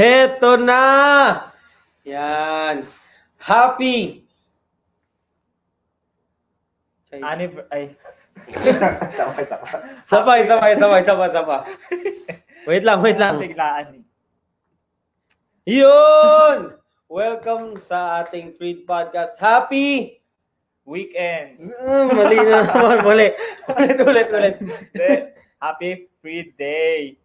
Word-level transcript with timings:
Heto 0.00 0.56
na! 0.56 0.80
Yan. 2.08 2.88
Happy! 3.36 4.24
Anniv- 7.12 7.68
ay, 7.68 7.92
Sabay, 9.12 9.44
sabay. 9.44 9.76
Sabay, 10.08 10.40
sabay, 10.48 10.72
sabay, 10.80 11.02
sabay, 11.04 11.28
sabay. 11.36 11.60
Wait 12.64 12.80
lang, 12.80 13.04
wait 13.04 13.20
lang. 13.20 13.36
biglaan 13.36 14.00
eh. 14.00 14.04
Yun! 15.68 16.80
Welcome 17.04 17.76
sa 17.76 18.24
ating 18.24 18.56
Freed 18.56 18.88
Podcast. 18.88 19.36
Happy! 19.36 20.16
Weekends. 20.88 21.60
Mm, 21.60 22.08
mali 22.16 22.38
na 22.40 22.64
naman, 22.72 23.04
mali. 23.04 23.28
Ulit, 23.68 23.98
ulit, 24.00 24.28
ulit. 24.32 24.56
Happy 25.60 26.08
free 26.24 26.56
day. 26.56 27.20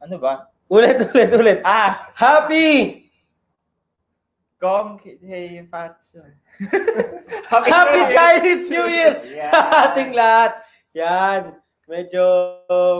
Ano 0.00 0.16
ba? 0.16 0.48
Ulit, 0.70 1.02
ulit, 1.02 1.30
ulit. 1.34 1.58
Ah, 1.66 2.14
Happy! 2.14 3.02
Gong 4.62 5.02
Hey 5.02 5.66
Pacho. 5.66 6.22
Happy 7.50 8.00
Chinese 8.14 8.70
New 8.70 8.86
Year 8.86 9.18
Yeah. 9.24 9.50
sa 9.50 9.58
ating 9.90 10.14
lahat. 10.14 10.52
Yan. 10.94 11.42
Medyo 11.90 12.22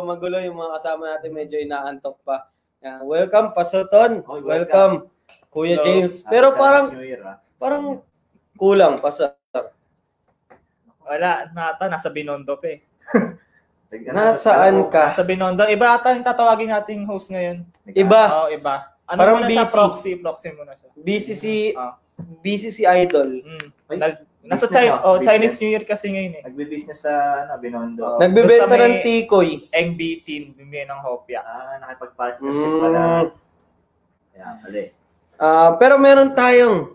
magulo 0.02 0.42
yung 0.42 0.58
mga 0.58 0.82
kasama 0.82 1.14
natin. 1.14 1.30
Medyo 1.30 1.62
inaantok 1.62 2.18
pa. 2.26 2.50
Yan. 2.82 3.06
Welcome, 3.06 3.54
Pasoton. 3.54 4.26
Oy, 4.26 4.42
welcome. 4.42 5.06
Kuya 5.54 5.78
Hello. 5.78 5.84
James. 5.86 6.26
Pero 6.26 6.50
Happy 6.50 6.58
parang, 6.58 6.86
Year, 6.98 7.22
ah. 7.22 7.38
parang 7.54 7.84
kulang, 8.58 8.98
Pastor. 8.98 9.38
Wala, 11.06 11.46
nata, 11.54 11.86
nasa 11.86 12.10
Binondo 12.10 12.58
pa 12.58 12.66
eh. 12.66 12.82
Nasaan 13.90 14.86
ka? 14.86 15.10
Nasa 15.10 15.22
Binondo. 15.22 15.66
Iba 15.66 15.92
ata 15.92 16.14
yung 16.14 16.22
tatawagin 16.22 16.70
nating 16.70 17.02
host 17.04 17.28
ngayon. 17.28 17.66
Iba. 17.84 18.22
Oo, 18.36 18.48
iba. 18.48 18.86
Ano 19.04 19.18
Parang 19.18 19.36
muna 19.36 19.50
siya? 19.50 19.66
busy. 19.66 19.74
Proxy. 19.74 20.10
Proxy 20.16 20.48
muna 20.54 20.72
siya. 20.72 20.88
Busy 20.94 21.32
si, 21.34 21.54
Ah. 21.74 21.98
busy 22.38 22.70
si 22.70 22.86
Idol. 22.86 23.42
Mm. 23.42 23.66
Ay, 23.90 23.96
Nag, 23.98 24.14
nasa 24.40 24.64
business 24.64 24.70
China, 24.72 24.94
ah, 24.94 25.04
oh, 25.04 25.16
Chinese 25.18 25.26
business. 25.50 25.58
New 25.60 25.70
Year 25.72 25.84
kasi 25.84 26.06
ngayon 26.08 26.32
eh. 26.32 26.42
Nagbe-business 26.46 26.98
sa 27.00 27.12
ano, 27.42 27.58
Binondo. 27.58 28.04
Oh. 28.06 28.18
Nagbebenta 28.18 28.64
Basta 28.64 28.78
may- 28.78 28.86
ng 28.88 29.02
tikoy. 29.02 29.48
NBT, 29.68 30.26
bumili 30.54 30.86
ng 30.86 31.00
hopya. 31.02 31.40
Ah, 31.40 31.74
nakipag-partnership 31.80 32.46
Mm. 32.64 32.78
pala. 32.78 33.02
Yeah, 34.30 34.52
mali. 34.56 34.84
Ah, 35.34 35.70
pero 35.74 35.98
meron 35.98 36.30
tayong 36.30 36.94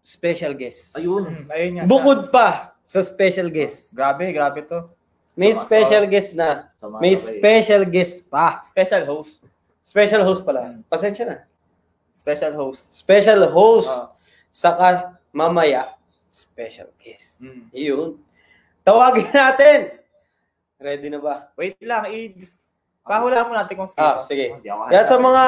special 0.00 0.54
guest. 0.54 0.94
Ayun. 0.94 1.26
Mm, 1.26 1.46
ayun 1.50 1.70
nga 1.74 1.82
siya. 1.82 1.90
Bukod 1.90 2.20
pa 2.30 2.77
sa 2.88 3.04
special 3.04 3.52
guest. 3.52 3.92
Grabe, 3.92 4.32
grabe 4.32 4.64
to. 4.64 4.88
May 5.36 5.52
Sama- 5.52 5.64
special 5.68 6.04
guest 6.08 6.30
na. 6.32 6.72
Sama 6.80 6.96
May 7.04 7.12
sabay. 7.14 7.36
special 7.36 7.82
guest 7.84 8.14
pa. 8.32 8.64
Special 8.64 9.04
host. 9.04 9.44
Special 9.84 10.24
host 10.24 10.42
pala. 10.42 10.80
Pasensya 10.88 11.24
na. 11.28 11.36
Special 12.16 12.56
host. 12.56 12.96
Special 12.96 13.44
host. 13.52 13.92
Ah. 13.92 14.10
Saka 14.48 14.88
mamaya, 15.30 15.84
special 16.32 16.88
guest. 16.98 17.38
Mm. 17.38 17.68
Iyon. 17.76 18.10
Tawagin 18.82 19.28
natin. 19.30 19.80
Ready 20.80 21.12
na 21.12 21.20
ba? 21.20 21.52
Wait 21.54 21.76
lang, 21.84 22.08
i 22.08 22.32
Pahulaan 23.08 23.48
mo 23.48 23.56
natin 23.56 23.72
kung 23.72 23.88
sino. 23.88 24.04
Ah, 24.04 24.20
sige. 24.20 24.60
Yan 24.68 25.06
sa 25.08 25.16
mga 25.16 25.44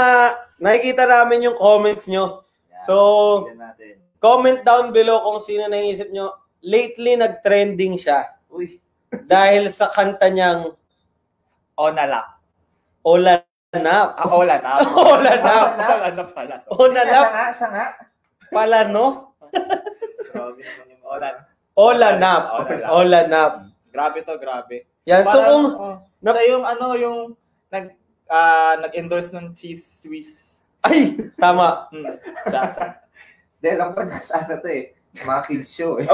nakikita 0.57 1.05
namin 1.05 1.45
yung 1.45 1.61
comments 1.61 2.09
nyo. 2.09 2.41
Yeah, 2.73 2.85
So-. 2.89 3.49
Comment 4.21 4.61
down 4.65 4.93
below 4.93 5.21
kung 5.21 5.41
sino 5.45 5.69
naisip 5.69 6.09
nyo. 6.09 6.40
Lately, 6.61 7.17
nag-trending 7.17 7.97
siya. 7.97 8.37
Uy, 8.53 8.81
Dahil 9.27 9.73
sa 9.73 9.89
kanta 9.91 10.29
niyang 10.29 10.77
Onalap. 11.81 12.37
Olanap. 13.01 14.09
Ah, 14.21 14.29
Olanap. 14.29 14.79
Olanap. 15.17 15.67
Olanap 15.81 16.29
pala. 16.37 16.55
siya 16.61 16.77
Olanap 16.77 17.25
nga, 17.33 17.47
siya 17.57 17.69
nga. 17.73 17.87
pala, 18.53 18.79
no? 18.93 19.33
Grabe 20.31 20.61
naman 20.61 20.87
yung 20.93 21.05
Olan. 21.09 21.35
Olanap. 21.73 22.43
Olanap. 22.61 22.91
Olanap. 22.93 23.53
Grabe 23.91 24.19
to, 24.23 24.37
grabe. 24.37 24.85
Yan, 25.09 25.25
so 25.25 25.39
kung... 25.41 25.67
oh, 25.75 25.97
nap- 26.21 26.37
siya 26.37 26.45
yung 26.55 26.65
ano, 26.69 26.87
yung 26.95 27.19
nag 27.73 27.97
ah, 28.29 28.77
nag-endorse 28.79 29.33
ng 29.33 29.57
cheese 29.57 30.05
Swiss. 30.05 30.61
Ay, 30.85 31.17
tama. 31.41 31.89
Hmm. 31.91 32.15
Siya, 32.47 32.63
siya. 32.71 32.89
Dahil 33.61 33.77
lang 33.77 33.93
pa 33.93 34.03
nasa 34.05 34.45
ano 34.45 34.61
to 34.61 34.69
eh. 34.69 34.93
Mga 35.25 35.41
kids 35.49 35.69
show 35.73 35.97
eh. 36.01 36.07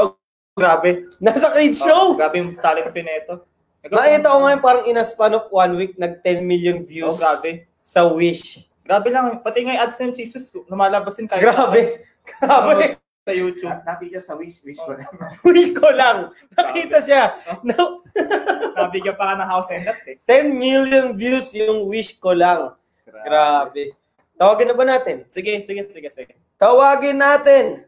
Grabe. 0.57 1.13
Nasa 1.21 1.53
kids 1.53 1.77
Oh, 1.79 1.85
show. 1.85 2.05
grabe 2.17 2.41
yung 2.41 2.57
talent 2.57 2.89
pineto. 2.89 3.45
Nakita 3.85 4.33
ko 4.33 4.39
ngayon 4.41 4.61
parang 4.61 4.85
in 4.89 4.97
a 4.97 5.05
span 5.05 5.37
of 5.37 5.47
one 5.53 5.77
week, 5.77 5.93
nag 5.95 6.25
10 6.25 6.43
million 6.43 6.81
views 6.83 7.13
Oh, 7.13 7.15
grabe. 7.15 7.69
sa 7.85 8.09
Wish. 8.09 8.65
Grabe 8.81 9.13
lang. 9.13 9.45
Pati 9.45 9.63
nga 9.63 9.77
yung 9.77 9.83
ads 9.85 10.01
ng 10.01 10.11
cheese 10.11 10.33
Swiss, 10.33 10.49
lumalabas 10.67 11.15
din 11.15 11.29
kahit 11.29 11.45
Grabe. 11.45 12.01
Grabe. 12.41 12.97
sa 13.21 13.35
YouTube. 13.35 13.69
Na- 13.69 13.83
Napigil 13.85 14.23
sa 14.23 14.33
wish, 14.33 14.63
wish 14.63 14.79
ko 14.79 14.95
lang. 14.95 15.11
Wish 15.45 15.75
ko 15.75 15.91
lang. 15.91 16.31
Nakita 16.55 17.03
siya. 17.03 17.35
No, 17.61 18.07
Nabigyan 18.79 19.19
pa 19.19 19.35
ka 19.35 19.35
ng 19.37 19.51
house 19.51 19.67
and 19.69 19.83
lot 19.83 19.99
eh. 20.07 20.17
10 20.25 20.55
million 20.55 21.11
views 21.13 21.51
yung 21.53 21.85
Wish 21.85 22.17
ko 22.17 22.31
lang. 22.33 22.79
Grabe. 23.05 23.99
Tawagin 24.39 24.71
na 24.71 24.79
ba 24.79 24.85
natin? 24.87 25.27
Sige, 25.27 25.59
sige, 25.61 25.83
sige, 25.85 26.07
sige. 26.09 26.33
Tawagin 26.55 27.19
natin. 27.19 27.83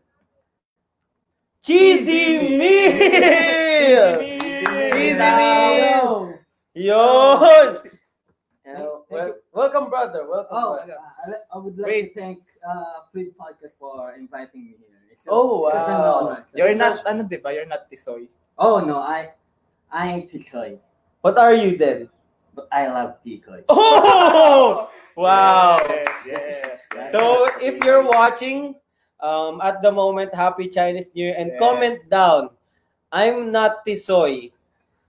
Cheesy 1.62 2.56
Meal! 2.56 4.18
Cheesy 4.18 5.18
Meal! 5.18 6.34
Yun! 6.74 7.76
Uh, 8.68 8.84
wel- 9.10 9.34
welcome, 9.52 9.88
brother. 9.90 10.28
Welcome. 10.28 10.48
Oh, 10.52 10.76
brother. 10.76 10.96
uh, 11.26 11.32
I 11.54 11.58
would 11.58 11.76
like 11.78 11.86
Wait. 11.86 12.14
to 12.14 12.20
thank 12.20 12.38
uh, 12.66 13.02
Free 13.12 13.30
Podcast 13.34 13.72
for 13.80 14.12
inviting 14.14 14.64
me 14.64 14.74
here. 14.78 15.00
It's 15.10 15.26
a- 15.26 15.30
Oh, 15.30 15.66
it's 15.66 15.74
such 15.76 15.88
an 15.88 15.94
honor. 15.94 16.44
So- 16.44 16.58
You're 16.58 16.74
so- 16.74 16.94
not, 16.94 17.06
ano 17.06 17.22
di 17.24 17.36
ba? 17.38 17.52
You're 17.52 17.66
not 17.66 17.90
Tisoy. 17.90 18.28
Oh 18.58 18.78
no, 18.84 18.98
I 18.98 19.32
I 19.90 20.08
ain't 20.12 20.30
Tikoy, 20.30 20.78
What 21.22 21.38
are 21.38 21.54
you 21.54 21.76
then? 21.78 22.10
but 22.54 22.68
I 22.70 22.86
love 22.88 23.18
Tikoy. 23.24 23.64
Oh! 23.68 24.88
Wow! 25.18 25.82
Yes, 25.82 26.06
yes. 26.22 26.78
yes. 26.94 27.10
So, 27.10 27.50
if 27.58 27.82
you're 27.82 28.06
watching, 28.06 28.78
um, 29.20 29.60
at 29.60 29.82
the 29.82 29.90
moment, 29.92 30.34
happy 30.34 30.68
Chinese 30.68 31.10
New 31.14 31.26
Year 31.26 31.34
and 31.38 31.50
Yes. 31.52 31.58
comment 31.58 31.98
down. 32.10 32.50
I'm 33.10 33.50
not 33.52 33.84
Tisoy, 33.86 34.52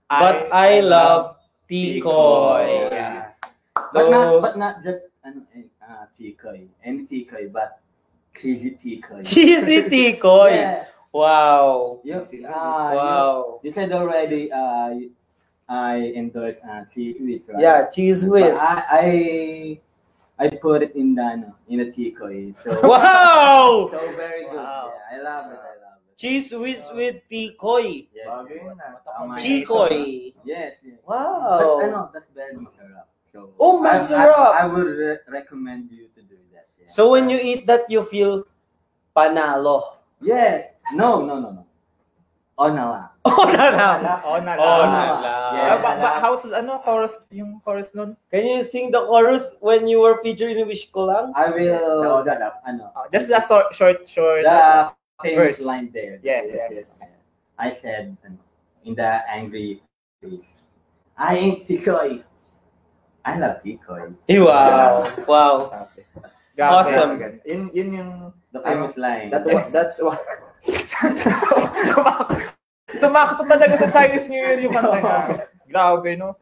but 0.08 0.48
I, 0.52 0.80
love 0.80 1.36
Tikoy. 1.68 2.90
Yeah. 2.90 3.30
but 3.92 4.10
not 4.10 4.42
but 4.42 4.54
not 4.58 4.82
just 4.82 5.02
ano, 5.24 5.42
eh, 5.54 5.68
uh, 5.84 6.06
Tikoy, 6.16 6.66
any 6.84 7.04
Tikoy, 7.06 7.52
but 7.52 7.78
crazy 8.34 8.72
Tikoy. 8.76 9.22
cheesy 9.26 9.82
Tikoy. 9.88 10.50
Yeah. 10.56 10.84
Wow. 11.12 11.98
You, 12.04 12.20
Cheesy. 12.22 12.46
uh, 12.46 12.50
Wow. 12.54 13.60
you, 13.62 13.68
you 13.68 13.72
said 13.74 13.90
already. 13.92 14.50
Uh, 14.52 15.10
I 15.70 16.12
endorse 16.18 16.58
uh, 16.66 16.82
cheese 16.92 17.18
whiz, 17.20 17.46
right? 17.52 17.62
Yeah, 17.62 17.86
cheese 17.90 18.24
But 18.24 18.30
whiz. 18.30 18.58
I, 18.58 18.82
I 18.90 19.80
I 20.40 20.48
put 20.56 20.80
it 20.82 20.96
in 20.96 21.14
the 21.14 21.22
ano, 21.22 21.54
in 21.68 21.80
a 21.84 21.86
Tikoy. 21.92 22.56
So 22.56 22.72
Wow! 22.88 23.88
so 23.92 24.00
very 24.16 24.48
good. 24.48 24.56
Wow. 24.56 24.92
Yeah, 24.96 25.12
I 25.12 25.16
love 25.20 25.52
it. 25.52 25.60
I 25.60 25.74
love 25.84 26.00
it. 26.08 26.16
Cheese 26.16 26.52
whiz 26.56 26.88
with 26.96 27.20
Tikoy. 27.28 28.08
Yes. 28.08 28.24
Bagay 28.24 28.56
yes. 28.56 28.64
yun. 28.64 29.36
Chikoy. 29.36 30.32
Yes, 30.44 30.72
yes. 30.80 30.98
Wow. 31.04 31.60
But 31.60 31.84
ano, 31.92 32.00
that's 32.12 32.32
very 32.32 32.56
masarap. 32.56 33.06
So 33.28 33.52
Oh, 33.60 33.84
I- 33.84 34.00
masarap. 34.00 34.56
I, 34.56 34.64
I, 34.64 34.66
would 34.66 34.88
re- 34.88 35.22
recommend 35.28 35.92
you 35.92 36.08
to 36.16 36.20
do 36.24 36.40
that. 36.56 36.72
Yeah. 36.80 36.88
So 36.88 37.12
when 37.12 37.28
you 37.28 37.36
eat 37.38 37.66
that, 37.68 37.84
you 37.92 38.02
feel 38.02 38.44
panalo. 39.16 40.00
yes, 40.20 40.74
no, 40.92 41.24
no, 41.24 41.36
no, 41.40 41.50
no. 41.52 41.62
Oh 42.60 42.68
ah. 42.68 43.08
Oh. 43.24 43.32
Oh, 43.32 43.40
Oh, 43.40 43.48
lang. 43.48 44.04
na 44.04 44.52
Yeah. 44.52 45.16
lang. 45.24 45.52
Ah, 45.56 45.76
ba, 45.80 45.90
ba, 45.96 46.08
how's, 46.20 46.44
ano, 46.52 46.76
chorus, 46.84 47.16
yung 47.32 47.56
chorus 47.64 47.96
nun? 47.96 48.16
Can 48.28 48.44
you 48.44 48.60
sing 48.68 48.92
the 48.92 49.00
chorus 49.00 49.56
when 49.64 49.88
you 49.88 50.00
were 50.04 50.20
featured 50.20 50.56
in 50.60 50.68
Wish 50.68 50.92
Ko 50.92 51.08
Lang? 51.08 51.32
I 51.32 51.48
will. 51.52 52.04
No, 52.04 52.20
just, 52.20 52.36
that- 52.40 52.60
ano, 52.68 52.92
Oh, 52.92 53.08
just 53.08 53.32
a 53.32 53.40
short, 53.40 53.72
short, 53.72 54.04
short. 54.04 54.44
the 54.44 54.92
famous 55.24 55.56
verse. 55.56 55.60
line 55.64 55.88
there. 55.92 56.20
Yes, 56.20 56.52
yes. 56.52 56.68
yes. 56.72 56.90
I 57.56 57.72
said 57.72 58.16
in 58.84 58.92
the 58.96 59.20
angry 59.28 59.80
face, 60.20 60.60
I 61.16 61.36
ain't 61.36 61.64
Tikoy. 61.68 62.24
I 63.24 63.36
love 63.40 63.60
Tikoy. 63.64 64.12
Wow. 64.36 65.04
Wow. 65.28 65.88
Grabe. 66.56 66.72
Awesome. 66.76 67.10
Yun, 67.44 67.68
yun 67.72 67.88
yung, 67.92 68.12
The 68.52 68.60
famous 68.60 68.96
line. 69.00 69.30
that 69.30 69.44
was, 69.48 69.70
that's 69.72 69.96
what, 70.02 70.20
Sumakto. 70.66 72.48
Sumakto 72.96 73.42
talaga 73.44 73.74
sa 73.76 73.86
Chinese 73.86 74.26
New 74.26 74.40
Year 74.40 74.58
yung 74.58 74.72
kanta 74.72 74.98
niya. 74.98 75.18
Grabe, 75.70 76.18
no? 76.18 76.34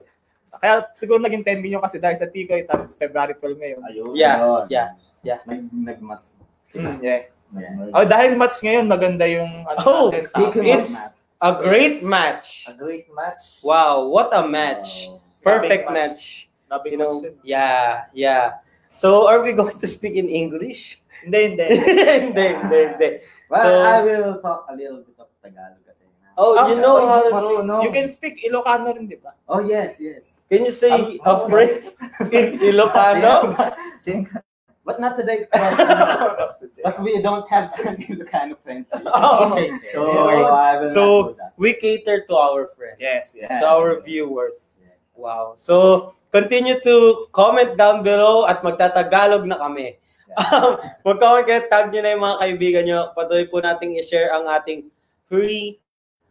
Kaya 0.58 0.88
siguro 0.96 1.20
naging 1.20 1.44
10 1.44 1.60
million 1.62 1.78
kasi 1.78 2.00
dahil 2.00 2.16
sa 2.16 2.26
Tikoy, 2.26 2.64
tapos 2.64 2.96
February 2.96 3.36
12 3.36 3.60
ngayon. 3.60 3.80
ayun. 3.84 4.12
Yeah, 4.16 4.36
Yun. 4.38 4.62
yeah, 4.68 4.88
yeah. 5.22 5.38
Nag, 5.44 5.60
nagmatch. 5.70 6.32
Mm, 6.74 6.98
yeah. 6.98 7.20
Yeah. 7.48 7.96
Oh, 7.96 8.04
dahil 8.04 8.36
match 8.36 8.60
ngayon, 8.60 8.84
maganda 8.84 9.24
yung 9.24 9.64
ano 9.64 9.78
Oh, 9.82 10.06
natin, 10.12 10.28
It's- 10.60 10.92
match, 10.92 11.16
A 11.38 11.54
great 11.54 12.02
match. 12.02 12.66
A 12.66 12.74
great 12.74 13.06
match. 13.14 13.62
Wow, 13.62 14.10
what 14.10 14.34
a 14.34 14.42
match. 14.42 15.06
Oh. 15.06 15.22
Perfect 15.38 15.86
match. 15.86 16.18
match. 16.18 16.22
Grabe 16.66 16.86
You 16.90 16.98
know, 16.98 17.14
question. 17.22 17.38
yeah, 17.46 18.10
yeah. 18.10 18.58
So, 18.90 19.30
are 19.30 19.40
we 19.40 19.54
going 19.54 19.78
to 19.78 19.86
speak 19.86 20.18
in 20.18 20.26
English? 20.26 20.98
Hindi, 21.22 21.54
hindi. 21.54 21.66
hindi, 22.26 22.44
hindi, 22.58 22.78
hindi. 22.90 23.08
Well, 23.46 23.64
So- 23.64 23.86
I 23.86 23.96
will 24.02 24.30
talk 24.42 24.66
a 24.66 24.74
little 24.74 25.06
bit 25.06 25.16
of 25.16 25.30
Tagalog. 25.40 25.87
Oh, 26.38 26.54
Ah, 26.54 26.70
you 26.70 26.78
know 26.78 26.94
oh, 26.96 27.08
how 27.10 27.20
to 27.26 27.30
speak. 27.34 27.58
ano. 27.66 27.74
You 27.82 27.90
can 27.90 28.06
speak 28.06 28.34
Ilocano 28.46 28.94
rin, 28.94 29.10
di 29.10 29.18
ba? 29.18 29.34
Oh, 29.50 29.58
yes, 29.58 29.98
yes. 29.98 30.46
Can 30.46 30.62
you 30.62 30.70
say 30.70 31.18
Um, 31.18 31.26
a 31.26 31.34
phrase 31.50 31.98
in 32.30 32.56
Ilocano? 32.70 33.58
Sing. 33.98 34.30
But 34.86 35.02
not 35.02 35.18
today. 35.18 35.44
But 36.86 36.94
we 37.02 37.18
don't 37.20 37.44
have 37.50 37.74
kind 38.30 38.54
of 38.54 38.58
friends. 38.62 38.88
Oh, 38.94 39.50
okay. 39.52 39.74
So, 39.92 40.00
will 40.08 40.88
So. 40.94 41.02
We 41.58 41.74
cater 41.74 42.22
to 42.24 42.34
our 42.38 42.70
friends. 42.72 42.96
Yes. 43.02 43.34
Yeah. 43.36 43.58
To 43.60 43.66
our 43.68 43.98
viewers. 44.00 44.78
Yes. 44.80 44.96
Wow. 45.12 45.58
So, 45.58 46.14
continue 46.32 46.78
to 46.86 47.26
comment 47.34 47.74
down 47.76 48.06
below 48.06 48.46
at 48.46 48.62
magtatagalog 48.62 49.44
na 49.44 49.58
kami. 49.58 49.98
Um, 50.38 50.78
Mag-comment 51.02 51.44
kayo, 51.44 51.66
tag 51.66 51.90
nyo 51.90 52.00
na 52.00 52.14
yung 52.14 52.22
mga 52.24 52.36
kaibigan 52.38 52.84
nyo. 52.86 53.00
Patuloy 53.12 53.44
po 53.50 53.58
nating 53.58 53.98
i-share 53.98 54.30
ang 54.30 54.46
ating 54.46 54.86
free 55.26 55.82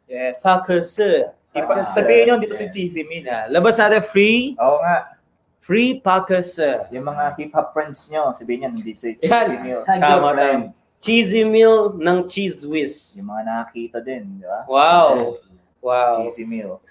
Yes. 0.07 0.39
pakase. 0.41 1.31
Ipa, 1.51 1.79
Ah, 1.79 1.85
sabihin 1.85 2.23
nyo 2.27 2.35
dito 2.39 2.55
yeah. 2.55 2.63
si 2.63 2.73
Cheesy 2.73 3.03
Min. 3.03 3.27
Yeah. 3.27 3.51
Labas 3.51 3.75
natin 3.75 4.03
free, 4.03 4.55
Oo 4.57 4.79
nga. 4.79 5.19
free 5.59 5.99
pakase. 5.99 6.87
Yung 6.91 7.05
mga 7.05 7.35
hip-hop 7.35 7.75
friends 7.75 8.07
nyo, 8.07 8.31
sabihin 8.31 8.63
niyan, 8.63 8.73
hindi 8.79 8.93
si. 8.95 9.19
Cheesy 9.19 9.57
Meal. 9.59 9.81
Tag 9.83 9.99
Tama, 9.99 10.31
friends. 10.31 10.75
Cheesy 10.97 11.45
meal 11.45 11.93
ng 11.93 12.25
cheese 12.25 12.65
whiz. 12.65 13.21
Yung 13.21 13.29
mga 13.29 13.41
nakakita 13.45 14.01
din, 14.01 14.41
di 14.41 14.45
ba? 14.49 14.65
Wow. 14.65 15.37
Wow. 15.77 16.25
Cheesy 16.25 16.43
Meal. 16.43 16.81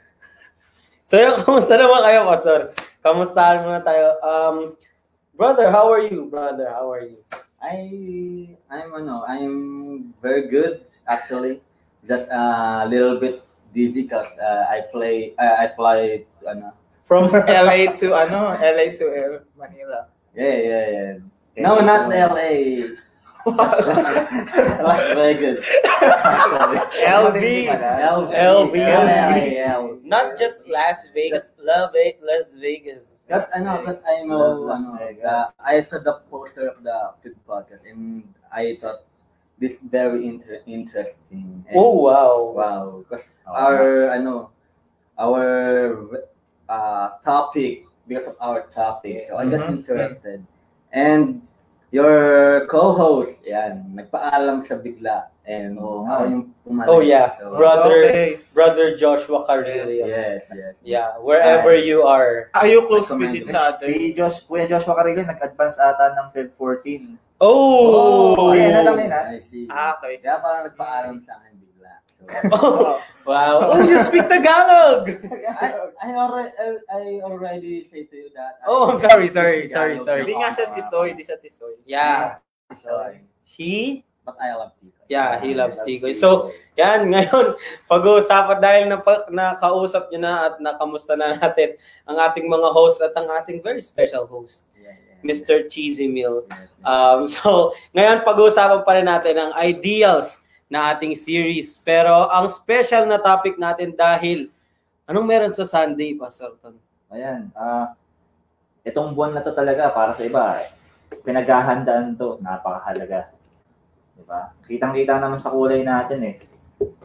So, 1.06 1.14
yun, 1.22 1.38
kamusta 1.38 1.78
naman 1.78 2.02
kayo, 2.02 2.26
Pastor? 2.26 2.60
Kamustahan 2.98 3.62
muna 3.62 3.78
tayo. 3.78 4.18
Um, 4.26 4.74
brother, 5.38 5.70
how 5.70 5.86
are 5.86 6.02
you? 6.02 6.26
Brother, 6.26 6.66
how 6.66 6.90
are 6.90 7.06
you? 7.06 7.22
I 7.62 7.78
I'm 8.66 8.90
ano, 8.90 9.22
I'm 9.22 9.54
very 10.18 10.50
good 10.50 10.82
actually. 11.06 11.62
Just 12.06 12.30
a 12.30 12.86
little 12.88 13.18
bit 13.18 13.42
dizzy 13.74 14.02
because 14.02 14.30
uh, 14.38 14.66
I 14.70 14.86
play 14.92 15.34
uh, 15.38 15.56
I 15.58 15.68
fly 15.74 16.24
to, 16.40 16.48
ano. 16.48 16.72
From 17.04 17.30
LA 17.46 17.92
to 17.98 18.06
ano, 18.14 18.54
LA 18.58 18.94
to 18.98 19.04
uh, 19.10 19.38
Manila. 19.58 20.06
Yeah, 20.34 20.56
yeah, 20.56 20.86
yeah. 20.90 21.62
No, 21.62 21.80
not 21.80 22.08
LA. 22.10 22.94
Las 23.46 25.06
Vegas. 25.14 25.62
LV. 27.06 27.42
LV. 27.70 28.30
LV. 28.34 28.74
LV. 28.74 30.02
Not 30.02 30.36
just 30.36 30.66
Las 30.66 31.06
Vegas, 31.14 31.54
love 31.62 31.94
it, 31.94 32.18
Las 32.22 32.58
Vegas. 32.58 33.06
Because 33.22 33.46
ano, 33.54 33.82
because 33.82 34.02
I 34.02 34.26
know, 34.26 34.66
Las 34.66 34.82
Vegas. 34.98 35.22
the, 35.22 35.54
I 35.62 35.82
saw 35.82 35.98
the 36.02 36.26
poster 36.30 36.66
of 36.66 36.82
the 36.82 37.14
food 37.22 37.38
podcast 37.46 37.86
and 37.86 38.26
I 38.50 38.78
thought 38.82 39.05
this 39.58 39.78
very 39.80 40.26
inter- 40.26 40.60
interesting. 40.66 41.64
And, 41.64 41.74
Oh, 41.76 42.04
wow. 42.04 42.52
Wow. 42.52 42.84
Because 43.02 43.24
Oo 43.48 43.52
our, 43.52 43.82
ano, 44.12 44.50
our 45.16 45.44
uh, 46.68 47.08
topic, 47.24 47.88
because 48.06 48.28
of 48.28 48.36
our 48.38 48.68
topic, 48.68 49.24
so 49.24 49.36
I 49.36 49.48
got 49.48 49.66
Mhm. 49.66 49.80
interested. 49.80 50.44
And 50.92 51.40
your 51.90 52.66
co-host, 52.68 53.40
yan, 53.42 53.96
nagpaalam 53.96 54.60
siya 54.60 54.76
bigla. 54.78 55.32
And 55.46 55.78
Oo 55.78 56.02
ako 56.04 56.22
yung 56.26 56.44
pumalit. 56.66 56.90
Oh, 56.90 57.00
yeah. 57.00 57.30
So, 57.38 57.54
Brother, 57.54 58.10
Okay. 58.10 58.42
brother 58.50 58.98
Joshua 58.98 59.46
Carrillo. 59.46 59.86
Yes, 59.88 60.50
yes. 60.50 60.74
Yeah, 60.82 61.16
wherever 61.22 61.72
you 61.72 62.02
are. 62.02 62.50
Are 62.52 62.66
you 62.66 62.82
close 62.84 63.06
with 63.08 63.22
Recommended. 63.24 63.46
each 63.46 63.54
other? 63.54 63.86
Si 63.86 64.10
Josh, 64.12 64.42
Kuya 64.44 64.66
Joshua 64.66 64.98
Carrillo, 64.98 65.22
nag-advance 65.22 65.78
ata 65.78 66.12
ng 66.18 66.26
Feb 66.34 66.50
14. 66.58 67.14
Oh! 67.36 68.32
Oh, 68.36 68.56
ayan 68.56 68.80
na 68.80 68.80
lang 68.88 68.96
yun, 68.96 69.12
ha? 69.12 69.22
I 69.28 69.38
see. 69.40 69.68
Ah, 69.68 69.96
okay. 70.00 70.16
Kaya 70.24 70.40
parang 70.40 70.62
nagpaalam 70.72 71.16
sa 71.20 71.36
akin 71.36 71.52
bigla. 71.60 71.92
So, 72.08 72.22
Oh, 72.56 72.96
wow. 73.28 73.56
Oh, 73.76 73.80
you 73.84 74.00
speak 74.00 74.24
Tagalog! 74.24 75.04
I, 75.60 75.66
I 76.00 76.08
already 76.16 76.52
I, 76.88 77.00
already 77.20 77.84
say 77.84 78.08
to 78.08 78.16
you 78.16 78.28
that. 78.32 78.64
I 78.64 78.72
Oh, 78.72 78.96
I'm 78.96 79.00
sorry, 79.00 79.28
sorry, 79.28 79.68
Tagalog. 79.68 79.72
sorry, 79.72 79.96
sorry. 80.00 80.20
Hindi 80.24 80.34
nga 80.40 80.50
siya 80.56 80.66
tisoy, 80.72 81.06
hindi 81.12 81.24
siya 81.28 81.36
tisoy. 81.36 81.76
Yeah. 81.84 82.40
Sorry. 82.72 83.20
He? 83.44 84.00
But 84.26 84.40
I 84.42 84.58
love 84.58 84.74
Tikoy. 84.82 85.06
Yeah, 85.06 85.38
he 85.38 85.54
loves 85.54 85.78
Tikoy. 85.86 86.10
So, 86.16 86.50
Yan, 86.76 87.08
ngayon, 87.12 87.56
pag-uusapan 87.88 88.58
dahil 88.60 88.84
na 88.92 89.00
nakausap 89.32 90.12
nyo 90.12 90.20
na 90.20 90.32
at 90.52 90.54
nakamusta 90.60 91.16
na 91.16 91.32
natin 91.32 91.80
ang 92.04 92.20
ating 92.20 92.44
mga 92.52 92.68
host 92.68 93.00
at 93.00 93.16
ang 93.16 93.32
ating 93.32 93.64
very 93.64 93.80
special 93.80 94.28
host, 94.28 94.68
yeah, 94.76 94.92
yeah. 94.92 95.05
Mr. 95.26 95.66
Cheesy 95.66 96.06
Meal. 96.06 96.46
Um, 96.86 97.26
so, 97.34 97.74
ngayon 97.90 98.22
pag-uusapan 98.22 98.86
pa 98.86 98.92
rin 98.94 99.10
natin 99.10 99.34
ang 99.36 99.52
ideals 99.58 100.46
na 100.70 100.94
ating 100.94 101.18
series. 101.18 101.82
Pero 101.82 102.30
ang 102.30 102.46
special 102.46 103.10
na 103.10 103.18
topic 103.18 103.58
natin 103.58 103.90
dahil, 103.92 104.46
anong 105.04 105.26
meron 105.26 105.54
sa 105.54 105.66
Sunday, 105.66 106.14
Pastor 106.14 106.54
Ton? 106.62 106.78
Ayan, 107.10 107.50
ah 107.58 107.94
itong 108.86 109.10
buwan 109.18 109.34
na 109.34 109.42
to 109.42 109.50
talaga 109.50 109.90
para 109.90 110.14
sa 110.14 110.22
iba, 110.22 110.62
pinaghahandaan 111.26 112.14
to, 112.14 112.38
napakahalaga. 112.38 113.34
Diba? 114.14 114.54
Kitang-kita 114.62 115.18
naman 115.18 115.42
sa 115.42 115.50
kulay 115.50 115.82
natin 115.82 116.22
eh. 116.22 116.34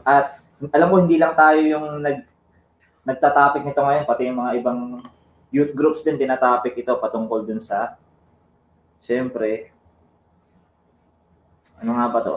At 0.05 0.37
alam 0.69 0.93
mo, 0.93 1.01
hindi 1.01 1.17
lang 1.17 1.33
tayo 1.33 1.57
yung 1.57 2.05
nag 2.05 2.29
nagtatopic 3.01 3.65
nito 3.65 3.81
ngayon, 3.81 4.05
pati 4.05 4.29
yung 4.29 4.39
mga 4.45 4.51
ibang 4.61 5.01
youth 5.49 5.73
groups 5.73 6.05
din 6.05 6.21
tinatopic 6.21 6.77
ito 6.77 6.93
patungkol 7.01 7.41
dun 7.41 7.57
sa 7.57 7.97
Siyempre, 9.01 9.73
ano 11.81 11.97
nga 11.97 12.07
ba 12.13 12.19
to? 12.21 12.35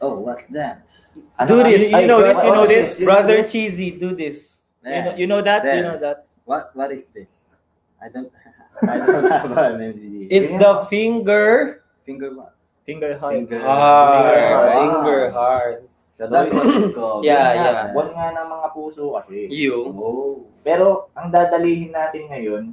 Oh, 0.00 0.24
what's 0.24 0.48
that? 0.56 0.88
Ano 1.36 1.48
Do 1.48 1.56
this. 1.68 1.92
You 1.92 2.06
know 2.08 2.24
this, 2.24 2.38
you 2.40 2.52
know 2.52 2.66
this? 2.66 2.88
You 2.96 3.04
know 3.04 3.12
Brother 3.12 3.36
this? 3.44 3.52
Cheesy, 3.52 3.88
do 4.00 4.16
this. 4.16 4.64
You 4.80 5.02
know, 5.04 5.14
you 5.14 5.26
know 5.28 5.42
that? 5.44 5.60
You 5.68 5.84
know 5.84 5.98
that? 6.00 6.24
What 6.48 6.72
What 6.72 6.88
is 6.94 7.12
this? 7.12 7.52
I 8.00 8.08
don't. 8.08 8.32
I 8.88 8.94
don't 8.96 9.26
have 9.26 9.52
an 9.52 9.82
idea. 9.82 10.30
It's 10.30 10.54
the 10.54 10.86
finger, 10.86 11.82
finger 12.06 12.30
what? 12.30 12.54
Finger 12.86 13.18
high. 13.18 13.42
Finger. 13.42 13.60
heart. 13.60 14.16
Finger 14.16 14.38
Finger 14.72 15.22
heart. 15.34 15.78
So 16.14 16.26
that's 16.30 16.50
what 16.50 16.66
it's 16.66 16.94
called. 16.94 17.22
Yeah, 17.26 17.52
nga, 17.52 17.62
yeah. 17.62 17.86
Buwan 17.92 18.10
nga 18.16 18.26
ng 18.38 18.48
mga 18.48 18.68
puso 18.72 19.12
kasi. 19.18 19.50
You. 19.50 19.92
Oh. 19.92 20.46
Pero 20.62 21.10
ang 21.12 21.28
dadalihin 21.28 21.90
natin 21.92 22.26
ngayon 22.30 22.64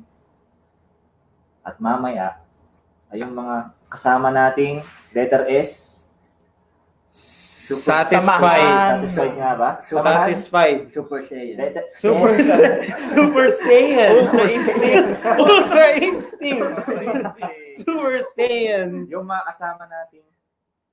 at 1.65 1.75
mamaya 1.81 2.44
ay 3.13 3.21
yung 3.21 3.33
mga 3.33 3.71
kasama 3.89 4.33
nating 4.33 4.81
letter 5.13 5.45
S. 5.49 6.03
Satisfied. 7.65 8.21
Samahan. 8.21 9.01
Satisfied 9.01 9.33
nga 9.41 9.51
ba? 9.57 9.69
Samahan? 9.81 10.29
Satisfied. 10.29 10.79
Super 10.93 11.19
Saiyan. 11.25 11.57
Letter 11.57 11.85
Super. 11.89 12.31
Super 13.09 13.47
Saiyan. 13.49 14.13
Ultra 14.21 14.37
instinct. 14.37 15.17
Ultra 15.25 15.85
instinct. 15.97 17.65
Super 17.81 18.13
Saiyan. 18.37 19.09
yung 19.09 19.25
mga 19.25 19.43
kasama 19.49 19.89
nating 19.89 20.29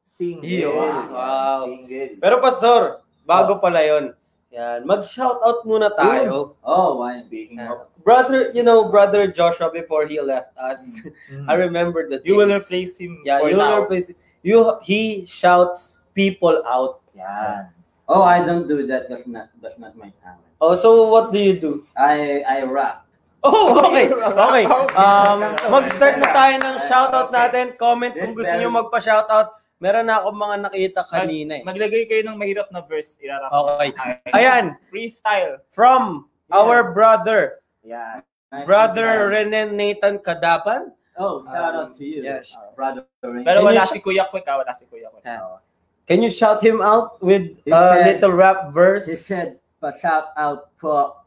single. 0.01 0.49
Yun. 0.49 0.95
Wow. 1.13 1.61
Single. 1.69 2.13
Pero 2.25 2.35
Pastor, 2.41 2.81
bago 3.29 3.61
pala 3.61 3.85
yon. 3.85 4.17
Yan, 4.53 4.85
mag-shoutout 4.85 5.65
muna 5.65 5.89
tayo. 5.97 6.61
Oh, 6.61 7.01
why? 7.01 7.17
Speaking 7.17 7.57
of, 7.65 7.89
Brother, 8.05 8.51
you 8.53 8.63
know, 8.63 8.87
brother 8.87 9.27
Joshua 9.27 9.71
before 9.71 10.07
he 10.07 10.21
left 10.21 10.51
us. 10.59 11.03
I 11.49 11.55
remember 11.55 12.09
the 12.09 12.21
You 12.25 12.37
will 12.37 12.51
replace 12.51 12.99
him 12.99 13.23
Yeah, 13.25 13.41
for 13.41 13.51
you 13.51 13.57
will 13.57 13.65
now. 13.65 13.83
replace 13.83 14.11
you 14.43 14.75
he 14.83 15.25
shouts 15.25 16.03
people 16.15 16.63
out. 16.67 17.01
yan. 17.15 17.71
Oh, 18.11 18.27
I 18.27 18.43
don't 18.45 18.67
do 18.67 18.85
that. 18.91 19.09
That's 19.09 19.31
not. 19.31 19.49
That's 19.63 19.79
not 19.79 19.95
my 19.97 20.11
talent. 20.21 20.43
Oh, 20.61 20.75
so 20.75 21.09
what 21.09 21.31
do 21.31 21.39
you 21.39 21.55
do? 21.57 21.87
I 21.95 22.43
I 22.43 22.67
rap. 22.67 23.07
Oh, 23.43 23.79
okay. 23.87 24.11
Okay. 24.51 24.65
Um, 24.99 25.39
mag-start 25.71 26.19
na 26.19 26.29
tayo 26.35 26.55
ng 26.59 26.77
shoutout 26.91 27.31
natin. 27.31 27.75
Comment 27.79 28.11
kung 28.15 28.35
gusto 28.35 28.55
niyo 28.59 28.71
magpa-shoutout. 28.71 29.55
Meron 29.83 30.07
na 30.07 30.23
akong 30.23 30.39
mga 30.39 30.57
nakita 30.67 31.03
kanina 31.07 31.59
eh. 31.59 31.63
Maglagay 31.67 32.07
kayo 32.07 32.23
ng 32.23 32.39
mahirap 32.39 32.71
na 32.71 32.83
verse. 32.83 33.19
Irarap. 33.19 33.51
Okay. 33.51 33.91
Ayan, 34.31 34.79
Freestyle. 34.91 35.59
from 35.75 36.31
our 36.55 36.95
brother, 36.95 37.62
Yan. 37.83 38.23
brother 38.65 39.31
Renen 39.33 39.75
Nathan 39.75 40.19
Kadapan. 40.21 40.93
Oh, 41.17 41.45
shout 41.45 41.75
out 41.77 41.93
to 41.97 42.05
you, 42.05 42.25
Yes. 42.25 42.53
uh, 42.57 42.73
brother. 42.73 43.05
Ray. 43.21 43.45
Pero 43.45 43.61
you 43.61 43.67
wala 43.69 43.85
si 43.85 44.01
Kuya 44.01 44.25
Quick, 44.33 44.49
ah. 44.49 44.61
Wala 44.65 44.73
si 44.73 44.85
Kuya. 44.89 45.13
Yeah. 45.25 45.61
Can 46.09 46.23
you 46.25 46.31
shout 46.33 46.61
him 46.65 46.81
out 46.81 47.21
with 47.21 47.53
He 47.65 47.71
a 47.71 47.77
said- 47.77 48.07
little 48.17 48.33
rap 48.33 48.59
He 48.69 48.73
verse? 48.73 49.07
said, 49.21 49.61
pa 49.81 49.93
shout 49.93 50.33
out 50.37 50.73
po 50.81 51.21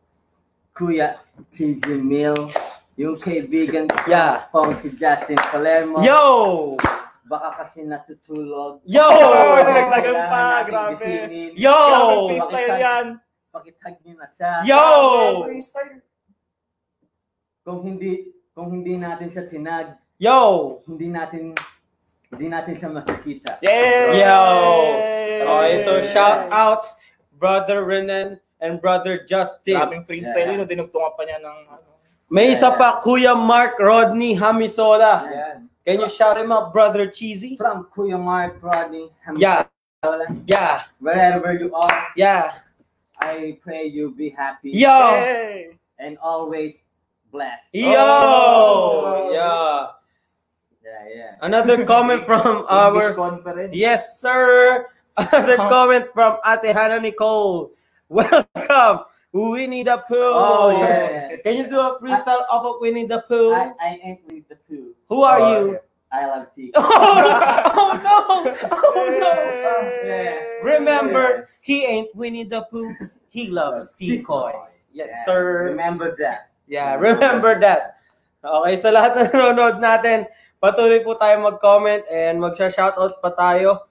Kuya 0.73 1.17
Cheesy 1.53 1.97
Mill, 2.01 2.49
yung 2.97 3.15
kaibigan 3.15 3.87
ko 3.87 3.97
Yeah. 4.09 4.47
pong 4.51 4.75
si 4.79 4.91
Justin 4.95 5.39
Palermo. 5.49 5.99
Yo! 6.03 6.75
Baka 7.25 7.65
kasi 7.65 7.81
natutulog. 7.81 8.85
Yo! 8.85 9.01
Kailangan 9.09 10.17
pa, 10.29 10.45
grabe. 10.69 11.09
Yo! 11.57 11.73
Grabe 11.73 12.21
freestyle 12.29 12.77
yan. 12.77 13.05
Pakitag 13.49 13.95
niyo 14.05 14.13
na 14.19 14.27
siya. 14.35 14.51
Yo! 14.61 14.83
Freestyle. 15.49 16.04
Kung 17.65 17.81
hindi 17.81 18.29
kung 18.53 18.69
hindi 18.71 18.95
natin 18.95 19.27
siya 19.27 19.49
tinag, 19.49 19.97
Yo! 20.21 20.79
hindi 20.87 21.09
natin 21.11 21.51
hindi 22.29 22.47
natin 22.47 22.73
siya 22.77 22.89
makikita. 22.93 23.59
Yay! 23.65 24.21
Yo! 24.21 24.43
Okay, 25.43 25.73
so 25.83 25.99
shout 26.13 26.47
outs, 26.53 26.95
Brother 27.35 27.83
Renan 27.83 28.39
and 28.61 28.79
Brother 28.79 29.25
Justin. 29.25 29.75
Grabing 29.81 30.05
freestyle 30.05 30.45
Yeah. 30.55 30.61
yun. 30.61 30.69
Dinugtungan 30.69 31.11
pa 31.17 31.25
niya 31.25 31.41
ng 31.41 31.57
ano. 31.67 31.89
May 32.29 32.53
isa 32.53 32.73
pa, 32.73 32.97
Kuya 33.01 33.37
Mark 33.37 33.77
Rodney 33.77 34.33
Hamisola. 34.33 35.25
Ayan. 35.25 35.57
Can 35.85 36.01
you 36.01 36.09
shout 36.09 36.33
him 36.33 36.49
out, 36.49 36.73
Brother 36.73 37.05
Cheesy? 37.13 37.53
From 37.53 37.85
Kuya 37.93 38.17
Mark, 38.17 38.57
Rodney, 38.57 39.13
Yeah, 39.37 39.69
Hamdala, 40.01 40.25
yeah, 40.49 40.89
wherever 40.97 41.53
you 41.53 41.69
are, 41.77 42.09
yeah. 42.17 42.65
I 43.21 43.61
pray 43.61 43.85
you 43.85 44.09
be 44.11 44.33
happy 44.33 44.73
Yo! 44.73 44.89
Yay! 44.89 45.77
and 46.01 46.17
always 46.19 46.81
blessed. 47.31 47.69
Yo! 47.73 47.93
Oh, 47.97 49.29
oh! 49.29 49.31
Yeah. 49.33 49.87
Yeah, 50.83 51.15
yeah. 51.15 51.31
Another 51.41 51.83
comment 51.85 52.25
from 52.25 52.65
our 52.69 53.13
conference. 53.13 53.73
Yes, 53.75 54.19
sir. 54.21 54.87
Another 55.17 55.57
comment 55.57 56.05
from 56.13 56.37
Ate 56.45 56.75
Hannah 56.75 56.99
Nicole. 56.99 57.71
Welcome, 58.09 58.99
Winnie 59.33 59.81
the 59.83 59.97
Pooh. 60.07 60.15
Oh, 60.35 60.69
yeah. 60.77 61.35
Can 61.37 61.57
you 61.57 61.67
do 61.67 61.79
a 61.79 61.99
freestyle 61.99 62.45
of 62.51 62.65
a 62.65 62.73
Winnie 62.79 63.07
the 63.07 63.23
Pooh? 63.27 63.53
I, 63.53 63.73
I 63.81 63.99
ain't 64.03 64.21
with 64.27 64.47
the 64.47 64.57
two. 64.69 64.93
Who 65.09 65.23
are 65.23 65.39
Oh, 65.41 65.65
you? 65.65 65.79
I 66.11 66.27
love 66.27 66.47
tea. 66.55 66.71
Oh, 66.75 66.85
oh 66.85 67.91
no! 67.99 68.55
Oh 68.71 69.17
no! 69.19 69.33
Yeah. 70.05 70.39
Remember, 70.63 71.49
he 71.61 71.83
ain't 71.85 72.15
Winnie 72.15 72.43
the 72.45 72.61
Pooh. 72.71 72.93
He 73.29 73.49
loves 73.49 73.95
Tikoy. 73.99 74.53
Yes, 74.93 75.09
Yeah, 75.09 75.25
sir. 75.25 75.63
Remember 75.65 76.15
that. 76.19 76.51
Yeah, 76.65 76.97
remember 77.01 77.57
that. 77.61 78.01
Okay, 78.45 78.75
sa 78.77 78.93
lahat 78.93 79.11
na 79.17 79.23
nanonood 79.29 79.81
natin, 79.81 80.29
patuloy 80.61 81.01
po 81.01 81.17
tayo 81.17 81.41
mag-comment 81.41 82.05
and 82.13 82.37
magsha-shoutout 82.37 83.17
pa 83.17 83.33
tayo. 83.33 83.89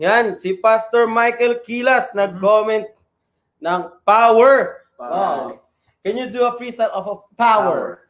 Yan, 0.00 0.40
si 0.40 0.56
Pastor 0.56 1.04
Michael 1.04 1.60
Kilas 1.60 2.16
nag-comment 2.16 2.88
ng 3.60 3.82
power. 4.08 4.88
Wow. 4.96 5.60
Can 6.02 6.16
you 6.16 6.26
do 6.32 6.48
a 6.48 6.56
freestyle 6.56 6.90
of 6.90 7.04
a 7.06 7.16
power? 7.36 8.08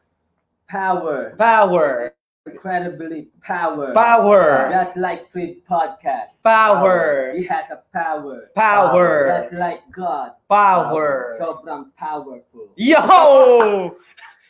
Power. 0.65 1.35
Power. 1.37 2.15
Incredibly 2.43 3.31
power. 3.39 3.95
Power. 3.95 4.67
Just 4.67 4.99
like 4.99 5.31
Fred 5.31 5.63
Podcast. 5.63 6.43
Power. 6.43 7.31
He 7.39 7.47
has 7.47 7.71
a 7.71 7.79
power. 7.95 8.51
Power. 8.51 9.31
Just 9.31 9.55
like 9.55 9.79
God. 9.95 10.35
Power. 10.51 11.39
Sobrang 11.39 11.87
powerful. 11.95 12.67
Yo! 12.75 12.99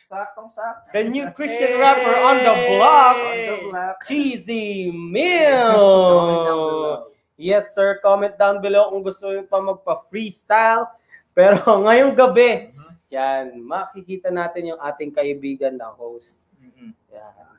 Saktong 0.04 0.50
sakto. 0.50 0.90
The 0.92 1.06
new 1.06 1.30
Christian 1.38 1.78
rapper 1.78 2.18
on 2.18 2.42
the 2.42 2.54
block, 2.76 3.14
On 3.16 3.30
the 3.30 3.56
block. 3.70 3.96
Cheesy. 4.04 4.90
Mill. 4.90 7.06
Yes, 7.38 7.72
sir. 7.78 8.02
Comment 8.02 8.34
down 8.36 8.58
below 8.60 8.90
kung 8.90 9.06
gusto 9.06 9.30
nyo 9.32 9.46
pa 9.46 9.62
magpa-freestyle. 9.62 10.90
Pero 11.30 11.62
ngayong 11.88 12.12
gabi, 12.18 12.74
Mhm. 12.74 12.92
yan, 13.08 13.44
makikita 13.64 14.28
natin 14.28 14.74
yung 14.74 14.80
ating 14.82 15.14
kaibigan 15.14 15.78
na 15.78 15.88
host. 15.94 16.42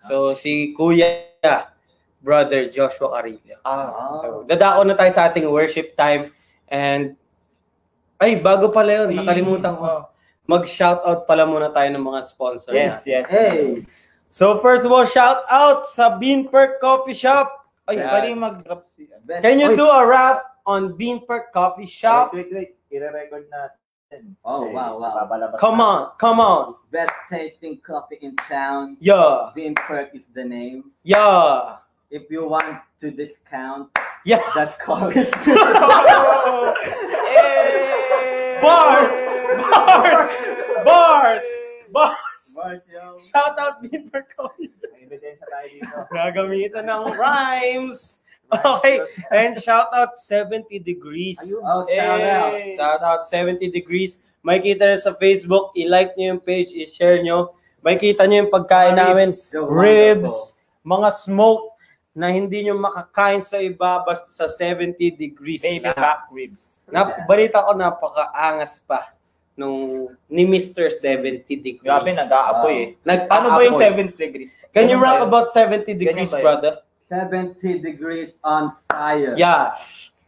So, 0.02 0.36
si 0.38 0.76
Kuya, 0.78 1.26
Brother 2.22 2.70
Joshua 2.74 3.14
Carillo. 3.14 3.58
Ah. 3.62 4.18
So, 4.22 4.26
dadako 4.50 4.82
na 4.86 4.98
tayo 4.98 5.12
sa 5.14 5.30
ating 5.30 5.46
worship 5.50 5.94
time. 5.94 6.34
And, 6.70 7.14
ay, 8.18 8.42
bago 8.42 8.74
pala 8.74 9.06
yun, 9.06 9.22
nakalimutan 9.22 9.78
ko. 9.78 10.10
Mag-shoutout 10.46 11.26
pala 11.26 11.46
muna 11.46 11.70
tayo 11.74 11.90
ng 11.94 12.02
mga 12.02 12.22
sponsors. 12.26 12.74
Yes, 12.74 13.06
yes. 13.06 13.26
Hey. 13.30 13.86
So, 14.30 14.62
first 14.62 14.86
of 14.86 14.92
all, 14.94 15.06
shout 15.06 15.46
out 15.50 15.86
sa 15.90 16.18
Bean 16.18 16.50
Perk 16.50 16.82
Coffee 16.82 17.18
Shop. 17.18 17.50
Ay, 17.86 18.02
Yan. 18.02 18.10
pwede 18.10 18.28
mag-drop 18.34 18.82
si... 18.86 19.06
Best, 19.26 19.46
Can 19.46 19.62
you 19.62 19.74
Oy. 19.74 19.78
do 19.78 19.86
a 19.86 20.02
rap 20.02 20.58
on 20.66 20.98
Bean 20.98 21.22
Perk 21.22 21.54
Coffee 21.54 21.86
Shop? 21.86 22.34
Wait, 22.34 22.50
wait, 22.50 22.74
wait. 22.74 22.90
Ire-record 22.90 23.46
natin. 23.50 23.85
Oh, 24.44 24.70
wow, 24.70 25.00
wow. 25.00 25.56
Come 25.60 25.82
on, 25.82 26.12
come 26.18 26.40
on. 26.40 26.76
best 26.92 27.12
tasting 27.30 27.80
coffee 27.86 28.18
in 28.22 28.36
town? 28.48 28.98
Yeah, 29.00 29.50
Bean 29.56 29.76
Perk 29.76 30.14
is 30.16 30.28
the 30.34 30.44
name. 30.46 30.92
yeah, 31.04 31.78
If 32.10 32.30
you 32.30 32.48
want 32.48 32.80
to 33.02 33.12
discount, 33.12 33.90
yeah. 34.24 34.40
that's 34.54 34.76
call 34.78 35.10
us. 35.10 35.30
Bars! 38.62 39.14
Bars! 39.74 40.36
Bars! 40.86 41.46
Bars! 41.92 42.18
Shout 43.34 43.60
out 43.60 43.82
Bean 43.84 44.10
Perk 44.10 44.32
Coffee. 44.38 44.72
May 44.96 45.06
ebidensya 45.06 45.46
tayo 45.50 45.68
dito. 45.70 45.98
Gagamitan 46.10 46.88
ng 46.88 47.14
rhymes. 47.20 48.25
Okay, 48.52 49.02
and 49.34 49.58
shout 49.58 49.90
out 49.92 50.22
70 50.22 50.80
degrees. 50.80 51.38
Oh, 51.66 51.86
shout 51.90 52.22
out. 52.22 52.54
Shout 52.78 53.02
out 53.02 53.22
70 53.26 53.74
degrees. 53.74 54.22
May 54.46 54.62
kita 54.62 54.86
nyo 54.86 55.00
sa 55.02 55.14
Facebook, 55.18 55.74
i-like 55.74 56.14
nyo 56.14 56.38
yung 56.38 56.44
page, 56.46 56.70
i-share 56.70 57.26
nyo. 57.26 57.58
May 57.82 57.98
kita 57.98 58.30
nyo 58.30 58.46
yung 58.46 58.54
pagkain 58.54 58.94
Ribs. 58.94 59.02
namin. 59.02 59.30
Ribs, 59.74 60.36
mga 60.86 61.10
smoke 61.10 61.74
na 62.14 62.30
hindi 62.30 62.64
nyo 62.64 62.78
makakain 62.78 63.42
sa 63.42 63.58
iba 63.58 64.06
basta 64.06 64.30
sa 64.32 64.46
70 64.48 64.96
degrees. 65.18 65.66
Baby 65.66 65.90
back 65.92 66.30
ribs. 66.30 66.80
Nap, 66.88 67.26
balita 67.26 67.66
ko 67.66 67.74
napakaangas 67.74 68.86
pa 68.86 69.12
nung 69.58 70.14
ni 70.30 70.46
Mr. 70.46 70.88
70 70.94 71.44
degrees. 71.60 71.84
Grabe, 71.84 72.14
nag-aapoy 72.14 72.76
eh. 72.78 72.88
Nag- 73.02 73.28
Paano 73.28 73.58
ba 73.58 73.62
yung 73.66 73.76
aapoy. 73.76 74.14
70 74.14 74.16
degrees? 74.16 74.52
Can 74.72 74.88
you 74.88 75.02
rap 75.02 75.20
about 75.26 75.50
70 75.52 75.92
degrees, 75.98 76.32
brother? 76.32 76.86
70 77.08 77.80
degrees 77.80 78.34
on 78.44 78.74
fire. 78.90 79.36
Yeah. 79.38 79.76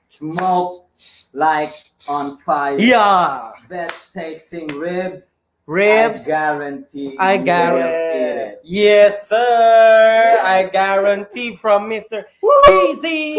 Smoke 0.10 0.88
like 1.34 1.70
on 2.10 2.38
fire. 2.40 2.78
Yeah. 2.80 3.40
Best 3.70 4.14
tasting 4.14 4.68
ribs. 4.78 5.26
Ribs. 5.66 6.24
I 6.24 6.28
guarantee. 6.28 7.18
I 7.20 7.34
you 7.34 7.44
guarantee. 7.44 8.20
it. 8.56 8.62
Yes, 8.64 9.28
sir. 9.28 10.40
I 10.44 10.70
guarantee 10.72 11.56
from 11.56 11.90
Mr. 11.90 12.24
Easy. 12.70 13.36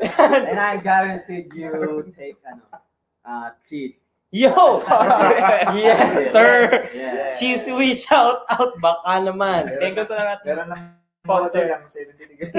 And 0.00 0.58
I 0.58 0.78
guarantee 0.78 1.48
you 1.54 2.12
take 2.16 2.36
ano, 2.46 2.62
uh, 3.24 3.50
cheese. 3.68 3.98
Yo. 4.30 4.80
yes, 5.74 6.30
sir. 6.30 6.88
Yeah. 6.94 7.34
Cheesy, 7.34 7.72
we 7.72 7.94
shout 7.98 8.46
out. 8.48 8.78
Baka 8.78 9.26
naman. 9.26 9.74
Thank 9.82 9.98
you 9.98 10.06
sa 10.06 10.38
lahat. 10.38 10.94
Sponsor. 11.30 11.64
lang 11.70 11.84
70 11.86 12.30
degrees. 12.30 12.50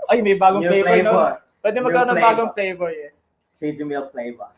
Uh, 0.00 0.10
Ay, 0.10 0.24
may 0.24 0.34
bagong 0.34 0.64
new 0.64 0.72
flavor, 0.72 1.04
no? 1.04 1.12
flavor. 1.14 1.30
Pwede 1.60 1.76
magkaroon 1.84 2.08
ng 2.08 2.16
flavor. 2.16 2.28
bagong 2.32 2.50
flavor, 2.56 2.90
yes. 2.90 3.14
Cheesy 3.60 3.84
milk 3.84 4.08
flavor. 4.10 4.50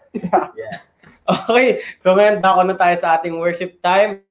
Yeah. 0.55 0.79
Okay. 1.23 1.83
So 2.02 2.19
ngayon, 2.19 2.43
dako 2.43 2.67
na 2.67 2.75
tayo 2.75 2.97
sa 2.99 3.19
ating 3.19 3.38
worship 3.38 3.79
time. 3.79 4.26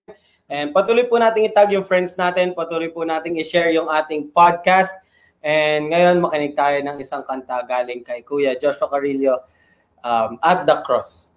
And 0.52 0.76
patuloy 0.76 1.08
po 1.08 1.16
nating 1.16 1.48
itag 1.48 1.72
yung 1.72 1.88
friends 1.88 2.20
natin. 2.20 2.52
Patuloy 2.52 2.92
po 2.92 3.08
nating 3.08 3.40
i-share 3.40 3.72
yung 3.72 3.88
ating 3.88 4.36
podcast. 4.36 4.92
And 5.40 5.88
ngayon, 5.88 6.20
makinig 6.20 6.54
tayo 6.54 6.84
ng 6.84 7.00
isang 7.00 7.24
kanta 7.24 7.64
galing 7.64 8.04
kay 8.04 8.22
Kuya 8.28 8.60
Joshua 8.60 8.92
Carillo 8.92 9.48
um, 10.04 10.36
at 10.44 10.68
the 10.68 10.84
cross. 10.84 11.31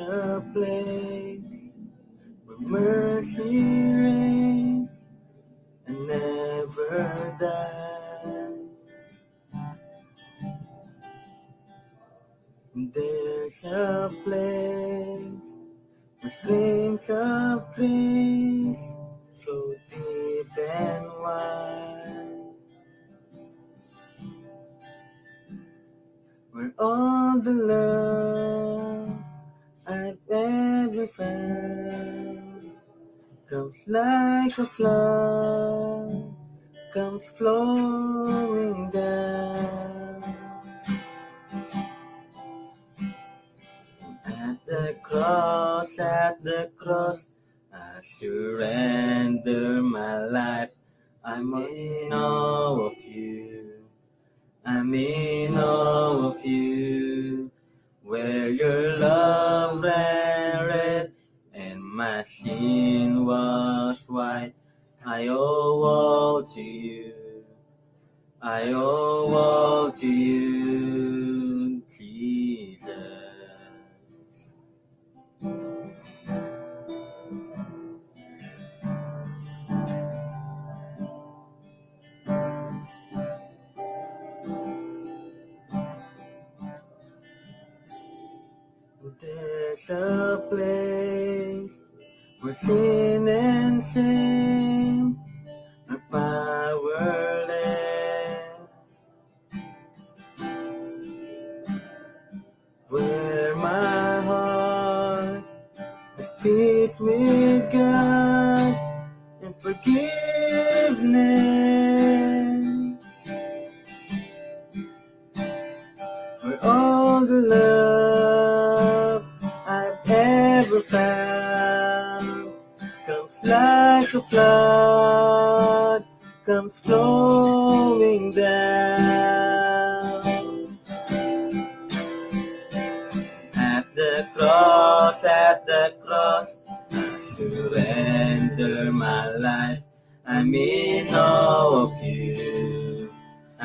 There's 0.00 0.99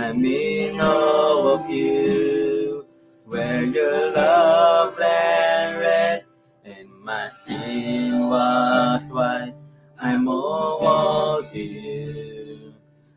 I'm 0.05 0.23
in 0.23 0.79
awe 0.79 1.55
of 1.55 1.67
you. 1.67 2.85
Where 3.25 3.63
your 3.63 4.11
love 4.13 4.95
ran 4.99 5.79
red 5.79 6.25
and 6.63 6.87
my 7.01 7.27
sin 7.29 8.29
was 8.29 9.01
white. 9.09 9.55
I'm 9.99 10.27
all 10.27 11.41
to 11.41 11.59
you. 11.59 12.75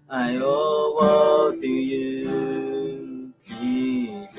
I 0.08 0.38
owe 0.40 0.98
all 1.02 1.52
to 1.60 1.68
you, 1.68 3.34
Jesus. 3.46 4.38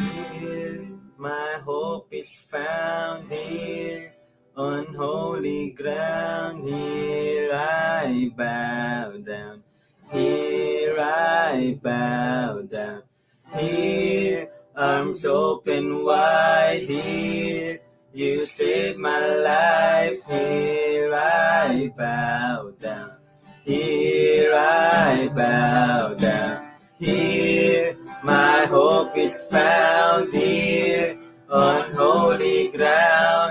Here, 0.00 0.88
my 1.16 1.60
hope 1.64 2.08
is 2.10 2.36
found 2.50 3.30
here 3.30 4.12
on 4.56 4.86
holy 4.94 5.33
ground. 5.84 6.66
Here 6.66 7.50
I 7.52 8.32
bow 8.34 9.12
down. 9.20 9.62
Here 10.10 10.96
I 10.98 11.78
bow 11.82 12.62
down. 12.62 13.02
Here, 13.54 14.48
arms 14.74 15.26
open 15.26 16.02
wide. 16.02 16.86
Here, 16.88 17.80
you 18.14 18.46
saved 18.46 18.98
my 18.98 19.20
life. 19.52 20.24
Here 20.26 21.12
I 21.12 21.92
bow 21.94 22.72
down. 22.80 23.12
Here 23.66 24.52
I 24.54 25.28
bow 25.36 26.14
down. 26.14 26.66
Here, 26.98 27.94
my 28.22 28.64
hope 28.76 29.18
is 29.18 29.36
found. 29.52 30.32
Here, 30.32 31.18
on 31.50 31.92
holy 31.92 32.68
ground. 32.68 33.43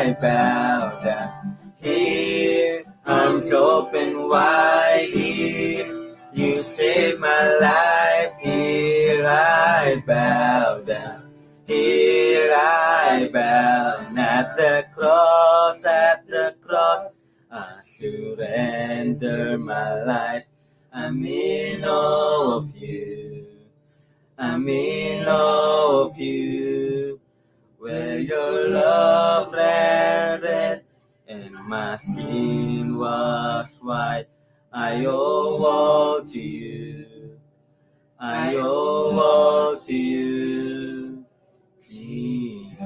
I 0.00 0.12
bow 0.14 0.98
down. 1.04 1.58
Here, 1.82 2.84
arms 3.04 3.52
open 3.52 4.28
wide. 4.28 5.10
Here, 5.12 6.16
you 6.32 6.62
saved 6.62 7.20
my 7.20 7.44
life. 7.60 8.32
Here 8.40 9.26
I 9.26 10.02
bow 10.06 10.80
down. 10.86 11.30
Here 11.66 12.50
I 12.50 13.28
bow 13.30 14.06
at 14.16 14.56
the 14.56 14.86
cross, 14.96 15.84
at 15.84 16.26
the 16.26 16.56
cross. 16.66 17.12
I 17.52 17.76
surrender 17.82 19.58
my 19.58 20.02
life. 20.04 20.44
I'm 20.94 21.22
in 21.26 21.84
awe 21.84 22.56
of 22.56 22.74
you. 22.74 23.46
I'm 24.38 24.66
in 24.66 25.28
awe 25.28 26.06
of 26.06 26.18
you. 26.18 26.89
Where 27.90 28.20
your 28.22 28.68
love 28.70 29.50
ran 29.52 30.40
red 30.42 30.84
and 31.26 31.50
my 31.66 31.96
sin 31.98 32.94
was 32.96 33.80
white. 33.82 34.30
I 34.72 35.06
owe 35.10 35.58
all 35.58 36.22
to 36.22 36.40
you. 36.40 37.34
I 38.20 38.54
owe 38.62 39.18
all 39.18 39.74
to 39.82 39.92
you, 39.96 41.26
Jesus. 41.82 42.78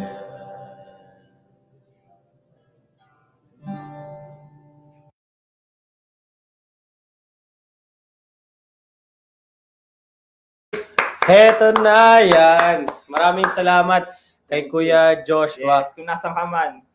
Heto 11.28 11.76
na 11.84 12.24
yan. 12.24 12.88
Maraming 13.12 13.48
salamat 13.52 14.08
kay 14.54 14.70
Kuya 14.70 15.02
Joshua. 15.26 15.82
Yes, 15.82 15.90
kung 15.90 16.06
nasan 16.06 16.30
ka 16.30 16.46
man. 16.46 16.86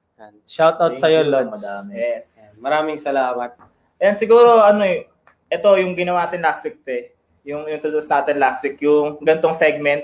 Shout 0.48 0.80
out 0.80 0.96
sa 0.96 1.08
iyo, 1.08 1.24
you, 1.24 1.32
Lods. 1.32 1.60
madami. 1.60 1.92
Yes. 1.96 2.56
Maraming 2.60 2.96
salamat. 2.96 3.56
And 4.00 4.16
siguro, 4.16 4.64
ano 4.64 4.84
eh, 4.84 5.08
ito 5.48 5.70
yung 5.76 5.96
ginawa 5.96 6.24
natin 6.28 6.44
last 6.44 6.64
week 6.64 6.80
to 6.84 6.92
eh. 6.92 7.12
Yung 7.44 7.68
introduce 7.68 8.08
natin 8.08 8.36
last 8.40 8.64
week, 8.64 8.80
yung 8.80 9.20
gantong 9.20 9.56
segment, 9.56 10.04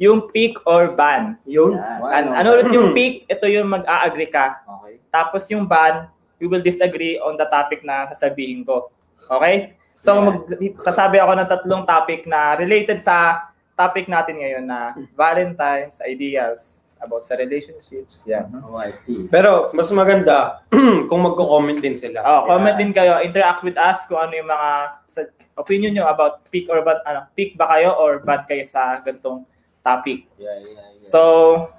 yung 0.00 0.32
pick 0.32 0.56
or 0.64 0.96
ban. 0.96 1.36
Yun. 1.44 1.76
An- 1.76 2.32
Yan. 2.32 2.40
ano 2.40 2.48
ulit 2.56 2.72
yung 2.72 2.96
pick, 2.96 3.28
ito 3.28 3.44
yung 3.48 3.68
mag-a-agree 3.68 4.32
ka. 4.32 4.64
Okay. 4.64 4.96
Tapos 5.12 5.44
yung 5.52 5.68
ban, 5.68 6.08
we 6.40 6.48
will 6.48 6.64
disagree 6.64 7.20
on 7.20 7.36
the 7.36 7.44
topic 7.44 7.84
na 7.84 8.08
sasabihin 8.08 8.64
ko. 8.64 8.88
Okay? 9.28 9.76
So, 10.00 10.16
Yeah. 10.16 10.24
mag, 10.24 10.36
sasabi 10.80 11.20
ako 11.20 11.32
ng 11.36 11.48
tatlong 11.52 11.84
topic 11.84 12.24
na 12.24 12.56
related 12.56 13.04
sa 13.04 13.44
topic 13.76 14.08
natin 14.08 14.40
ngayon 14.40 14.64
na 14.64 14.96
Valentine's, 15.12 16.00
ideals, 16.00 16.79
about 17.00 17.24
sa 17.24 17.34
relationships. 17.34 18.28
Yan. 18.28 18.52
Oh, 18.60 18.76
I 18.76 18.92
see. 18.92 19.24
Pero 19.26 19.72
mas 19.72 19.88
maganda 19.90 20.60
kung 21.08 21.20
magko-comment 21.24 21.80
din 21.80 21.96
sila. 21.96 22.20
Oh, 22.22 22.46
comment 22.46 22.76
Yeah. 22.76 22.80
din 22.84 22.92
kayo, 22.92 23.12
interact 23.24 23.64
with 23.64 23.80
us 23.80 24.04
kung 24.04 24.20
ano 24.20 24.36
yung 24.36 24.48
mga 24.48 24.68
sa, 25.08 25.20
opinion 25.56 25.92
nyo 25.96 26.04
about 26.08 26.44
pick 26.52 26.68
or 26.68 26.84
ban, 26.84 27.00
ano, 27.04 27.26
pick 27.32 27.56
ba 27.56 27.66
kayo 27.72 27.96
or 27.96 28.20
bad 28.20 28.44
kayo 28.44 28.62
sa 28.62 29.00
gantong 29.00 29.44
topic. 29.80 30.28
Yeah, 30.36 30.60
yeah, 30.60 30.86
yeah. 31.00 31.04
So, 31.04 31.20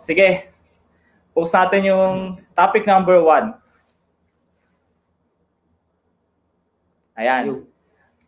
sige. 0.02 0.50
Post 1.32 1.54
natin 1.56 1.88
yung 1.88 2.42
topic 2.52 2.84
number 2.84 3.22
one. 3.22 3.56
Ayan. 7.16 7.64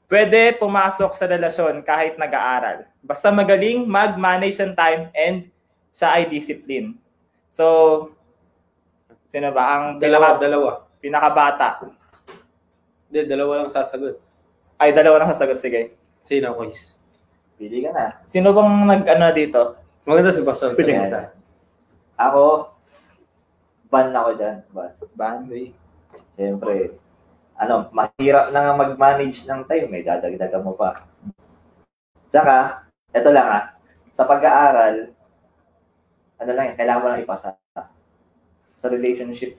Pwede 0.06 0.54
pumasok 0.62 1.18
sa 1.18 1.26
relasyon 1.26 1.82
kahit 1.82 2.22
nag-aaral. 2.22 2.86
Basta 3.02 3.34
magaling 3.34 3.82
mag-manage 3.84 4.62
ng 4.62 4.78
time 4.78 5.10
and 5.18 5.50
siya 5.94 6.10
ay 6.18 6.28
discipline. 6.28 6.98
So, 7.48 8.10
Sino 9.34 9.50
ba? 9.50 9.66
Ang 9.66 9.98
Dalawa, 9.98 10.38
pinaka, 10.38 10.42
dalawa. 10.46 10.72
pinakabata. 11.02 11.70
Hindi, 13.10 13.26
dalawa 13.26 13.66
lang 13.66 13.74
sasagot. 13.74 14.22
Ay, 14.78 14.94
dalawa 14.94 15.26
na 15.26 15.34
sasagot. 15.34 15.58
Sige. 15.58 15.98
Sino, 16.22 16.54
Kois? 16.54 16.94
Pili 17.58 17.82
ka 17.82 17.90
na. 17.98 18.22
Sino 18.30 18.54
bang 18.54 18.86
nag-ano 18.86 19.34
dito? 19.34 19.74
Maganda 20.06 20.30
si 20.30 20.46
Pastor. 20.46 20.78
Sige. 20.78 20.94
Isa. 21.02 21.34
Ako, 22.14 22.70
ban 23.90 24.14
ako 24.14 24.38
dyan. 24.38 24.58
Ban. 24.70 24.94
Bandy. 25.18 25.74
Siyempre, 26.38 26.94
ano, 27.58 27.90
mahirap 27.90 28.54
na 28.54 28.70
nga 28.70 28.74
mag-manage 28.78 29.50
ng 29.50 29.66
time. 29.66 29.90
May 29.90 30.06
dadagdagan 30.06 30.62
mo 30.62 30.78
pa. 30.78 31.10
Tsaka, 32.30 32.86
eto 33.10 33.34
lang 33.34 33.50
ha, 33.50 33.60
sa 34.14 34.30
pag-aaral, 34.30 35.13
ano 36.44 36.52
lang 36.54 36.66
yan, 36.72 36.78
kailangan 36.78 37.02
mo 37.02 37.08
lang 37.08 37.24
ipasa. 37.24 37.56
Sa 38.76 38.92
relationship, 38.92 39.56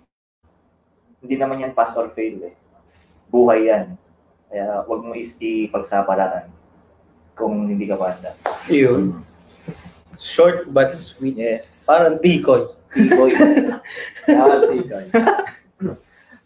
hindi 1.25 1.41
naman 1.41 1.65
yan 1.65 1.73
pass 1.73 1.97
or 1.97 2.13
fail 2.13 2.45
eh. 2.45 2.55
Buhay 3.33 3.73
yan. 3.73 3.97
Kaya 4.53 4.85
wag 4.85 5.01
mo 5.01 5.17
ipagsapalaran 5.17 6.53
kung 7.33 7.67
hindi 7.67 7.89
ka 7.89 7.97
pa 7.97 8.13
handa. 8.13 8.31
Yun. 8.69 9.25
Short 10.21 10.71
but 10.71 10.95
sweet. 10.95 11.35
Yes. 11.35 11.89
Parang 11.89 12.21
tikoy. 12.23 12.69
Tikoy. 12.93 13.35
Healthy 14.29 14.79
guys. 14.87 15.11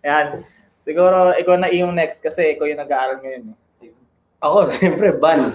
Ayan. 0.01 0.47
Siguro, 0.89 1.37
ikaw 1.37 1.61
na 1.61 1.69
yung 1.69 1.93
next 1.93 2.25
kasi 2.25 2.57
ikaw 2.57 2.65
yung 2.65 2.81
nag-aaral 2.81 3.21
ngayon. 3.21 3.53
Eh. 3.85 3.93
Ako, 4.41 4.73
siyempre, 4.73 5.13
ban. 5.13 5.53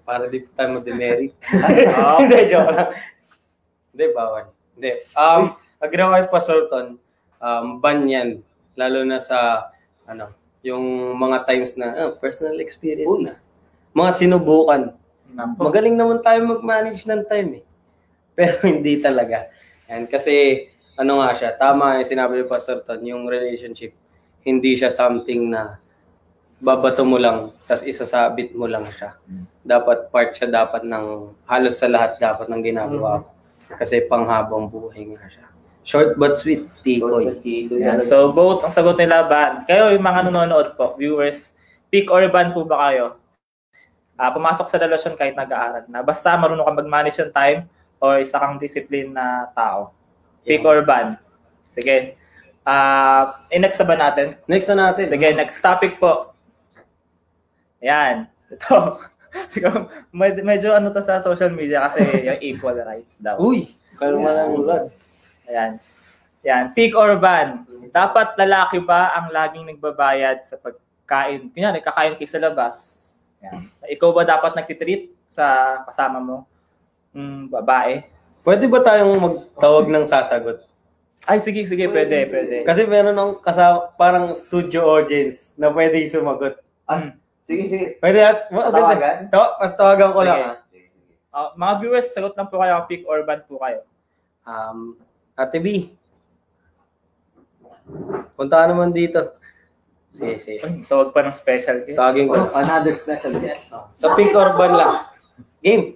Para 0.00 0.32
di 0.32 0.48
tayo 0.56 0.80
mag-demerit. 0.80 1.36
Oh. 2.00 2.16
Hindi, 2.24 2.48
joke 2.48 2.72
lang. 2.72 2.88
Hindi, 3.96 4.12
bawal. 4.12 4.52
Hindi. 4.76 5.00
Um, 5.16 5.56
agree 5.80 6.04
ako 6.04 6.12
kay 6.12 6.26
Pastor 6.28 6.60
Ton, 6.68 7.00
um, 7.40 7.80
ban 7.80 8.04
yan. 8.04 8.44
Lalo 8.76 9.08
na 9.08 9.16
sa, 9.24 9.72
ano, 10.04 10.36
yung 10.60 11.16
mga 11.16 11.48
times 11.48 11.80
na, 11.80 11.96
ah, 11.96 12.12
personal 12.12 12.60
experience 12.60 13.16
na. 13.24 13.40
Mga 13.96 14.10
sinubukan. 14.20 14.92
Nako. 15.32 15.72
Magaling 15.72 15.96
naman 15.96 16.20
tayo 16.20 16.44
mag-manage 16.44 17.08
ng 17.08 17.24
time 17.24 17.64
eh. 17.64 17.64
Pero 18.36 18.60
hindi 18.68 19.00
talaga. 19.00 19.48
And 19.88 20.04
kasi, 20.12 20.68
ano 21.00 21.24
nga 21.24 21.32
siya, 21.32 21.56
tama 21.56 21.96
yung 21.96 22.12
sinabi 22.12 22.36
ni 22.36 22.44
Pastor 22.44 22.84
Ton, 22.84 23.00
yung 23.00 23.24
relationship, 23.24 23.96
hindi 24.44 24.76
siya 24.76 24.92
something 24.92 25.48
na 25.48 25.80
babato 26.60 27.00
mo 27.00 27.16
lang, 27.16 27.52
tapos 27.64 27.84
isasabit 27.84 28.52
mo 28.52 28.68
lang 28.68 28.84
siya. 28.92 29.16
Dapat 29.64 30.12
part 30.12 30.36
siya 30.36 30.48
dapat 30.48 30.84
ng, 30.84 31.32
halos 31.48 31.80
sa 31.80 31.88
lahat 31.88 32.20
dapat 32.20 32.48
ng 32.52 32.60
ginagawa 32.60 33.24
mo. 33.24 33.35
Kasi 33.74 34.06
panghabang 34.06 34.70
buhay 34.70 35.10
nga 35.10 35.26
siya. 35.26 35.46
Short 35.86 36.18
but 36.18 36.34
sweet, 36.34 36.66
tikoy. 36.82 37.30
So, 38.02 38.34
both 38.34 38.66
ang 38.66 38.74
sagot 38.74 38.98
nila 38.98 39.26
ban. 39.30 39.62
Kayo, 39.70 39.94
yung 39.94 40.02
mga 40.02 40.30
nanonood 40.30 40.74
po, 40.74 40.98
viewers, 40.98 41.54
pick 41.94 42.10
or 42.10 42.26
ban 42.26 42.50
po 42.50 42.66
ba 42.66 42.90
kayo? 42.90 43.22
Ah, 44.18 44.34
pumasok 44.34 44.66
sa 44.66 44.82
relasyon 44.82 45.14
kahit 45.14 45.38
nag-aaral 45.38 45.86
na. 45.86 46.02
Basta 46.02 46.34
marunong 46.34 46.66
ka 46.66 46.74
mag-manage 46.74 47.22
yung 47.22 47.30
time 47.30 47.70
or 48.02 48.18
isa 48.18 48.34
kang 48.40 48.58
discipline 48.58 49.14
na 49.14 49.46
tao. 49.54 49.94
Pick 50.42 50.66
or 50.66 50.82
ban. 50.82 51.22
Sige. 51.70 52.18
Ah, 52.66 53.46
uh, 53.46 53.54
next 53.54 53.78
na 53.78 53.86
ba 53.86 53.94
natin? 53.94 54.26
Next 54.50 54.66
na 54.66 54.90
natin. 54.90 55.06
Sige, 55.06 55.28
next 55.38 55.62
topic 55.62 56.02
po. 56.02 56.34
Ayan. 57.78 58.26
Ito. 58.50 58.98
Siguro, 59.52 59.88
med- 60.12 60.42
medyo 60.42 60.72
ano 60.72 60.90
to 60.90 61.02
sa 61.04 61.20
social 61.20 61.52
media 61.52 61.84
kasi 61.86 62.02
yung 62.28 62.40
equal 62.40 62.76
rights 62.76 63.20
daw. 63.20 63.36
Uy, 63.38 63.68
kalma 63.96 64.32
lang 64.32 64.56
Lord. 64.56 64.88
Ayan. 65.46 65.72
Ayan. 66.42 66.64
Pick 66.72 66.94
or 66.94 67.18
ban. 67.18 67.66
Dapat 67.90 68.38
lalaki 68.38 68.82
ba 68.82 69.14
ang 69.14 69.30
laging 69.30 69.66
nagbabayad 69.74 70.44
sa 70.46 70.58
pagkain? 70.58 71.50
Kunyari, 71.50 71.80
kakain 71.82 72.14
kayo 72.18 72.28
sa 72.30 72.42
labas. 72.42 72.74
Ayan. 73.42 73.66
Ikaw 73.86 74.10
ba 74.12 74.22
dapat 74.26 74.52
nagtitreat 74.54 75.12
sa 75.30 75.78
kasama 75.86 76.18
mo? 76.18 76.36
Mm, 77.16 77.48
babae? 77.48 78.04
Pwede 78.46 78.68
ba 78.70 78.78
tayong 78.78 79.16
magtawag 79.18 79.90
ng 79.90 80.06
sasagot? 80.06 80.62
Ay, 81.24 81.40
sige, 81.40 81.64
sige, 81.64 81.88
pwede, 81.88 82.28
pwede. 82.28 82.56
Kasi 82.62 82.84
meron 82.84 83.16
ng 83.16 83.40
kasama, 83.40 83.90
parang 83.96 84.30
studio 84.36 84.84
audience 84.86 85.56
na 85.56 85.72
pwede 85.72 85.98
sumagot. 86.06 86.60
Mm. 86.86 87.25
Sige, 87.46 87.70
sige. 87.70 87.86
Pwede 88.02 88.18
at, 88.26 88.50
Tawagan? 88.50 89.30
To, 89.30 89.42
tawagan 89.78 90.10
ko 90.10 90.20
lang. 90.26 90.38
Sige. 90.42 90.50
ah. 90.50 90.56
Sige, 90.66 90.86
sige. 90.90 91.14
Ah, 91.30 91.50
mga 91.54 91.74
viewers, 91.78 92.10
sagot 92.10 92.34
lang 92.34 92.50
po 92.50 92.58
kayo, 92.58 92.74
pick 92.90 93.06
or 93.06 93.22
ban 93.22 93.46
po 93.46 93.62
kayo. 93.62 93.86
Um, 94.42 94.98
Ate 95.38 95.62
B. 95.62 95.94
Punta 98.34 98.66
naman 98.66 98.90
dito. 98.90 99.38
Sige, 100.10 100.42
sige. 100.42 100.58
Ay, 100.64 100.82
tawag 100.90 101.14
pa 101.14 101.22
ng 101.22 101.36
special 101.38 101.86
guest. 101.86 101.94
Tawagin 101.94 102.26
ko. 102.26 102.34
Oh, 102.34 102.50
another 102.56 102.90
special 102.90 103.38
guest. 103.38 103.70
Sa 103.94 104.16
pink 104.18 104.34
or 104.34 104.58
ban 104.58 104.72
lang. 104.74 104.92
Game. 105.62 105.94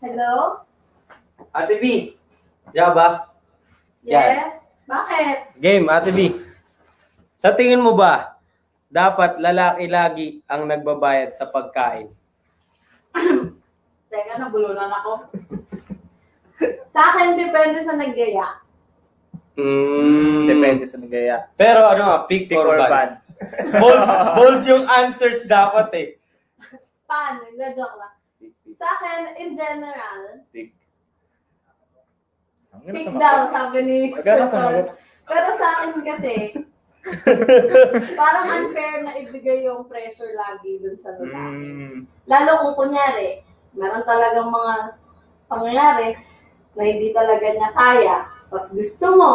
Hello? 0.00 0.64
Ate 1.52 1.76
B. 1.76 2.16
Jaba. 2.72 3.28
Yes? 4.06 4.56
Bakit? 4.88 5.58
Game, 5.60 5.84
Ate 5.92 6.16
B. 6.16 6.32
Sa 7.36 7.52
tingin 7.52 7.82
mo 7.82 7.92
ba, 7.92 8.27
dapat 8.88 9.36
lalaki 9.38 9.84
lagi 9.86 10.28
ang 10.48 10.64
nagbabayad 10.64 11.36
sa 11.36 11.48
pagkain? 11.48 12.08
Teka, 14.10 14.34
nabulunan 14.40 14.88
ako. 14.88 15.12
sa 16.88 17.00
akin, 17.12 17.36
depende 17.36 17.84
sa 17.84 17.94
naggaya. 17.94 18.64
Mm, 19.58 20.46
Depende 20.46 20.86
sa 20.86 20.96
nagaya. 20.96 21.50
Pero 21.58 21.82
ano 21.84 22.02
nga, 22.06 22.18
pick, 22.30 22.46
Pick 22.46 22.56
or, 22.56 22.78
or 22.78 22.78
ban? 22.78 22.88
ban. 22.88 23.10
bold, 23.82 24.02
bold 24.38 24.62
yung 24.64 24.86
answers 24.86 25.42
dapat 25.44 25.88
eh. 25.94 26.08
Paano? 27.04 27.42
Nag-joke 27.58 27.96
lang. 27.98 28.14
Pick, 28.38 28.54
pick, 28.62 28.74
Sa 28.78 28.86
akin, 28.86 29.34
in 29.36 29.58
general, 29.58 30.40
pick. 30.54 30.70
Ang 32.70 32.80
ganda 32.86 32.96
pick 32.96 33.06
daw, 33.18 33.36
sabi 33.50 33.78
ni. 33.82 33.98
Pero 35.28 35.48
sa 35.58 35.66
akin 35.76 35.90
kasi, 36.06 36.34
parang 38.20 38.46
unfair 38.52 39.04
na 39.04 39.16
ibigay 39.16 39.64
yung 39.64 39.88
pressure 39.88 40.32
lagi 40.36 40.80
dun 40.80 40.96
sa 41.00 41.16
lalaki. 41.16 41.68
Mm. 41.68 41.98
Lalo 42.28 42.50
kung 42.62 42.74
kunyari, 42.86 43.42
meron 43.72 44.04
talagang 44.04 44.48
mga 44.48 44.74
pangyayari 45.48 46.08
na 46.76 46.82
hindi 46.84 47.08
talaga 47.10 47.46
niya 47.48 47.70
kaya, 47.72 48.16
tapos 48.48 48.72
gusto 48.72 49.06
mo, 49.16 49.34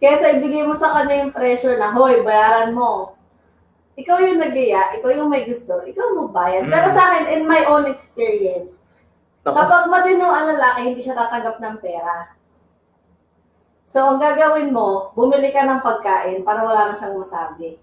kesa 0.00 0.40
ibigay 0.40 0.64
mo 0.64 0.72
sa 0.72 0.96
kanya 0.96 1.24
yung 1.24 1.32
pressure 1.36 1.76
na, 1.76 1.92
hoy, 1.92 2.24
bayaran 2.24 2.72
mo. 2.72 3.16
Ikaw 4.00 4.16
yung 4.24 4.40
nagaya, 4.40 4.96
ikaw 4.96 5.12
yung 5.12 5.28
may 5.28 5.44
gusto, 5.44 5.84
ikaw 5.84 6.16
mo 6.16 6.32
bayad. 6.32 6.64
Mm. 6.66 6.72
Pero 6.72 6.88
sa 6.92 7.12
akin, 7.12 7.24
in 7.36 7.44
my 7.44 7.68
own 7.68 7.84
experience, 7.84 8.80
Naku. 9.44 9.56
kapag 9.56 9.92
matino 9.92 10.28
ang 10.28 10.56
lalaki, 10.56 10.80
hindi 10.88 11.00
siya 11.04 11.16
tatanggap 11.16 11.60
ng 11.60 11.76
pera. 11.84 12.32
So, 13.90 14.06
ang 14.06 14.22
gagawin 14.22 14.70
mo, 14.70 15.10
bumili 15.18 15.50
ka 15.50 15.66
ng 15.66 15.82
pagkain 15.82 16.46
para 16.46 16.62
wala 16.62 16.90
na 16.90 16.94
siyang 16.94 17.18
masabi. 17.18 17.74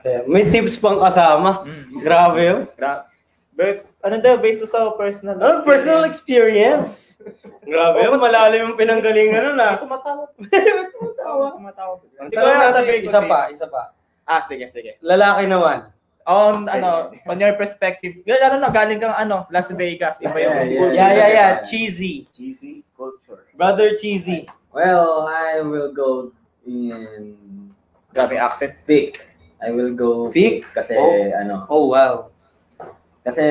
Eh, 0.00 0.24
May 0.24 0.48
tips 0.48 0.80
pang 0.80 0.96
kasama. 0.96 1.68
Mm. 1.68 2.00
Grabe 2.00 2.40
yun. 2.40 2.60
Gra- 2.72 3.04
But, 3.52 3.84
ano 4.00 4.18
daw, 4.24 4.40
based 4.40 4.64
sa 4.66 4.96
personal 4.96 5.36
Oh, 5.38 5.60
personal 5.62 6.08
experience. 6.08 7.20
Grabe 7.60 8.08
yun. 8.08 8.16
Malalim 8.16 8.72
yung 8.72 8.78
pinanggalingan 8.80 9.52
nun 9.52 9.60
ah. 9.60 9.76
Tumatawa. 9.76 10.24
Tumatawa. 10.96 11.46
Tumatawa. 11.60 11.92
Hindi 12.24 12.34
ko 12.34 12.48
sabihin 12.72 13.00
ko 13.04 13.08
isa 13.12 13.20
pa, 13.28 13.40
isa 13.52 13.66
pa. 13.68 13.82
Ah, 14.24 14.40
sige, 14.48 14.64
sige. 14.72 14.96
Lalaki 15.04 15.44
naman. 15.44 15.92
On, 16.24 16.64
ano, 16.64 17.12
on 17.28 17.36
your 17.36 17.52
perspective, 17.52 18.16
yun, 18.24 18.40
ano 18.40 18.64
na, 18.64 18.72
galing 18.72 18.96
kang, 18.96 19.12
ano, 19.12 19.44
Las 19.52 19.68
Vegas, 19.68 20.16
iba 20.24 20.40
yung 20.40 20.56
Yeah. 20.72 20.88
Yeah, 20.96 21.12
yeah, 21.12 21.30
yeah. 21.30 21.50
Cheesy. 21.60 22.24
Cheesy 22.32 22.80
culture. 22.96 23.44
Brother 23.52 23.92
Cheesy. 24.00 24.48
Well, 24.74 25.30
I 25.30 25.62
will 25.62 25.94
go 25.94 26.32
in 26.66 27.70
Grabe 28.10 28.34
accent. 28.34 28.74
pick. 28.86 29.22
I 29.62 29.70
will 29.70 29.94
go 29.94 30.28
Pick? 30.28 30.66
kasi 30.74 30.98
Oh. 30.98 31.14
ano, 31.32 31.54
Oh, 31.70 31.84
wow. 31.88 32.28
kasi 33.24 33.46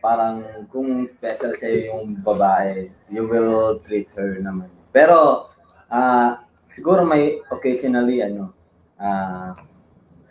parang 0.00 0.42
kung 0.68 1.06
special 1.06 1.54
sa 1.54 1.68
yung 1.68 2.18
babae, 2.18 2.90
you 3.06 3.24
will 3.24 3.78
treat 3.86 4.08
her 4.16 4.40
naman. 4.40 4.66
Pero 4.90 5.48
ah 5.86 6.42
siguro 6.66 7.04
may 7.04 7.38
occasionally 7.46 8.18
ano 8.18 8.50
ah 8.98 9.54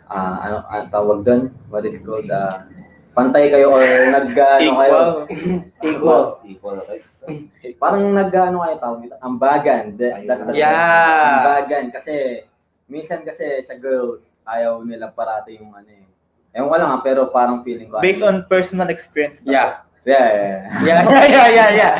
ah, 0.04 0.36
ano 0.42 0.56
ang 0.68 0.86
tawag 0.90 1.22
doon? 1.22 1.42
What 1.70 1.86
is 1.86 2.02
called 2.02 2.28
ah 2.28 2.66
pantay 3.14 3.48
kayo 3.48 3.78
or 3.78 3.80
nag 3.86 4.28
ano 4.58 4.70
kayo? 4.82 4.98
Equal. 5.88 6.24
Equal 6.42 6.76
rights. 6.82 7.22
Parang 7.78 8.10
nag-ano 8.10 8.60
kayo 8.66 8.74
tawag 8.82 8.98
dito? 9.06 9.16
Ambagan. 9.22 9.94
That, 9.96 10.26
that's 10.26 10.44
the 10.50 10.52
Yeah. 10.58 11.40
Ambagan. 11.40 11.94
Kasi, 11.94 12.44
minsan 12.90 13.22
kasi 13.22 13.62
sa 13.62 13.78
girls, 13.78 14.34
ayaw 14.44 14.82
nila 14.82 15.14
parati 15.14 15.56
yung 15.56 15.72
ano 15.72 15.88
eh. 15.88 16.04
Ewan 16.54 16.70
ko 16.70 16.76
lang 16.78 16.90
ha, 16.90 16.98
pero 17.02 17.30
parang 17.30 17.62
feeling 17.62 17.88
ko. 17.90 18.02
Based 18.02 18.22
on 18.22 18.44
personal 18.46 18.90
experience. 18.90 19.40
Yeah. 19.46 19.82
Yeah, 20.04 20.20
yeah, 20.20 20.44
yeah. 20.84 21.00
Yeah, 21.00 21.00
yeah, 21.00 21.28
yeah, 21.32 21.48
yeah, 21.48 21.70
yeah. 21.72 21.94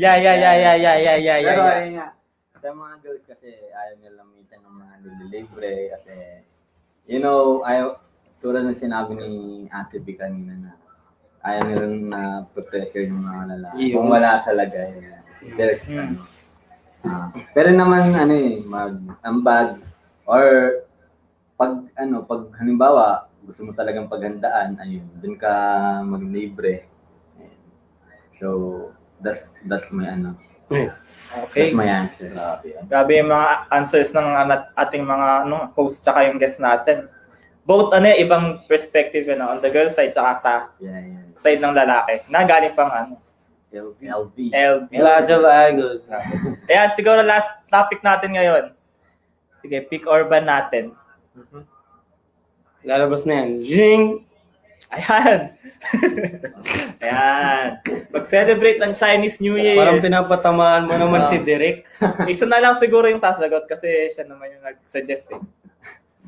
Yeah, 0.00 0.16
yeah, 0.16 0.16
yeah, 0.16 0.54
yeah, 0.56 0.76
yeah, 0.80 0.96
yeah, 0.96 1.16
yeah, 1.20 1.38
Pero 1.44 1.60
yeah. 1.60 1.76
ayun 1.76 1.92
nga, 2.00 2.08
Sa 2.60 2.68
mga 2.72 2.94
girls 3.04 3.24
kasi 3.28 3.48
ayaw 3.52 3.94
nila 4.00 4.20
minsan 4.32 4.64
ng 4.64 4.74
mga 4.80 4.94
nililibre 5.04 5.72
kasi 5.92 6.12
you 7.04 7.20
know, 7.20 7.60
ayaw 7.68 8.00
tulad 8.40 8.64
ng 8.64 8.74
sinabi 8.74 9.12
ni 9.14 9.30
Ate 9.68 10.00
B 10.00 10.16
kanina 10.16 10.56
na 10.56 10.70
ayaw 11.40 11.62
nilang 11.68 11.96
na 12.08 12.20
pressure 12.52 13.08
ng 13.08 13.20
mga 13.20 13.42
lalaki. 13.56 13.92
Kung 13.92 14.08
wala 14.08 14.40
talaga 14.40 14.76
eh. 14.76 15.20
There's 15.56 15.88
Hmm. 15.88 16.20
ano. 16.20 16.20
ah, 17.00 17.28
pero 17.56 17.72
naman 17.72 18.12
ano 18.12 18.34
eh, 18.34 18.60
mag 18.60 18.92
ambag 19.24 19.80
or 20.28 20.44
pag 21.56 21.84
ano, 21.96 22.24
pag 22.24 22.48
halimbawa 22.60 23.24
gusto 23.40 23.64
mo 23.64 23.72
talagang 23.72 24.04
paghandaan, 24.04 24.76
ayun, 24.76 25.08
dun 25.16 25.36
ka 25.36 25.52
maglibre. 26.04 26.84
So, 28.36 28.48
that's 29.20 29.52
that's 29.64 29.88
my 29.92 30.08
ano, 30.08 30.36
Okay. 30.70 31.72
that's 31.72 31.74
my 31.74 31.88
answer. 31.88 32.30
Grabe 32.30 32.66
yan. 32.68 32.82
Grabe 32.86 33.12
yung 33.16 33.30
mga 33.32 33.48
answers 33.68 34.10
ng 34.12 34.28
ano, 34.28 34.52
ating 34.76 35.04
mga 35.04 35.28
ano, 35.44 35.56
host 35.74 36.04
tsaka 36.04 36.28
yung 36.28 36.38
guest 36.38 36.60
natin. 36.60 37.08
Both 37.64 37.92
ano, 37.92 38.06
eh, 38.08 38.24
ibang 38.24 38.64
perspective 38.66 39.28
yun, 39.28 39.38
no? 39.38 39.52
on 39.52 39.60
the 39.60 39.70
girl 39.70 39.86
side 39.92 40.10
tsaka 40.10 40.32
sa 40.40 40.52
Yeah, 40.80 40.96
yeah. 40.96 41.24
side 41.36 41.60
ng 41.60 41.76
lalaki. 41.76 42.24
Na 42.32 42.42
galing 42.42 42.74
pang 42.74 42.90
ano, 42.90 43.20
LV. 43.70 44.00
LV. 44.02 44.36
LB. 44.50 44.90
Plaza 44.90 45.36
Bagos. 45.38 46.10
Ayan, 46.66 46.90
siguro 46.98 47.22
last 47.22 47.62
topic 47.70 48.02
natin 48.02 48.34
ngayon. 48.34 48.74
Sige, 49.62 49.78
pick 49.86 50.08
or 50.10 50.26
ban 50.26 50.42
natin. 50.42 50.90
Lalabas 52.82 53.22
na 53.22 53.44
yan. 53.44 53.50
Jing! 53.62 54.04
Ayan. 54.90 55.54
Ayan. 57.04 57.66
Mag-celebrate 58.10 58.82
ng 58.82 58.90
Chinese 58.90 59.38
New 59.38 59.54
Year. 59.54 59.78
Parang 59.78 60.02
pinapatamaan 60.02 60.90
mo 60.90 60.98
naman 60.98 61.30
si 61.30 61.38
Derek. 61.38 61.86
Isa 62.26 62.50
na 62.50 62.58
lang 62.58 62.74
siguro 62.82 63.06
yung 63.06 63.22
sasagot 63.22 63.70
kasi 63.70 64.10
siya 64.10 64.26
naman 64.26 64.50
yung 64.50 64.64
nag-suggest 64.66 65.30
eh. 65.38 65.40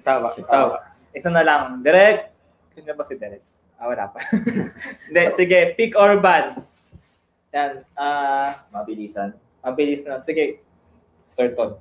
Tawa, 0.06 0.30
tawa. 0.46 0.91
Isa 1.12 1.28
na 1.28 1.44
lang. 1.44 1.80
Direk. 1.84 2.32
Kasi 2.72 2.88
ba 2.92 3.04
si 3.04 3.14
Direk? 3.16 3.44
Ah, 3.76 3.88
wala 3.88 4.08
pa. 4.08 4.18
Hindi, 5.08 5.22
sige. 5.36 5.76
Pick 5.76 5.96
or 5.96 6.18
ban. 6.20 6.56
Yan. 7.52 7.84
Ah, 7.96 8.64
Mabilisan. 8.72 9.36
mabilis 9.62 10.02
na. 10.02 10.18
Sige. 10.18 10.64
Start 11.28 11.54
on. 11.60 11.78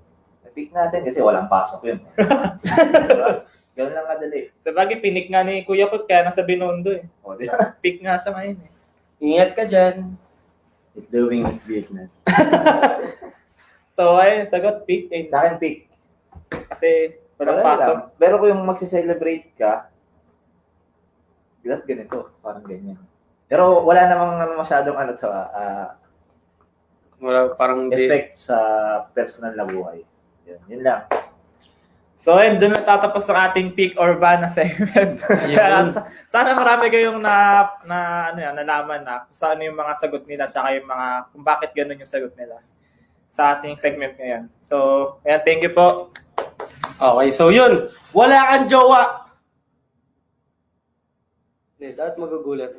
Pick 0.52 0.76
natin 0.76 1.08
kasi 1.08 1.24
walang 1.24 1.48
pasok 1.48 1.88
yun. 1.88 2.00
diba? 2.04 3.48
Ganun 3.80 3.96
lang 3.96 4.08
kadali. 4.12 4.52
Sa 4.60 4.76
bagay, 4.76 5.00
pinik 5.00 5.32
nga 5.32 5.48
ni 5.48 5.64
Kuya 5.64 5.88
Kot 5.88 6.04
kaya 6.04 6.28
nasa 6.28 6.44
Binondo 6.44 6.92
eh. 6.92 7.08
O, 7.24 7.40
di 7.40 7.48
ba? 7.48 7.72
Pick 7.84 8.04
nga 8.04 8.20
siya 8.20 8.36
ngayon 8.36 8.60
eh. 8.60 8.72
Ingat 9.24 9.52
ka 9.56 9.64
dyan. 9.64 10.20
He's 10.92 11.08
doing 11.08 11.48
his 11.48 11.64
business. 11.64 12.20
So, 13.92 14.16
ayun, 14.16 14.48
sagot, 14.48 14.88
pick. 14.88 15.12
Eh. 15.12 15.28
Sa 15.28 15.44
akin, 15.44 15.60
pick. 15.60 15.92
Kasi 16.72 17.21
walang 17.42 17.58
Madali 17.58 17.70
pasok. 17.74 17.96
lang. 17.98 18.02
Pero 18.22 18.34
kung 18.38 18.50
yung 18.54 18.64
magse-celebrate 18.64 19.48
ka, 19.58 19.90
dapat 21.62 21.86
ganito, 21.86 22.30
parang 22.42 22.62
ganyan. 22.62 23.02
Pero 23.46 23.82
wala 23.82 24.06
namang 24.06 24.38
ano, 24.40 24.54
masyadong 24.56 24.98
ano 24.98 25.12
to, 25.18 25.26
ah, 25.28 25.98
Wala, 27.22 27.54
parang 27.54 27.86
di. 27.86 28.02
effect 28.02 28.34
sa 28.34 28.58
personal 29.14 29.54
na 29.54 29.62
buhay. 29.62 30.02
Yun, 30.50 30.62
yun 30.66 30.82
lang. 30.82 31.06
So, 32.18 32.38
ayun, 32.38 32.58
doon 32.58 32.78
natatapos 32.78 33.30
ang 33.30 33.50
ating 33.50 33.74
pick 33.74 33.94
or 33.98 34.18
ban 34.18 34.42
na 34.42 34.50
segment. 34.50 35.22
Sa- 35.94 36.06
sana 36.30 36.54
marami 36.54 36.90
kayong 36.90 37.18
na, 37.18 37.66
na, 37.82 37.98
ano 38.30 38.40
yan, 38.42 38.54
nalaman 38.58 39.02
na 39.02 39.26
kung 39.26 39.34
saan 39.34 39.62
yung 39.62 39.74
mga 39.74 39.94
sagot 39.98 40.26
nila 40.26 40.46
tsaka 40.46 40.78
yung 40.78 40.86
mga, 40.86 41.08
kung 41.34 41.44
bakit 41.46 41.70
ganun 41.74 41.98
yung 41.98 42.10
sagot 42.10 42.34
nila 42.38 42.62
sa 43.30 43.58
ating 43.58 43.74
segment 43.74 44.14
ngayon. 44.18 44.50
So, 44.58 44.78
ayan, 45.22 45.42
thank 45.42 45.62
you 45.62 45.74
po. 45.74 46.14
Okay, 47.02 47.30
so 47.34 47.50
yun. 47.50 47.90
Wala 48.14 48.38
kang 48.54 48.70
jowa. 48.70 49.26
Hindi, 51.76 51.98
dapat 51.98 52.16
magugulat. 52.22 52.72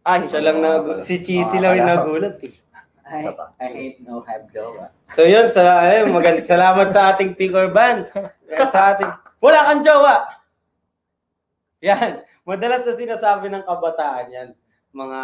Ah, 0.00 0.22
siya 0.24 0.40
lang 0.40 0.64
na 0.64 0.70
si 1.04 1.20
Cheesy 1.20 1.60
lang 1.60 1.76
yung 1.76 1.90
nagulat 1.92 2.40
eh. 2.40 2.54
I. 3.06 3.22
I 3.62 3.68
hate 3.70 3.98
no 4.02 4.18
have 4.24 4.48
jowa. 4.50 4.90
So 5.06 5.22
yun, 5.22 5.46
sa, 5.52 5.78
ayun, 5.84 6.10
magand- 6.10 6.42
salamat 6.42 6.90
sa 6.90 7.12
ating 7.12 7.36
pick 7.36 7.52
or 7.54 7.68
ban. 7.70 8.08
At 8.50 8.72
sa 8.72 8.94
ating, 8.94 9.10
wala 9.38 9.60
kang 9.68 9.82
jowa! 9.84 10.26
Yan. 11.84 12.24
Madalas 12.42 12.86
na 12.86 12.94
sinasabi 12.94 13.50
ng 13.50 13.66
kabataan 13.66 14.26
yan, 14.30 14.48
mga 14.90 15.20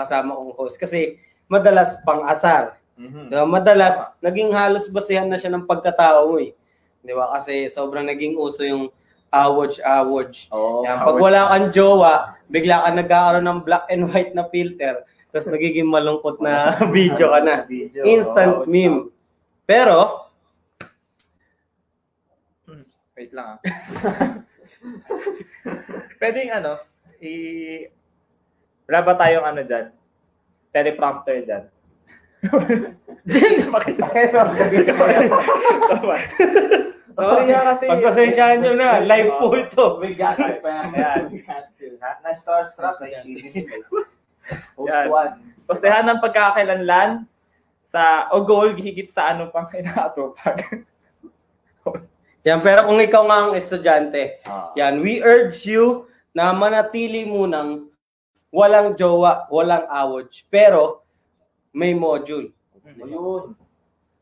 kasama 0.00 0.36
kong 0.36 0.52
host. 0.56 0.76
Kasi 0.80 1.20
madalas 1.46 2.00
pang 2.02 2.24
asar. 2.26 2.76
Mhm. 2.96 3.28
Diba? 3.30 3.44
Madalas, 3.46 3.96
naging 4.18 4.50
halos 4.50 4.88
basihan 4.88 5.28
na 5.28 5.38
siya 5.38 5.52
ng 5.52 5.68
pagkatao 5.68 6.26
mo 6.28 6.40
eh. 6.40 6.56
Di 7.04 7.12
ba? 7.12 7.28
Kasi 7.36 7.68
sobrang 7.68 8.08
naging 8.08 8.34
uso 8.40 8.64
yung 8.64 8.88
awodge-awodge. 9.28 10.48
Oo, 10.54 10.86
Yan, 10.88 11.04
pag 11.04 11.18
wala 11.20 11.40
kang 11.52 11.68
jowa, 11.74 12.14
bigla 12.48 12.86
ka 12.86 12.90
nagkakaroon 12.94 13.44
ng 13.44 13.60
black 13.66 13.84
and 13.90 14.08
white 14.08 14.32
na 14.32 14.46
filter, 14.48 15.02
tapos 15.34 15.50
nagiging 15.50 15.90
malungkot 15.90 16.38
na 16.38 16.72
video 16.94 17.34
ka 17.34 17.40
na. 17.42 17.66
Video. 17.66 18.06
Instant 18.06 18.64
Oo, 18.64 18.70
meme. 18.70 19.10
Pero, 19.66 20.24
Wait 23.14 23.30
lang 23.30 23.46
ah. 23.54 23.58
Pwedeng 26.18 26.50
ano, 26.50 26.82
i... 27.22 27.32
Wala 28.90 29.06
ba 29.06 29.14
tayong 29.14 29.46
ano 29.46 29.62
dyan? 29.62 29.94
Teleprompter 30.74 31.46
dyan? 31.46 31.64
Bakit 33.74 33.96
tayo 34.02 34.44
Sorry 37.14 37.54
ah, 37.54 37.74
kasi... 37.74 37.84
pagpasensyahan 37.86 38.58
nyo 38.60 38.72
na, 38.74 38.98
live 39.10 39.32
po 39.38 39.46
ito. 39.54 39.86
We 40.02 40.18
got 40.18 40.38
it, 40.42 40.58
fam. 40.60 40.90
Ayan. 40.90 41.22
We 41.32 41.46
got 41.46 41.70
you. 41.78 41.94
Na, 42.02 42.18
na 42.20 42.30
starstruck 42.34 42.98
kay 42.98 43.14
Cheesy. 43.22 43.70
Host 44.74 44.90
Yan. 44.90 45.06
one. 45.08 45.32
Pasehan 45.64 46.04
ng 46.10 46.20
pagkakailanlan 46.20 47.24
sa 47.86 48.28
o 48.34 48.42
goal 48.42 48.74
higit 48.74 49.08
sa 49.08 49.30
ano 49.32 49.48
pang 49.48 49.70
inaatupag. 49.70 50.58
Yan, 52.44 52.60
pero 52.60 52.84
kung 52.84 53.00
ikaw 53.00 53.24
nga 53.24 53.38
ang 53.48 53.54
estudyante, 53.56 54.44
Ah. 54.44 54.68
yan, 54.76 55.00
we 55.00 55.24
urge 55.24 55.64
you 55.64 56.04
na 56.36 56.52
manatili 56.52 57.24
munang 57.24 57.88
walang 58.52 58.92
jowa, 59.00 59.48
walang 59.48 59.88
awodge, 59.88 60.44
pero 60.52 61.00
may 61.72 61.96
module. 61.96 62.52
Ayun. 62.84 63.56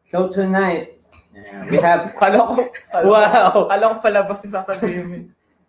So 0.07 0.31
tonight, 0.31 1.02
yeah, 1.33 1.61
we 1.69 1.77
have 1.81 2.13
Kala 2.21 2.39
ko, 2.45 2.53
Wow! 3.05 3.67
kala 3.69 3.85
ko 3.91 3.95
palabas 4.01 4.39
yung 4.45 4.55
sasabihin 4.55 5.05
mo. 5.05 5.17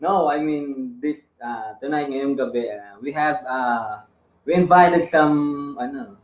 No, 0.04 0.28
I 0.28 0.44
mean 0.44 1.00
this 1.00 1.32
uh, 1.40 1.80
tonight 1.80 2.12
ngayong 2.12 2.36
gabi 2.36 2.68
uh, 2.68 3.00
we 3.00 3.16
have 3.16 3.40
uh, 3.48 4.04
we 4.44 4.52
invited 4.54 5.08
some 5.08 5.36
ano 5.80 6.20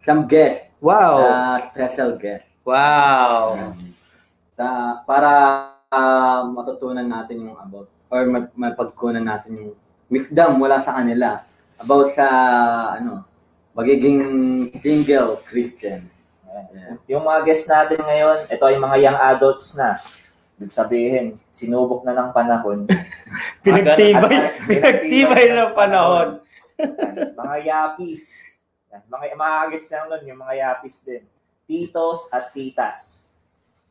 some 0.00 0.24
guests, 0.24 0.72
Wow! 0.80 1.20
uh, 1.20 1.56
special 1.68 2.16
guests. 2.16 2.56
Wow! 2.64 3.74
Ta- 4.56 5.04
para 5.04 5.32
uh, 5.92 6.40
matutunan 6.48 7.04
natin 7.04 7.52
yung 7.52 7.56
about 7.58 7.88
or 8.08 8.24
mag- 8.24 8.54
mapagkunan 8.56 9.20
natin 9.20 9.52
yung 9.60 9.72
wisdom 10.08 10.56
mula 10.56 10.80
sa 10.80 10.96
kanila 10.96 11.44
about 11.76 12.08
sa 12.16 12.26
ano 12.96 13.28
magiging 13.76 14.24
single 14.72 15.38
Christian. 15.44 16.08
Yeah. 16.70 16.94
Yung 17.16 17.24
mga 17.24 17.40
guests 17.46 17.68
natin 17.68 18.00
ngayon, 18.02 18.38
ito 18.50 18.64
ay 18.64 18.76
mga 18.76 18.96
young 18.98 19.18
adults 19.18 19.78
na. 19.78 19.98
Ibig 20.58 20.74
sabihin, 20.74 21.26
sinubok 21.54 22.02
na 22.02 22.14
ng 22.18 22.30
panahon. 22.34 22.90
Pinagtibay, 23.64 24.66
pinagtibay 24.66 25.44
ng 25.54 25.72
panahon. 25.74 26.42
mga 27.38 27.56
yapis. 27.62 28.22
Mga 28.90 29.38
mga 29.38 29.54
agits 29.68 29.88
lang 29.94 30.06
nun, 30.10 30.22
yung 30.26 30.40
mga 30.42 30.54
yapis 30.58 31.06
din. 31.06 31.22
Titos 31.68 32.26
at 32.34 32.50
titas. 32.50 33.30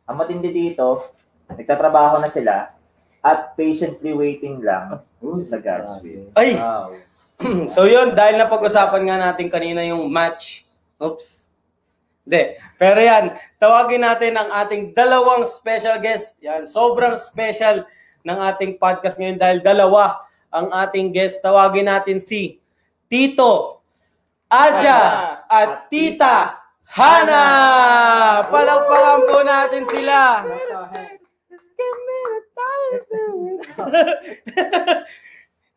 Ang 0.03 0.19
matindi 0.19 0.51
dito, 0.51 1.08
nagtatrabaho 1.47 2.19
na 2.19 2.27
sila 2.27 2.75
at 3.23 3.56
patiently 3.56 4.12
waiting 4.15 4.60
lang 4.60 5.03
sa 5.43 5.58
God's 5.60 5.99
will. 6.03 6.32
Ay! 6.36 6.56
Wow. 6.56 6.95
so 7.73 7.86
yun, 7.86 8.17
dahil 8.17 8.39
napag-usapan 8.39 9.03
nga 9.08 9.17
natin 9.30 9.47
kanina 9.47 9.86
yung 9.86 10.10
match. 10.10 10.65
Oops. 10.97 11.46
Hindi. 12.27 12.59
Pero 12.75 12.99
yan, 12.99 13.39
tawagin 13.55 14.03
natin 14.03 14.35
ang 14.35 14.51
ating 14.51 14.91
dalawang 14.91 15.47
special 15.47 15.95
guest. 16.03 16.35
Yan, 16.43 16.67
sobrang 16.67 17.15
special 17.15 17.87
ng 18.27 18.37
ating 18.51 18.75
podcast 18.75 19.15
ngayon 19.15 19.39
dahil 19.39 19.63
dalawa 19.63 20.27
ang 20.51 20.67
ating 20.67 21.15
guest. 21.15 21.39
Tawagin 21.39 21.87
natin 21.87 22.19
si 22.19 22.59
Tito, 23.07 23.79
Aja, 24.51 24.99
at 25.47 25.87
Tita 25.87 26.67
Hana! 26.83 27.43
Palagpakan 28.51 29.19
po 29.23 29.37
natin 29.47 29.83
sila. 29.87 30.43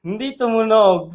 Hindi 0.06 0.34
tumunog. 0.34 1.14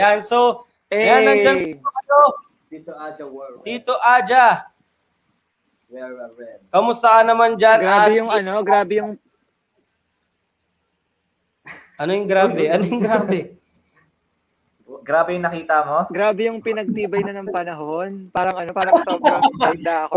Yan, 0.00 0.24
so, 0.24 0.64
yan, 0.88 1.28
nandyan 1.28 1.76
po 1.76 1.88
kayo. 1.92 2.51
Dito 2.72 2.96
Aja 2.96 3.24
World. 3.28 3.60
Tito 3.68 3.92
Aja, 4.00 4.64
well, 5.92 6.08
well. 6.32 6.60
Kamusta 6.72 7.20
ka 7.20 7.22
naman 7.22 7.60
dyan? 7.60 7.84
Grabe 7.84 8.12
yung 8.16 8.32
ano, 8.32 8.64
grabe 8.64 8.92
yung 8.96 9.12
Ano 12.00 12.10
yung 12.16 12.24
grabe? 12.24 12.72
Ano 12.72 12.82
yung 12.82 13.02
grabe? 13.04 13.60
Grabe 15.04 15.34
yung 15.34 15.44
nakita 15.44 15.84
mo. 15.84 15.98
grabe 16.08 16.48
yung 16.48 16.64
pinagtibay 16.64 17.20
na 17.20 17.36
ng 17.36 17.52
panahon. 17.52 18.32
Parang 18.32 18.56
ano, 18.56 18.70
parang 18.72 19.04
sobrang 19.04 19.42
ganda 19.60 20.08
ako. 20.08 20.14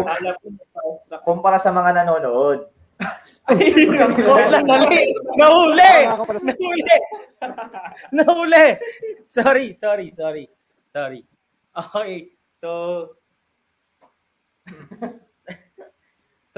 Kumpara 1.28 1.60
sa 1.60 1.76
mga 1.76 1.92
nanonood. 2.02 2.72
Nali. 3.46 5.14
Nahuli! 5.38 5.92
Pala- 6.18 6.42
Nahuli! 6.42 6.96
Nahuli! 8.10 8.66
Sorry, 9.28 9.76
sorry, 9.76 10.10
sorry. 10.10 10.50
Sorry. 10.90 11.22
Okay. 11.76 12.35
So, 12.66 12.74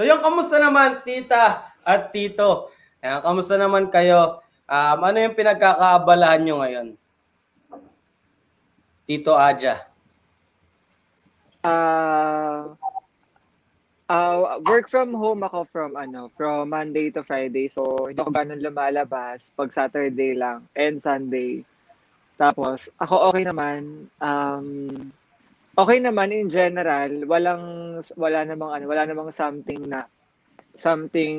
yung 0.08 0.24
kamusta 0.24 0.56
naman, 0.56 1.04
tita 1.04 1.76
at 1.84 2.08
tito? 2.16 2.72
Ayan, 3.04 3.20
kamusta 3.20 3.60
naman 3.60 3.92
kayo? 3.92 4.40
Um, 4.64 4.98
ano 5.04 5.20
yung 5.20 5.36
pinagkakaabalahan 5.36 6.40
nyo 6.48 6.64
ngayon? 6.64 6.88
Tito 9.04 9.36
Aja. 9.36 9.84
Ah, 11.60 12.72
ah, 14.08 14.56
work 14.64 14.88
from 14.88 15.12
home 15.12 15.44
ako 15.44 15.68
from 15.68 15.92
ano, 15.92 16.32
from 16.40 16.72
Monday 16.72 17.12
to 17.12 17.20
Friday. 17.20 17.68
So, 17.68 18.08
hindi 18.08 18.24
ako 18.24 18.32
ganun 18.32 18.64
lumalabas 18.64 19.52
pag 19.52 19.68
Saturday 19.68 20.32
lang 20.32 20.64
and 20.72 21.04
Sunday. 21.04 21.68
Tapos, 22.40 22.88
ako 22.96 23.28
okay 23.28 23.44
naman. 23.44 24.08
Um, 24.24 25.12
okay 25.78 25.98
naman 26.02 26.34
in 26.34 26.50
general. 26.50 27.22
Walang, 27.24 27.64
wala 28.18 28.40
namang 28.42 28.70
ano, 28.74 28.84
wala 28.90 29.06
namang 29.06 29.30
something 29.30 29.86
na, 29.86 30.10
something 30.74 31.38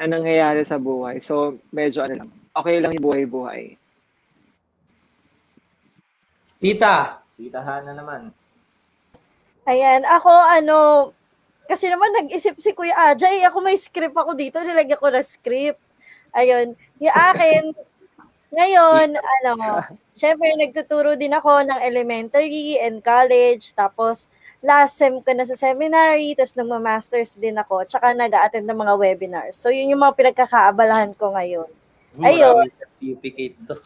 na 0.00 0.04
nangyayari 0.08 0.64
sa 0.64 0.80
buhay. 0.80 1.20
So, 1.20 1.60
medyo 1.68 2.08
ano 2.08 2.24
lang. 2.24 2.30
Okay 2.56 2.80
lang 2.80 2.96
yung 2.96 3.06
buhay-buhay. 3.12 3.76
Tita, 6.56 7.20
Titahan 7.36 7.84
na 7.84 7.92
naman. 7.92 8.32
Ayan, 9.68 10.08
ako 10.08 10.32
ano, 10.32 10.78
kasi 11.68 11.92
naman 11.92 12.16
nag-isip 12.16 12.56
si 12.56 12.72
Kuya 12.72 13.12
Ajay, 13.12 13.44
ako 13.44 13.60
may 13.60 13.76
script 13.76 14.16
ako 14.16 14.32
dito, 14.32 14.56
nilagyan 14.64 14.96
ko 14.96 15.12
na 15.12 15.20
script. 15.20 15.82
Ayun, 16.32 16.72
yung 16.96 17.16
akin, 17.16 17.62
ngayon, 18.54 19.18
ano, 19.18 19.54
syempre 20.20 20.54
nagtuturo 20.54 21.18
din 21.18 21.34
ako 21.34 21.66
ng 21.66 21.80
elementary 21.82 22.78
and 22.78 23.02
college, 23.02 23.74
tapos 23.74 24.30
last 24.64 24.98
sem 24.98 25.14
ko 25.22 25.30
na 25.34 25.46
sa 25.46 25.54
seminary, 25.54 26.34
tapos 26.34 26.56
nagma-masters 26.58 27.38
din 27.38 27.54
ako, 27.58 27.86
tsaka 27.86 28.14
nag-attend 28.16 28.66
ng 28.66 28.80
mga 28.82 28.94
webinars. 28.98 29.54
So, 29.58 29.70
yun 29.70 29.94
yung 29.94 30.02
mga 30.02 30.16
pinagkakaabalahan 30.16 31.14
ko 31.14 31.34
ngayon. 31.36 31.70
Ayun. 32.16 32.64
Certificate 32.72 33.56
to. 33.68 33.76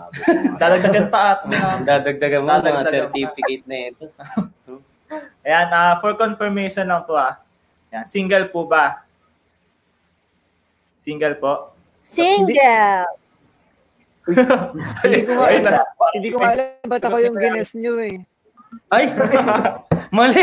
Dadagdagan 0.60 1.06
pa 1.12 1.36
at 1.36 1.40
Dadagdagan 1.88 2.40
mo 2.40 2.56
mga 2.56 2.88
certificate 2.88 3.64
na 3.68 3.76
ito. 3.92 4.08
Ayan, 5.44 5.68
ah, 5.70 6.00
for 6.00 6.16
confirmation 6.16 6.88
lang 6.88 7.04
po 7.04 7.14
ah. 7.14 7.36
Ayan, 7.92 8.08
single 8.08 8.48
po 8.48 8.64
ba? 8.64 9.04
Single 10.98 11.36
po? 11.38 11.76
Single! 12.02 13.25
Hindi 15.06 15.22
ko 15.22 15.32
nga, 15.38 15.48
na. 15.62 15.82
hindi 16.14 16.28
ko 16.34 16.38
alam 16.42 16.82
ba't 16.90 17.04
ako 17.06 17.16
yung 17.22 17.38
gines 17.38 17.70
nyo 17.78 17.94
eh. 18.02 18.26
Ay! 18.90 19.06
Mali! 20.16 20.42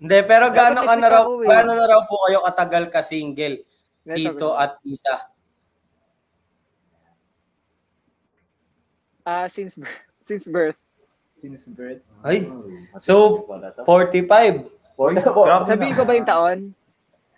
Hindi, 0.00 0.18
pero 0.26 0.50
gaano 0.50 0.82
ka 0.82 0.94
na 0.96 1.08
raw, 1.12 1.26
eh. 1.28 1.46
gaano 1.46 1.72
na 1.76 1.86
raw 1.86 2.00
po 2.08 2.16
kayo 2.26 2.42
katagal 2.48 2.84
ka 2.90 3.00
single, 3.04 3.60
tito 4.08 4.56
at 4.56 4.80
tita? 4.80 5.16
Ah, 9.22 9.46
since 9.46 9.78
birth, 9.78 10.02
since 10.26 10.48
birth. 10.50 10.80
Since 11.38 11.70
birth. 11.70 12.02
Ay, 12.26 12.50
so, 12.98 13.46
pala 13.46 13.70
to. 13.74 13.86
45. 13.86 14.66
Four 14.98 15.10
na 15.14 15.22
po. 15.22 15.46
Sabihin 15.66 15.94
ko 15.94 16.02
ba 16.02 16.14
yung 16.18 16.28
taon? 16.28 16.58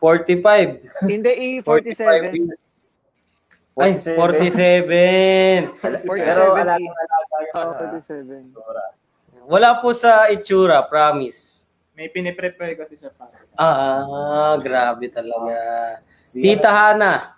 45. 0.01 1.09
Hindi, 1.09 1.33
eh, 1.33 1.57
47. 1.61 2.64
Ay, 3.75 3.99
47. 3.99 5.75
47. 5.83 6.07
Pero 6.07 6.55
alagang 6.55 6.95
alaga 6.95 7.37
yung 7.43 7.57
Oo, 7.59 7.73
47. 7.99 8.55
Dora. 8.55 8.85
Wala 9.45 9.71
po 9.83 9.91
sa 9.91 10.31
itsura, 10.31 10.87
promise. 10.87 11.67
May 11.95 12.07
piniprepare 12.09 12.75
kasi 12.75 12.95
siya 12.95 13.11
para 13.11 13.35
sa... 13.39 13.55
Ah, 13.55 14.55
grabe 14.59 15.11
talaga. 15.11 15.55
Si- 16.23 16.43
Tita 16.43 16.71
Hana. 16.71 17.35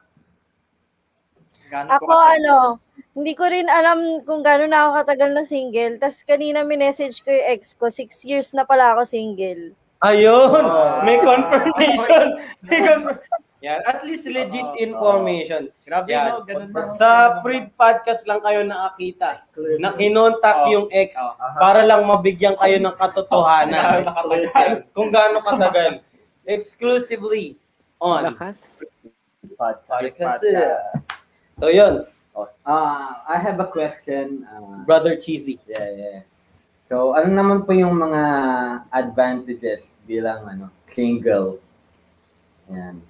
Ako 1.67 2.13
ano, 2.15 2.79
hindi 3.13 3.33
ko 3.35 3.49
rin 3.49 3.67
alam 3.67 4.23
kung 4.23 4.41
gano'n 4.41 4.71
na 4.71 4.87
ako 4.87 4.91
katagal 5.03 5.31
na 5.35 5.45
single. 5.45 5.99
Tapos 5.99 6.21
kanina 6.23 6.63
minessage 6.63 7.21
ko 7.21 7.33
yung 7.33 7.47
ex 7.53 7.75
ko, 7.75 7.89
six 7.89 8.23
years 8.23 8.53
na 8.53 8.63
pala 8.63 8.93
ako 8.95 9.03
single. 9.09 9.73
Ayun! 10.05 10.63
Ah. 10.63 11.01
May 11.03 11.17
confirmation. 11.19 12.39
May 12.63 12.81
confirm- 12.85 13.25
Yan, 13.65 13.81
at 13.89 14.05
least 14.05 14.29
legit 14.29 14.63
Ah, 14.63 14.77
information. 14.77 15.73
Grabe 15.81 16.13
Yan. 16.13 16.29
no, 16.29 16.45
ganun 16.45 16.69
na. 16.71 16.93
Sa 16.93 17.41
Freed 17.41 17.73
Podcast 17.73 18.29
lang 18.29 18.45
kayo 18.45 18.61
nakakita 18.63 19.41
na 19.81 19.97
kinontak 19.97 20.69
Oh. 20.69 20.73
yung 20.73 20.87
ex 20.93 21.17
Oh, 21.17 21.33
para 21.57 21.81
lang 21.81 22.05
mabigyan 22.05 22.53
kayo 22.61 22.77
ng 22.77 22.93
Oh, 22.93 23.01
katotohanan. 23.01 24.05
Kung 24.95 25.09
gaano 25.09 25.41
katagal. 25.41 26.05
Exclusively 26.45 27.57
on 27.97 28.29
Lakas. 28.37 28.85
Podcast. 29.57 30.13
Podcast. 30.13 30.43
So 31.57 31.73
yun, 31.73 32.05
Uh, 32.69 33.25
I 33.25 33.41
have 33.41 33.65
a 33.65 33.69
question. 33.73 34.45
Uh, 34.45 34.85
Brother 34.85 35.17
Cheesy. 35.17 35.57
Yeah, 35.65 35.89
yeah. 35.97 36.21
So, 36.85 37.17
ano 37.17 37.33
naman 37.33 37.65
po 37.65 37.73
yung 37.73 37.97
mga 37.97 38.23
advantages 38.93 39.97
bilang 40.05 40.45
ano, 40.45 40.69
single? 40.85 41.57
Yan. 42.69 43.01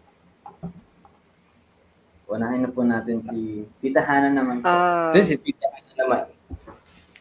Unahin 2.26 2.66
na 2.66 2.70
po 2.70 2.82
natin 2.82 3.22
si 3.22 3.62
Tita 3.78 4.02
Hana 4.02 4.34
naman 4.34 4.58
po. 4.58 4.66
Ah, 4.66 5.14
Ito 5.14 5.22
si 5.22 5.38
Tita 5.38 5.70
Hana 5.70 5.92
naman. 5.94 6.22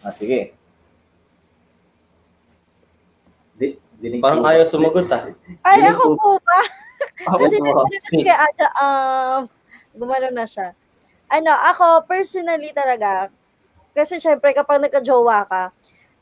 Ah, 0.01 0.09
sige. 0.09 0.57
Di, 3.53 3.77
dinig 4.01 4.17
Parang 4.17 4.41
po. 4.41 4.49
ayaw 4.49 4.65
sumagot 4.65 5.05
ah. 5.13 5.29
Ay, 5.61 5.85
ako 5.85 6.17
po. 6.17 6.29
ba? 6.41 6.59
Ako 7.29 7.37
Kasi 7.45 7.57
po. 7.61 7.85
kay 8.11 8.33
Aja, 8.33 8.67
um, 8.75 9.39
gumano 9.93 10.27
na 10.33 10.49
siya. 10.49 10.73
Ano, 11.29 11.53
ako, 11.53 12.05
personally 12.05 12.69
talaga, 12.69 13.29
kasi 13.93 14.17
syempre 14.17 14.53
kapag 14.53 14.81
nagka-jowa 14.81 15.45
ka, 15.45 15.63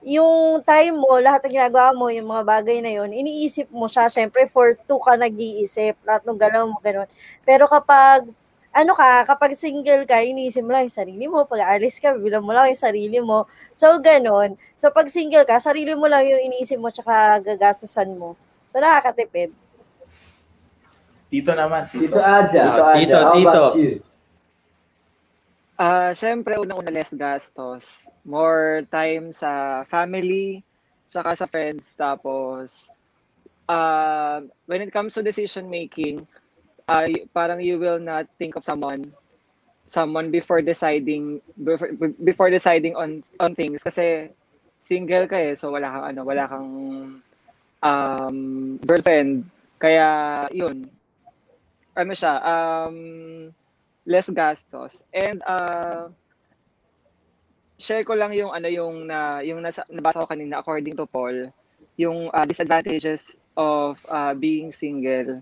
yung 0.03 0.59
time 0.63 0.95
mo, 0.95 1.19
lahat 1.19 1.43
ng 1.43 1.55
ginagawa 1.55 1.95
mo, 1.95 2.11
yung 2.11 2.27
mga 2.27 2.43
bagay 2.43 2.83
na 2.83 2.91
yun, 2.91 3.11
iniisip 3.11 3.71
mo 3.71 3.87
siya, 3.87 4.07
syempre 4.07 4.47
for 4.47 4.75
two 4.83 4.99
ka 4.99 5.15
nag-iisip, 5.15 5.95
lahat 6.03 6.23
ng 6.23 6.39
galaw 6.39 6.67
mo, 6.67 6.79
ganun. 6.79 7.07
Pero 7.43 7.67
kapag, 7.67 8.27
ano 8.73 8.97
ka, 8.97 9.29
kapag 9.29 9.53
single 9.53 10.01
ka, 10.09 10.17
iniisip 10.25 10.65
mo 10.65 10.73
lang 10.73 10.89
yung 10.89 10.97
sarili 10.97 11.25
mo, 11.29 11.45
pag 11.45 11.61
aalis 11.61 12.01
ka, 12.01 12.17
bilang 12.17 12.41
mo 12.41 12.57
lang 12.57 12.73
yung 12.73 12.83
sarili 12.89 13.21
mo. 13.21 13.45
So, 13.77 14.01
ganun. 14.01 14.57
So, 14.73 14.89
pag 14.89 15.05
single 15.13 15.45
ka, 15.45 15.61
sarili 15.61 15.93
mo 15.93 16.09
lang 16.09 16.25
yung 16.25 16.41
iniisip 16.41 16.81
mo, 16.81 16.89
tsaka 16.89 17.37
gagastusan 17.45 18.17
mo. 18.17 18.33
So, 18.73 18.81
nakakatipid. 18.81 19.53
Tito 21.29 21.53
naman. 21.53 21.85
Tito 21.93 22.17
Aja. 22.17 22.49
Tito 22.49 22.81
Aja, 22.81 22.97
Tito, 22.97 23.17
how 23.21 23.33
Tito. 23.37 23.63
you? 23.77 23.93
Ah, 25.77 26.13
syempre 26.13 26.57
unang-una 26.57 26.93
less 26.93 27.13
gastos. 27.13 28.09
More 28.25 28.85
time 28.89 29.33
sa 29.33 29.81
family, 29.89 30.65
saka 31.09 31.33
sa 31.37 31.49
friends. 31.49 31.93
Tapos, 31.97 32.89
uh, 33.69 34.45
when 34.65 34.81
it 34.81 34.93
comes 34.93 35.13
to 35.13 35.25
decision 35.25 35.69
making, 35.69 36.25
uh, 36.87 37.07
parang 37.33 37.61
you 37.61 37.79
will 37.79 37.99
not 37.99 38.27
think 38.37 38.55
of 38.55 38.63
someone 38.63 39.11
someone 39.87 40.31
before 40.31 40.61
deciding 40.61 41.41
before, 41.63 41.91
before 42.23 42.49
deciding 42.49 42.95
on 42.95 43.21
on 43.39 43.53
things 43.53 43.83
kasi 43.83 44.31
single 44.79 45.27
ka 45.27 45.35
eh 45.35 45.53
so 45.55 45.71
wala 45.71 45.91
kang 45.91 46.05
ano 46.15 46.21
wala 46.23 46.43
kang 46.47 46.69
um 47.83 48.37
girlfriend 48.83 49.43
kaya 49.77 50.47
yun 50.55 50.87
ano 51.93 52.11
siya 52.15 52.39
um 52.41 52.97
less 54.05 54.29
gastos. 54.29 55.03
And 55.13 55.41
uh, 55.47 56.11
share 57.79 58.03
ko 58.03 58.13
lang 58.13 58.35
yung 58.35 58.51
ano 58.51 58.67
yung 58.67 59.07
na 59.07 59.39
yung 59.41 59.63
nasa, 59.63 59.83
nabasa 59.89 60.23
ko 60.23 60.27
kanina 60.27 60.59
according 60.59 60.95
to 60.99 61.07
Paul, 61.07 61.51
yung 61.95 62.29
uh, 62.31 62.45
disadvantages 62.45 63.35
of 63.55 63.99
uh, 64.11 64.33
being 64.35 64.71
single. 64.71 65.41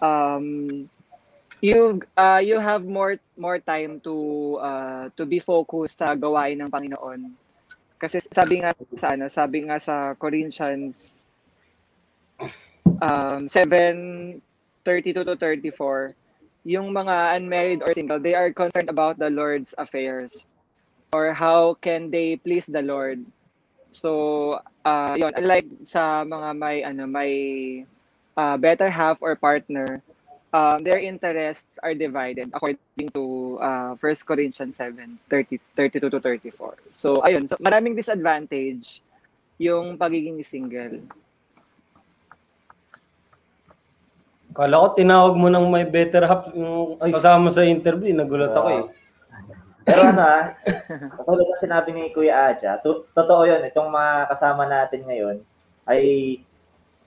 Um, 0.00 0.88
you 1.60 2.00
uh, 2.16 2.40
you 2.42 2.58
have 2.58 2.84
more 2.84 3.20
more 3.36 3.60
time 3.60 4.00
to 4.00 4.56
uh, 4.60 5.04
to 5.16 5.28
be 5.28 5.38
focused 5.38 6.00
sa 6.00 6.16
gawain 6.16 6.60
ng 6.60 6.72
Panginoon. 6.72 7.32
Kasi 8.00 8.24
sabi 8.32 8.64
nga 8.64 8.72
sa 8.96 9.12
ano, 9.12 9.28
sabi 9.28 9.68
nga 9.68 9.76
sa 9.76 10.16
Corinthians 10.16 11.20
um, 13.00 13.48
7, 13.48 14.40
32 14.84 15.24
to 15.24 15.36
34, 15.36 16.16
yung 16.64 16.92
mga 16.92 17.36
unmarried 17.36 17.82
or 17.84 17.92
single, 17.92 18.20
they 18.20 18.34
are 18.34 18.52
concerned 18.52 18.88
about 18.88 19.18
the 19.18 19.28
Lord's 19.28 19.74
affairs 19.78 20.46
or 21.12 21.32
how 21.32 21.74
can 21.80 22.10
they 22.10 22.36
please 22.36 22.66
the 22.66 22.82
Lord. 22.82 23.24
So, 23.92 24.60
uh, 24.84 25.16
yun, 25.18 25.34
unlike 25.34 25.66
sa 25.84 26.22
mga 26.22 26.48
may, 26.56 26.76
ano, 26.84 27.04
may 27.06 27.32
uh, 28.40 28.56
better 28.56 28.88
half 28.88 29.20
or 29.20 29.36
partner, 29.36 30.00
um, 30.56 30.80
their 30.80 30.96
interests 30.98 31.76
are 31.84 31.92
divided 31.92 32.48
according 32.56 33.12
to 33.12 33.58
uh, 33.60 33.92
1 34.00 34.24
Corinthians 34.24 34.80
7, 34.80 35.20
30, 35.28 35.60
32 35.76 36.08
to 36.08 36.20
34. 36.20 36.74
So, 36.96 37.20
ayun. 37.20 37.44
So, 37.44 37.60
maraming 37.60 37.92
disadvantage 37.92 39.04
yung 39.60 40.00
pagiging 40.00 40.40
single. 40.40 41.04
Kala 44.56 44.82
ko 44.82 44.86
tinawag 44.96 45.36
mo 45.36 45.46
ng 45.46 45.68
may 45.70 45.86
better 45.86 46.26
half 46.26 46.48
yung 46.56 46.98
kasama 46.98 47.52
sa 47.52 47.62
interview. 47.62 48.10
Nagulat 48.16 48.56
ako 48.56 48.68
eh. 48.72 48.84
Pero 49.86 50.00
ano 50.06 50.22
ah, 50.22 50.54
katulad 51.18 51.46
ng 51.46 51.62
sinabi 51.62 51.88
ni 51.94 52.12
Kuya 52.12 52.52
Aja, 52.52 52.76
to- 52.82 53.08
totoo 53.16 53.48
yun, 53.48 53.64
itong 53.64 53.88
mga 53.88 54.28
kasama 54.28 54.68
natin 54.68 55.02
ngayon 55.06 55.36
ay 55.88 56.02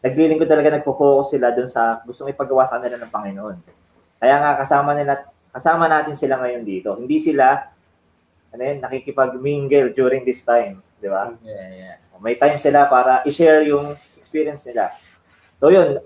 naglilingkod 0.04 0.46
talaga 0.46 0.76
nagpo-focus 0.76 1.34
sila 1.34 1.56
dun 1.56 1.66
sa 1.66 2.04
gustong 2.04 2.28
ipagawa 2.28 2.68
sa 2.68 2.78
kanila 2.78 3.00
ng 3.00 3.10
Panginoon. 3.10 3.58
Kaya 4.20 4.36
nga 4.38 4.52
kasama 4.60 4.92
nila 4.94 5.24
kasama 5.50 5.88
natin 5.88 6.14
sila 6.14 6.38
ngayon 6.38 6.62
dito. 6.62 6.94
Hindi 6.94 7.18
sila 7.18 7.72
ano 8.54 8.62
yun, 8.62 8.78
nakikipag-mingle 8.80 9.98
during 9.98 10.22
this 10.22 10.46
time, 10.46 10.78
di 11.02 11.10
ba? 11.10 11.34
Yeah, 11.42 11.70
yeah. 11.74 11.96
May 12.22 12.38
time 12.38 12.56
sila 12.56 12.86
para 12.86 13.20
i-share 13.26 13.66
yung 13.66 13.98
experience 14.16 14.64
nila. 14.64 14.94
So 15.58 15.68
yun, 15.68 16.00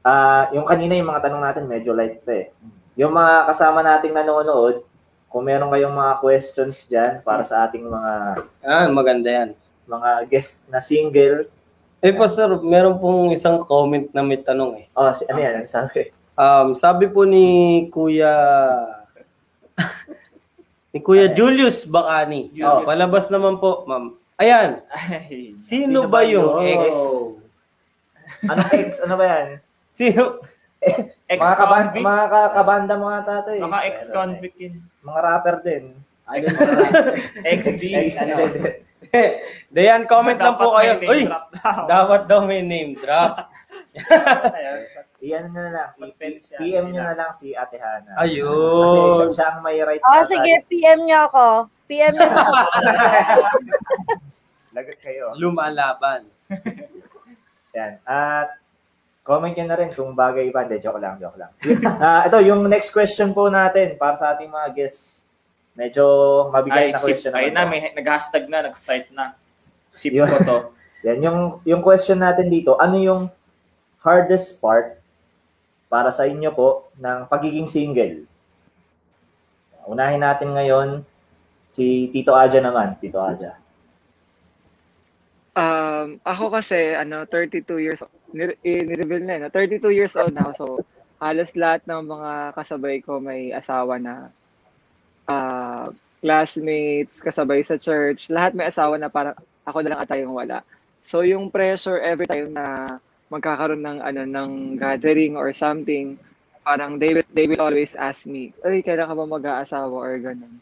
ah 0.00 0.48
yung 0.52 0.64
kanina 0.64 0.94
yung 0.94 1.10
mga 1.10 1.26
tanong 1.26 1.42
natin 1.42 1.64
medyo 1.66 1.92
light 1.92 2.22
pa 2.22 2.32
eh. 2.32 2.46
Yung 2.94 3.10
mga 3.10 3.46
kasama 3.46 3.80
nating 3.80 4.12
nanonood, 4.12 4.82
kung 5.28 5.44
meron 5.44 5.68
kayong 5.68 5.92
mga 5.92 6.14
questions 6.18 6.88
dyan 6.88 7.20
para 7.20 7.44
sa 7.44 7.64
ating 7.64 7.84
mga 7.84 8.12
Ah, 8.64 8.88
maganda 8.88 9.28
yan. 9.28 9.50
mga 9.84 10.28
guest 10.28 10.68
na 10.68 10.80
single, 10.80 11.48
Eh 11.98 12.14
po 12.14 12.30
sir, 12.30 12.46
meron 12.62 12.94
pong 12.96 13.34
isang 13.34 13.58
comment 13.58 14.06
na 14.14 14.22
may 14.22 14.38
tanong 14.38 14.78
eh. 14.78 14.86
oh, 14.94 15.10
si, 15.10 15.26
ano 15.26 15.42
yan, 15.42 15.66
sabi? 15.66 16.14
Um, 16.38 16.70
sabi 16.70 17.10
po 17.10 17.26
ni 17.26 17.46
Kuya 17.90 18.30
ni 20.94 21.02
Kuya 21.02 21.34
Julius 21.34 21.82
Bacani. 21.82 22.54
Julius. 22.54 22.70
Oh, 22.70 22.86
palabas 22.86 23.26
naman 23.26 23.58
po, 23.58 23.82
ma'am. 23.84 24.14
Ayan, 24.38 24.86
Ay, 24.94 25.58
sino, 25.58 26.06
ba 26.06 26.22
yung 26.22 26.62
yun? 26.62 26.78
ex? 26.78 26.94
Anong 28.46 28.70
ex? 28.70 28.90
Ano 29.02 29.18
ba 29.18 29.24
yan? 29.26 29.46
Sino? 29.98 30.38
Mga, 31.26 31.54
kaban, 31.58 31.90
ex-convict. 31.90 32.06
mga 32.06 32.24
ka- 32.30 32.52
kabanda 32.54 32.94
mga 32.94 33.20
tato 33.26 33.50
eh. 33.50 33.58
Mga 33.58 33.80
ex-convict 33.90 34.56
yun. 34.62 34.74
Mga 35.02 35.20
rapper 35.26 35.56
din. 35.66 35.84
I 36.30 36.36
don't 36.38 36.54
know. 36.54 37.18
XG. 37.42 37.82
ano? 38.14 38.34
Dayan, 39.74 40.04
comment 40.10 40.36
lang 40.38 40.56
po 40.58 40.74
kayo. 40.76 40.98
Uy, 41.06 41.24
dapat 41.86 42.26
daw 42.26 42.42
may 42.44 42.62
name 42.62 42.98
drop. 42.98 43.46
Iyan 45.18 45.50
na 45.50 45.64
lang. 45.74 45.90
PM 46.62 46.94
nyo 46.94 47.02
na 47.02 47.14
lang 47.18 47.30
si 47.34 47.50
Ate 47.50 47.74
Hana. 47.82 48.22
Kasi 48.22 48.38
Ayun. 48.38 49.26
siya, 49.26 49.34
siya 49.34 49.46
ang 49.50 49.60
may 49.66 49.82
rights. 49.82 50.06
Ah, 50.06 50.22
sa- 50.22 50.30
sige, 50.30 50.62
PM 50.70 51.10
niyo 51.10 51.26
ako. 51.26 51.66
PM 51.90 52.14
niyo 52.14 52.28
sa 52.30 52.42
Lagot 54.70 54.98
kayo. 55.02 55.34
Lumalaban. 55.34 56.30
Yan. 57.76 57.98
At 58.06 58.62
comment 59.26 59.50
nyo 59.50 59.66
na 59.66 59.78
rin 59.82 59.90
kung 59.90 60.14
bagay 60.14 60.54
ba. 60.54 60.62
Hindi, 60.62 60.78
joke 60.78 61.02
lang, 61.02 61.18
joke 61.18 61.34
lang. 61.34 61.50
Ah, 61.98 62.30
ito, 62.30 62.38
yung 62.46 62.62
next 62.70 62.94
question 62.94 63.34
po 63.34 63.50
natin 63.50 63.98
para 63.98 64.14
sa 64.14 64.38
ating 64.38 64.46
mga 64.46 64.70
guests. 64.70 65.07
Medyo 65.78 66.04
mabigat 66.50 66.90
na 66.90 66.98
question 66.98 67.30
Ayun 67.30 67.54
na, 67.54 67.62
naman. 67.62 67.70
may 67.70 67.80
nag-hashtag 67.94 68.50
na, 68.50 68.66
nag-start 68.66 69.06
na. 69.14 69.38
Ship 69.94 70.10
Yun. 70.10 70.26
ko 70.26 70.36
to. 70.42 70.58
Yan, 71.06 71.22
yung, 71.22 71.38
yung 71.62 71.82
question 71.86 72.18
natin 72.18 72.50
dito, 72.50 72.74
ano 72.74 72.98
yung 72.98 73.30
hardest 74.02 74.58
part 74.58 74.98
para 75.86 76.10
sa 76.10 76.26
inyo 76.26 76.50
po 76.50 76.90
ng 76.98 77.30
pagiging 77.30 77.70
single? 77.70 78.26
Unahin 79.86 80.18
natin 80.18 80.50
ngayon 80.50 80.88
si 81.70 82.10
Tito 82.10 82.34
Aja 82.34 82.58
naman. 82.58 82.98
Tito 82.98 83.22
Aja. 83.22 83.54
Um, 85.54 86.18
ako 86.26 86.58
kasi, 86.58 86.98
ano, 86.98 87.22
32 87.22 87.78
years 87.78 88.02
old. 88.02 88.14
Nire- 88.34 88.58
eh, 88.66 88.82
Nireveal 88.82 89.22
na, 89.22 89.34
eh, 89.38 89.40
no? 89.46 89.54
32 89.54 89.94
years 89.94 90.14
old 90.18 90.34
na 90.34 90.50
ako. 90.50 90.52
So, 90.58 90.66
halos 91.22 91.54
lahat 91.54 91.86
ng 91.86 92.02
mga 92.02 92.30
kasabay 92.54 93.02
ko 93.02 93.18
may 93.18 93.50
asawa 93.50 93.98
na 93.98 94.30
ah, 95.28 95.92
classmates, 96.18 97.22
kasabay 97.22 97.62
sa 97.62 97.78
church. 97.78 98.26
Lahat 98.32 98.52
may 98.56 98.66
asawa 98.66 98.98
na 98.98 99.12
parang 99.12 99.36
ako 99.62 99.78
na 99.84 99.94
lang 99.94 100.00
ata 100.02 100.18
yung 100.18 100.34
wala. 100.34 100.64
So, 101.04 101.22
yung 101.22 101.52
pressure 101.52 102.00
every 102.02 102.26
time 102.26 102.52
na 102.56 102.98
magkakaroon 103.28 103.84
ng 103.84 103.98
ano 104.00 104.22
ng 104.24 104.50
gathering 104.80 105.36
or 105.36 105.52
something, 105.52 106.16
parang 106.64 106.96
they 106.98 107.12
will, 107.14 107.28
they 107.32 107.46
will 107.46 107.60
always 107.62 107.94
ask 107.96 108.24
me, 108.24 108.50
"Ay, 108.64 108.80
kailan 108.82 109.08
ka 109.08 109.14
ba 109.14 109.24
mag-aasawa?" 109.28 109.94
or 109.94 110.16
ganun. 110.18 110.58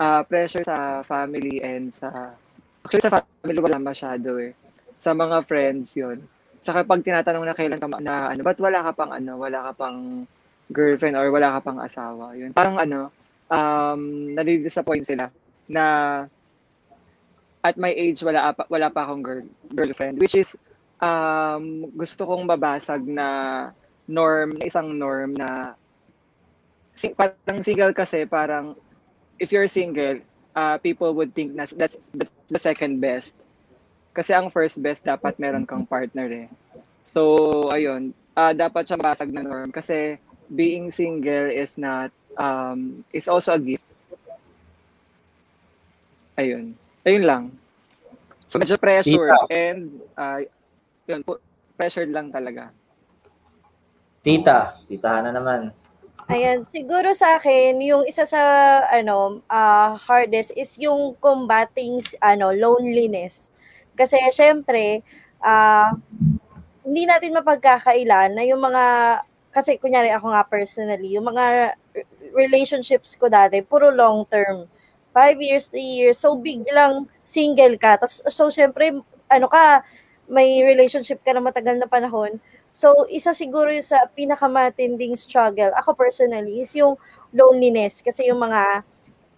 Ah, 0.00 0.24
pressure 0.24 0.64
sa 0.64 1.04
family 1.04 1.60
and 1.60 1.92
sa 1.92 2.32
Actually, 2.80 3.04
sa 3.04 3.20
family 3.20 3.60
wala 3.60 3.76
masyado 3.76 4.40
eh. 4.40 4.56
Sa 4.96 5.12
mga 5.12 5.44
friends 5.44 5.92
yun. 5.96 6.24
Tsaka 6.64 6.84
pag 6.84 7.04
tinatanong 7.04 7.44
na 7.44 7.56
kailan 7.56 7.80
ka 7.80 7.88
ma- 7.88 8.00
na 8.00 8.32
ano, 8.32 8.40
ba't 8.40 8.56
wala 8.56 8.80
ka 8.88 8.92
pang 8.96 9.12
ano, 9.12 9.32
wala 9.36 9.58
ka 9.68 9.72
pang 9.76 10.24
girlfriend 10.72 11.16
or 11.20 11.28
wala 11.28 11.56
ka 11.56 11.60
pang 11.60 11.78
asawa. 11.80 12.32
Yun. 12.36 12.56
Parang 12.56 12.80
ano, 12.80 13.12
um, 13.50 14.30
nadi-disappoint 14.32 15.04
sila 15.04 15.28
na 15.68 15.84
at 17.60 17.76
my 17.76 17.92
age 17.92 18.24
wala 18.24 18.56
pa, 18.56 18.64
wala 18.72 18.88
pa 18.88 19.04
akong 19.04 19.22
girl, 19.22 19.44
girlfriend 19.74 20.16
which 20.16 20.34
is 20.38 20.56
um, 21.02 21.90
gusto 21.98 22.24
kong 22.24 22.46
mabasag 22.48 23.04
na 23.04 23.70
norm, 24.08 24.56
na 24.56 24.64
isang 24.64 24.96
norm 24.96 25.34
na 25.36 25.74
si, 26.94 27.12
parang 27.16 27.62
single 27.64 27.92
kasi 27.92 28.24
parang 28.24 28.76
if 29.40 29.50
you're 29.50 29.68
single, 29.68 30.20
uh, 30.54 30.76
people 30.78 31.16
would 31.16 31.32
think 31.32 31.56
na 31.56 31.64
that's, 31.64 32.10
that's 32.12 32.30
the 32.52 32.60
second 32.60 33.00
best. 33.00 33.32
Kasi 34.12 34.36
ang 34.36 34.52
first 34.52 34.82
best 34.82 35.06
dapat 35.06 35.38
meron 35.40 35.64
kang 35.64 35.86
partner 35.86 36.28
eh. 36.28 36.48
So, 37.08 37.72
ayun, 37.72 38.12
uh, 38.36 38.52
dapat 38.52 38.84
siya 38.84 39.00
basag 39.00 39.32
na 39.32 39.40
norm 39.40 39.72
kasi 39.72 40.20
being 40.52 40.90
single 40.92 41.48
is 41.48 41.78
not 41.80 42.12
um 42.38 43.02
is 43.10 43.26
also 43.26 43.56
a 43.56 43.60
gift. 43.60 43.82
Ayun. 46.38 46.76
Ayun 47.06 47.24
lang. 47.24 47.42
So 48.50 48.58
medyo 48.58 48.78
pressure 48.78 49.30
and 49.50 50.02
uh, 50.18 50.42
yun, 51.06 51.22
pressured 51.78 52.10
lang 52.10 52.34
talaga. 52.34 52.74
Tita. 54.20 54.76
Tita 54.84 55.08
Hana 55.08 55.32
naman. 55.32 55.72
Ayan, 56.30 56.62
siguro 56.62 57.10
sa 57.10 57.42
akin, 57.42 57.82
yung 57.82 58.06
isa 58.06 58.22
sa 58.22 58.38
ano, 58.86 59.42
ah, 59.50 59.98
hardest 59.98 60.54
is 60.54 60.78
yung 60.78 61.18
combating 61.18 61.98
ano, 62.22 62.54
loneliness. 62.54 63.50
Kasi 63.98 64.14
syempre, 64.30 65.02
ah 65.42 65.90
hindi 66.84 67.04
natin 67.04 67.36
mapagkakailan 67.36 68.34
na 68.34 68.42
yung 68.42 68.60
mga 68.60 68.84
kasi 69.50 69.76
kunyari 69.82 70.14
ako 70.14 70.30
nga 70.30 70.46
personally, 70.46 71.10
yung 71.10 71.26
mga 71.26 71.74
relationships 72.32 73.14
ko 73.18 73.28
dati 73.28 73.62
puro 73.62 73.90
long 73.90 74.26
term. 74.28 74.66
Five 75.10 75.42
years, 75.42 75.66
three 75.66 75.98
years. 76.06 76.22
So, 76.22 76.38
biglang 76.38 77.10
single 77.26 77.74
ka. 77.82 77.98
Tas, 77.98 78.22
so, 78.30 78.46
syempre, 78.46 78.94
ano 79.26 79.46
ka, 79.50 79.82
may 80.30 80.62
relationship 80.62 81.18
ka 81.26 81.34
na 81.34 81.42
matagal 81.42 81.74
na 81.82 81.90
panahon. 81.90 82.38
So, 82.70 82.94
isa 83.10 83.34
siguro 83.34 83.66
yung 83.74 83.82
sa 83.82 84.06
pinakamatinding 84.14 85.18
struggle, 85.18 85.74
ako 85.74 85.98
personally, 85.98 86.62
is 86.62 86.70
yung 86.78 86.94
loneliness. 87.34 87.98
Kasi 87.98 88.30
yung 88.30 88.38
mga, 88.38 88.86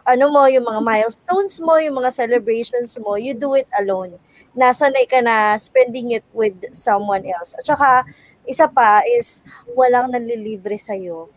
ano 0.05 0.25
mo, 0.29 0.45
yung 0.53 0.69
mga 0.69 0.85
milestones 0.85 1.57
mo, 1.65 1.81
yung 1.81 1.97
mga 1.97 2.13
celebrations 2.13 2.93
mo, 3.01 3.17
you 3.17 3.33
do 3.33 3.57
it 3.57 3.69
alone. 3.81 4.21
Nasanay 4.53 5.09
ka 5.09 5.25
na 5.25 5.57
spending 5.57 6.13
it 6.13 6.27
with 6.37 6.53
someone 6.77 7.25
else. 7.25 7.57
At 7.57 7.65
saka, 7.65 8.05
isa 8.45 8.69
pa 8.69 9.01
is, 9.09 9.41
walang 9.73 10.13
nanlilibre 10.13 10.77
sa'yo. 10.77 11.33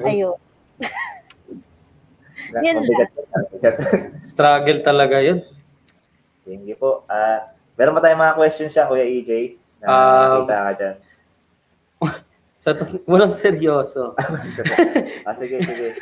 Ayun. 0.00 0.40
Yun 2.56 2.76
Mabigat 2.78 3.10
mabigat. 3.32 3.76
Struggle 4.30 4.80
talaga 4.80 5.18
yun. 5.18 5.42
Thank 6.46 6.62
you 6.64 6.78
po. 6.78 7.02
Ah, 7.06 7.50
meron 7.74 7.92
ba 7.92 8.00
tayong 8.00 8.22
mga 8.22 8.38
questions 8.38 8.70
siya, 8.70 8.86
Kuya 8.86 9.02
EJ? 9.02 9.58
Na 9.82 9.86
Um, 9.86 10.46
kita 10.46 10.56
ka 10.56 10.72
dyan. 10.72 10.96
Sa 12.62 12.70
walang 13.04 13.34
seryoso. 13.34 14.14
ah, 15.26 15.34
sige, 15.34 15.58
sige. 15.58 15.98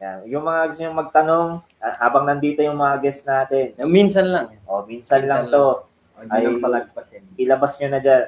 Yan. 0.00 0.24
Yung 0.26 0.42
mga 0.42 0.72
gusto 0.72 0.80
nyo 0.82 0.92
magtanong, 0.96 1.48
ah, 1.78 1.94
habang 2.00 2.24
nandito 2.24 2.64
yung 2.64 2.76
mga 2.76 2.96
guests 2.98 3.22
natin, 3.22 3.76
Minsan 3.84 4.32
lang. 4.32 4.46
o 4.64 4.82
minsan, 4.82 5.20
Minsan 5.20 5.28
lang 5.28 5.44
lang. 5.46 5.52
to. 5.52 5.66
Huwag 6.16 6.28
Ay. 6.28 6.44
palagpasin. 6.58 7.22
ilabas 7.36 7.76
nyo 7.76 7.88
na 7.88 8.00
dyan. 8.00 8.26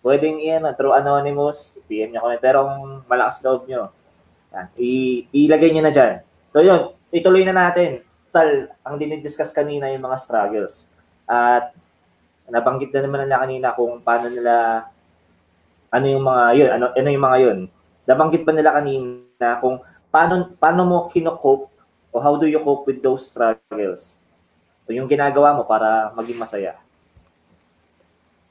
Pwedeng 0.00 0.40
yan, 0.40 0.64
through 0.74 0.92
anonymous, 0.92 1.76
PM 1.84 2.10
nyo 2.10 2.24
kami. 2.24 2.36
Pero 2.38 2.64
kung 2.64 2.82
malakas 3.04 3.40
loob 3.40 3.64
nyo, 3.64 3.92
yan, 4.50 4.66
i- 4.78 5.24
ilagay 5.46 5.70
nyo 5.70 5.82
na 5.86 5.94
dyan. 5.94 6.14
So 6.50 6.58
yun, 6.62 6.94
ituloy 7.14 7.46
na 7.46 7.54
natin. 7.54 8.02
Total, 8.30 8.70
ang 8.86 8.94
dinidiscuss 8.98 9.54
kanina 9.54 9.90
yung 9.90 10.02
mga 10.06 10.18
struggles. 10.18 10.90
At 11.26 11.74
nabanggit 12.50 12.90
na 12.90 13.06
naman 13.06 13.26
nila 13.26 13.42
kanina 13.42 13.68
kung 13.74 14.02
paano 14.02 14.26
nila, 14.30 14.86
ano 15.90 16.06
yung 16.06 16.24
mga 16.26 16.44
yun, 16.58 16.70
ano, 16.74 16.86
ano 16.94 17.08
yung 17.10 17.26
mga 17.26 17.38
yun. 17.42 17.58
Nabanggit 18.06 18.42
pa 18.42 18.52
nila 18.54 18.70
kanina 18.74 19.48
kung 19.62 19.78
paano, 20.10 20.54
paano 20.58 20.82
mo 20.86 20.96
kino-cope 21.10 21.70
o 22.10 22.18
how 22.18 22.34
do 22.34 22.46
you 22.50 22.58
cope 22.62 22.90
with 22.90 22.98
those 23.02 23.30
struggles. 23.30 24.18
O 24.86 24.90
yung 24.90 25.06
ginagawa 25.06 25.54
mo 25.54 25.62
para 25.62 26.10
maging 26.18 26.38
masaya. 26.42 26.74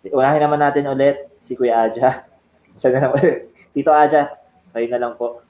Unahin 0.08 0.39
naman 0.39 0.64
natin 0.64 0.88
ulit 0.88 1.28
si 1.43 1.60
Kuya 1.60 1.84
Aja. 1.91 2.24
Siya 2.80 2.95
na 2.95 3.00
naman 3.12 3.20
ulit. 3.20 3.52
Tito 3.76 3.91
Aja, 3.91 4.32
kayo 4.72 4.88
na 4.88 5.00
lang 5.00 5.14
po. 5.20 5.43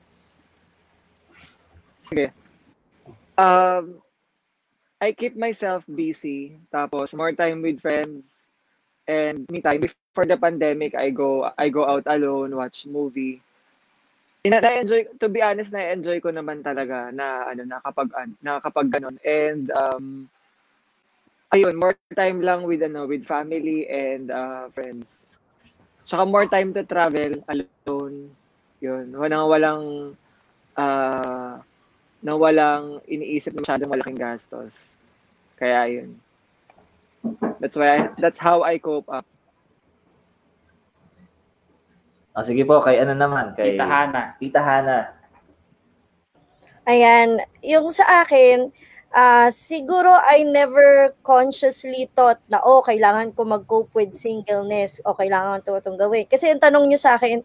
Sige. 2.09 2.33
Um, 3.37 4.01
I 4.99 5.13
keep 5.13 5.37
myself 5.37 5.85
busy. 5.85 6.57
Tapos 6.73 7.13
more 7.13 7.31
time 7.31 7.61
with 7.61 7.79
friends 7.79 8.49
and 9.07 9.45
me 9.53 9.61
time. 9.61 9.85
Before 9.85 10.25
the 10.25 10.35
pandemic, 10.35 10.97
I 10.97 11.13
go 11.13 11.53
I 11.55 11.69
go 11.69 11.85
out 11.85 12.03
alone, 12.09 12.57
watch 12.57 12.89
movie. 12.89 13.39
Ina 14.41 14.63
na-enjoy, 14.63 15.19
to 15.19 15.27
be 15.27 15.43
honest, 15.43 15.71
na-enjoy 15.75 16.23
ko 16.23 16.31
naman 16.33 16.63
talaga 16.65 17.11
na 17.13 17.45
ano 17.47 17.63
na 17.67 17.77
kapag 17.83 18.09
na 18.41 18.57
kapag 18.59 18.89
ganun. 18.89 19.15
And 19.21 19.69
um 19.71 20.05
ayun, 21.53 21.77
more 21.77 21.95
time 22.17 22.41
lang 22.41 22.65
with 22.65 22.81
ano 22.81 23.05
with 23.05 23.23
family 23.23 23.85
and 23.87 24.33
uh, 24.33 24.67
friends. 24.73 25.29
Tsaka 26.03 26.25
more 26.25 26.49
time 26.49 26.73
to 26.73 26.83
travel 26.83 27.37
alone. 27.47 28.33
Yun, 28.81 29.13
walang 29.13 29.45
walang 29.47 29.83
ah 30.79 31.59
na 32.19 32.35
walang 32.35 32.99
iniisip 33.07 33.55
na 33.55 33.63
masyadong 33.63 33.91
malaking 33.91 34.19
gastos. 34.19 34.91
Kaya 35.55 35.87
yun. 35.87 36.19
That's 37.59 37.75
why 37.75 37.87
I, 37.95 37.99
that's 38.19 38.39
how 38.39 38.63
I 38.63 38.79
cope 38.79 39.07
up. 39.11 39.27
Ah, 42.31 42.45
sige 42.45 42.63
po, 42.63 42.79
kay 42.79 43.03
ano 43.03 43.11
naman? 43.11 43.51
Kay 43.59 43.75
Tita 43.75 43.87
Hana. 43.87 44.21
Tita 44.39 44.61
Hana. 44.63 44.99
Ayan, 46.87 47.43
yung 47.59 47.91
sa 47.91 48.23
akin, 48.23 48.71
ah 49.11 49.51
siguro 49.51 50.07
I 50.09 50.47
never 50.47 51.11
consciously 51.25 52.07
thought 52.15 52.39
na, 52.47 52.63
oh, 52.63 52.79
kailangan 52.79 53.35
ko 53.35 53.43
mag-cope 53.43 53.91
with 53.91 54.15
singleness 54.15 55.03
o 55.03 55.11
kailangan 55.11 55.59
ko 55.67 55.75
itong 55.75 55.99
gawin. 55.99 56.23
Kasi 56.31 56.47
yung 56.47 56.63
tanong 56.63 56.87
nyo 56.87 56.99
sa 56.99 57.19
akin, 57.19 57.43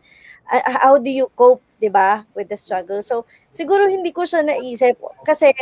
how 0.48 0.98
do 0.98 1.10
you 1.10 1.30
cope, 1.36 1.62
di 1.80 1.88
ba, 1.88 2.26
with 2.34 2.48
the 2.48 2.58
struggle? 2.58 3.02
So, 3.02 3.24
siguro 3.52 3.88
hindi 3.88 4.12
ko 4.12 4.24
siya 4.28 4.44
naisip 4.44 5.00
kasi 5.24 5.52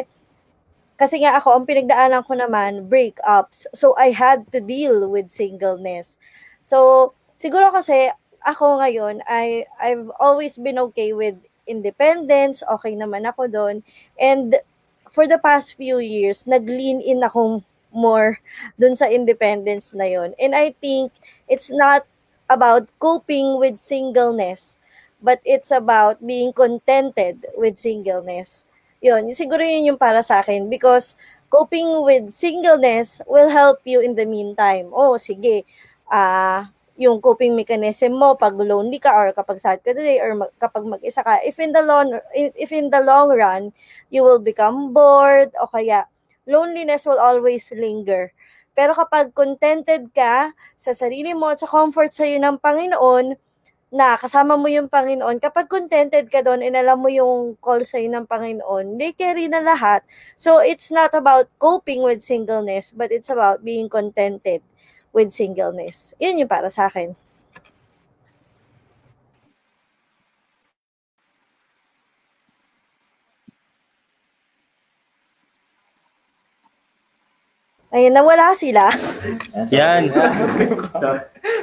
kasi 1.02 1.18
nga 1.18 1.34
ako, 1.34 1.58
ang 1.58 1.66
pinagdaanan 1.66 2.22
ko 2.22 2.38
naman, 2.38 2.86
breakups. 2.86 3.66
So, 3.74 3.98
I 3.98 4.14
had 4.14 4.46
to 4.54 4.62
deal 4.62 5.10
with 5.10 5.34
singleness. 5.34 6.14
So, 6.62 7.10
siguro 7.34 7.74
kasi 7.74 8.06
ako 8.46 8.78
ngayon, 8.78 9.18
I, 9.26 9.66
I've 9.82 10.10
always 10.22 10.54
been 10.54 10.78
okay 10.92 11.10
with 11.10 11.34
independence. 11.66 12.62
Okay 12.62 12.94
naman 12.94 13.26
ako 13.26 13.50
doon. 13.50 13.82
And 14.14 14.62
for 15.10 15.26
the 15.26 15.42
past 15.42 15.74
few 15.74 15.98
years, 15.98 16.46
nag-lean 16.46 17.02
in 17.02 17.26
akong 17.26 17.66
more 17.90 18.40
dun 18.80 18.96
sa 18.96 19.10
independence 19.10 19.92
na 19.92 20.06
yon. 20.08 20.38
And 20.40 20.54
I 20.54 20.72
think 20.80 21.12
it's 21.50 21.68
not 21.68 22.06
about 22.52 22.84
coping 23.00 23.58
with 23.62 23.76
singleness, 23.80 24.78
but 25.22 25.40
it's 25.44 25.70
about 25.70 26.20
being 26.26 26.52
contented 26.52 27.46
with 27.56 27.78
singleness. 27.78 28.64
Yun, 29.02 29.32
siguro 29.34 29.62
yun 29.64 29.94
yung 29.94 30.00
para 30.00 30.22
sa 30.22 30.40
akin 30.44 30.70
because 30.70 31.16
coping 31.50 31.88
with 32.06 32.30
singleness 32.30 33.20
will 33.26 33.50
help 33.50 33.82
you 33.84 33.98
in 34.00 34.14
the 34.14 34.26
meantime. 34.26 34.88
Oh, 34.94 35.16
sige, 35.18 35.64
ah, 36.10 36.70
yung 37.00 37.18
coping 37.24 37.56
mechanism 37.56 38.12
mo 38.14 38.36
pag 38.36 38.54
lonely 38.54 39.00
ka 39.00 39.10
or 39.16 39.32
kapag 39.32 39.58
sad 39.58 39.80
ka 39.82 39.90
today 39.96 40.20
or 40.20 40.36
mag- 40.36 40.54
kapag 40.60 40.84
mag-isa 40.84 41.24
ka, 41.24 41.40
if 41.42 41.56
in 41.58 41.72
the 41.72 41.82
long 41.82 42.12
if 42.36 42.70
in 42.70 42.92
the 42.92 43.00
long 43.00 43.32
run 43.32 43.72
you 44.12 44.22
will 44.22 44.38
become 44.38 44.92
bored 44.92 45.50
o 45.58 45.66
kaya 45.66 46.04
loneliness 46.46 47.06
will 47.08 47.18
always 47.18 47.72
linger. 47.74 48.30
Pero 48.72 48.96
kapag 48.96 49.30
contented 49.36 50.08
ka 50.16 50.56
sa 50.80 50.92
sarili 50.96 51.36
mo 51.36 51.52
at 51.52 51.60
sa 51.60 51.68
comfort 51.68 52.12
sa 52.12 52.24
ng 52.24 52.56
Panginoon, 52.56 53.36
na 53.92 54.16
kasama 54.16 54.56
mo 54.56 54.72
yung 54.72 54.88
Panginoon, 54.88 55.36
kapag 55.36 55.68
contented 55.68 56.32
ka 56.32 56.40
doon 56.40 56.64
and 56.64 56.80
alam 56.80 56.96
mo 56.96 57.12
yung 57.12 57.60
call 57.60 57.84
sa 57.84 58.00
ng 58.00 58.24
Panginoon, 58.24 58.96
they 58.96 59.12
carry 59.12 59.52
na 59.52 59.60
lahat. 59.60 60.00
So 60.40 60.64
it's 60.64 60.88
not 60.88 61.12
about 61.12 61.52
coping 61.60 62.00
with 62.00 62.24
singleness, 62.24 62.88
but 62.88 63.12
it's 63.12 63.28
about 63.28 63.60
being 63.60 63.92
contented 63.92 64.64
with 65.12 65.28
singleness. 65.36 66.16
Yun 66.16 66.40
yung 66.40 66.48
para 66.48 66.72
sa 66.72 66.88
akin. 66.88 67.12
Ayun, 77.92 78.12
nawala 78.12 78.56
sila. 78.56 78.88
Yan. 79.68 80.08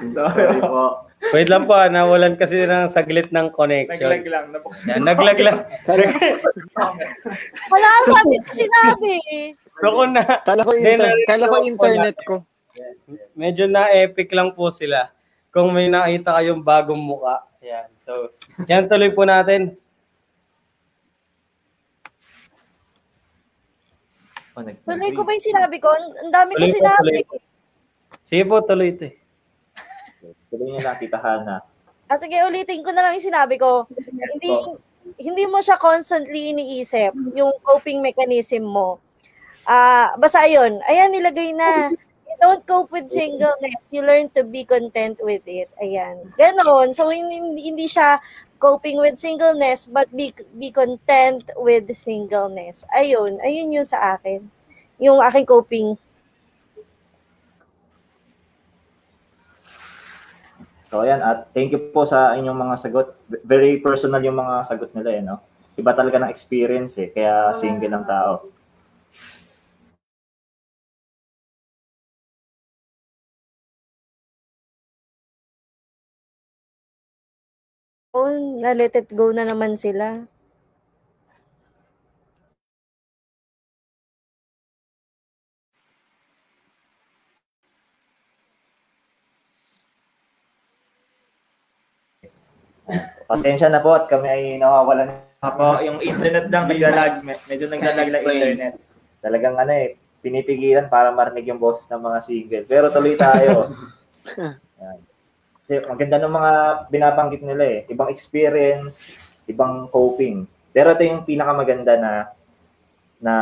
Sorry 0.07 0.45
po. 0.61 1.09
Wait 1.33 1.51
lang 1.51 1.67
po, 1.67 1.75
ah, 1.75 1.91
nawalan 1.91 2.39
kasi 2.39 2.63
ng 2.63 2.87
saglit 2.87 3.27
ng 3.29 3.51
connection. 3.51 3.97
Naglag 3.99 4.23
lang. 4.23 4.45
Napos. 4.53 4.77
Yan, 4.87 5.01
naglag 5.03 5.39
lang. 5.41 5.57
Wala, 7.67 7.89
sabi 8.07 8.35
ko 8.39 8.49
sinabi. 8.49 9.13
Ako 9.79 10.01
na, 10.07 10.23
Kala 10.41 10.61
ko, 10.63 10.71
Then, 10.75 11.01
inter- 11.01 11.25
kala 11.25 11.45
ko 11.45 11.55
ko 11.55 11.65
internet 11.65 12.17
ko. 12.23 12.35
medyo 13.33 13.67
na-epic 13.67 14.31
lang 14.31 14.55
po 14.55 14.71
sila. 14.71 15.11
Kung 15.49 15.73
may 15.73 15.89
nakita 15.89 16.39
kayong 16.39 16.61
bagong 16.61 17.01
muka. 17.01 17.41
Yan. 17.59 17.89
So, 17.97 18.31
yan 18.63 18.87
tuloy 18.87 19.11
po 19.11 19.25
natin. 19.25 19.75
Oh, 24.59 24.63
nag- 24.63 24.83
Tuloy 24.83 25.11
ko 25.15 25.23
ba 25.23 25.31
yung 25.31 25.47
sinabi 25.47 25.77
ko? 25.79 25.87
Ang 25.87 26.07
ang 26.19 26.31
dami 26.35 26.51
ko 26.51 26.59
Tuloy 26.59 26.67
po, 26.67 26.75
sinabi. 26.75 26.99
tuloy 26.99 27.39
Sige 28.19 28.43
po, 28.43 28.55
tuloy 28.61 28.89
ito. 28.91 29.03
eh. 29.07 29.15
Tuloy 30.51 30.67
niyo 30.69 30.81
lang, 30.83 30.99
Tita 30.99 31.15
Hana. 31.15 31.63
Ah, 32.05 32.19
sige, 32.19 32.35
ulitin 32.43 32.83
ko 32.83 32.91
na 32.91 33.07
lang 33.07 33.15
yung 33.15 33.23
sinabi 33.25 33.55
ko. 33.55 33.87
Hindi, 34.35 34.51
hindi 35.15 35.43
mo 35.45 35.63
siya 35.63 35.79
constantly 35.79 36.51
iniisip, 36.51 37.15
yung 37.33 37.53
coping 37.61 38.03
mechanism 38.03 38.67
mo. 38.67 38.99
Ah, 39.63 40.11
basta 40.17 40.43
ayun, 40.43 40.81
ayan, 40.83 41.09
nilagay 41.09 41.53
na. 41.53 41.93
You 42.25 42.35
don't 42.37 42.65
cope 42.65 42.91
with 42.91 43.09
singleness, 43.09 43.89
you 43.89 44.01
learn 44.01 44.27
to 44.33 44.43
be 44.43 44.65
content 44.65 45.17
with 45.21 45.41
it. 45.45 45.69
Ayan. 45.77 46.33
Ganon. 46.35 46.91
So, 46.91 47.09
hindi, 47.09 47.39
hindi 47.39 47.85
siya 47.85 48.17
coping 48.59 48.99
with 48.99 49.17
singleness, 49.17 49.87
but 49.87 50.11
be, 50.11 50.35
be 50.59 50.69
content 50.69 51.47
with 51.55 51.87
singleness. 51.95 52.83
Ayun, 52.91 53.39
ayun 53.39 53.79
yung 53.79 53.87
sa 53.87 54.19
akin. 54.19 54.43
Yung 54.99 55.23
aking 55.23 55.47
coping. 55.47 55.95
So, 60.91 61.05
ayan. 61.05 61.23
At 61.23 61.47
thank 61.55 61.71
you 61.71 61.79
po 61.93 62.03
sa 62.03 62.35
inyong 62.35 62.59
mga 62.59 62.75
sagot. 62.75 63.07
Very 63.47 63.79
personal 63.79 64.19
yung 64.19 64.35
mga 64.35 64.67
sagot 64.67 64.91
nila, 64.91 65.09
eh, 65.15 65.21
no? 65.23 65.39
Iba 65.79 65.95
talaga 65.95 66.19
ng 66.19 66.33
experience, 66.33 66.99
eh. 66.99 67.13
Kaya 67.15 67.55
single 67.55 67.93
ang 67.95 68.03
tao. 68.03 68.58
Oh, 78.19 78.31
na 78.61 78.71
let 78.79 78.93
it 78.99 79.07
go 79.19 79.25
na 79.31 79.43
naman 79.47 79.73
sila. 79.83 80.27
Pasensya 93.29 93.69
na 93.71 93.79
po 93.79 93.93
at 93.95 94.09
kami 94.11 94.27
ay 94.27 94.43
nawawalan 94.59 95.29
Apo, 95.39 95.79
yung 95.79 96.03
internet 96.03 96.51
lang 96.51 96.67
naglalag. 96.67 97.23
Me- 97.23 97.39
Medyo 97.47 97.71
naglalag 97.71 98.11
lang 98.11 98.23
internet. 98.27 98.75
talagang 99.23 99.55
ano 99.55 99.71
eh, 99.71 99.95
pinipigilan 100.19 100.91
para 100.91 101.15
marinig 101.15 101.47
yung 101.47 101.61
boses 101.63 101.87
ng 101.87 102.01
mga 102.03 102.19
single. 102.19 102.65
Pero 102.67 102.91
tuloy 102.91 103.15
tayo. 103.15 103.71
Yan. 104.83 105.08
Ang 105.69 105.97
ganda 106.01 106.17
ng 106.17 106.33
mga 106.33 106.53
binabanggit 106.89 107.41
nila 107.45 107.63
eh. 107.69 107.79
Ibang 107.85 108.09
experience, 108.09 109.13
ibang 109.45 109.85
coping. 109.93 110.49
Pero 110.73 110.97
ito 110.97 111.05
yung 111.05 111.21
pinakamaganda 111.21 111.93
na 111.97 112.11
na 113.19 113.35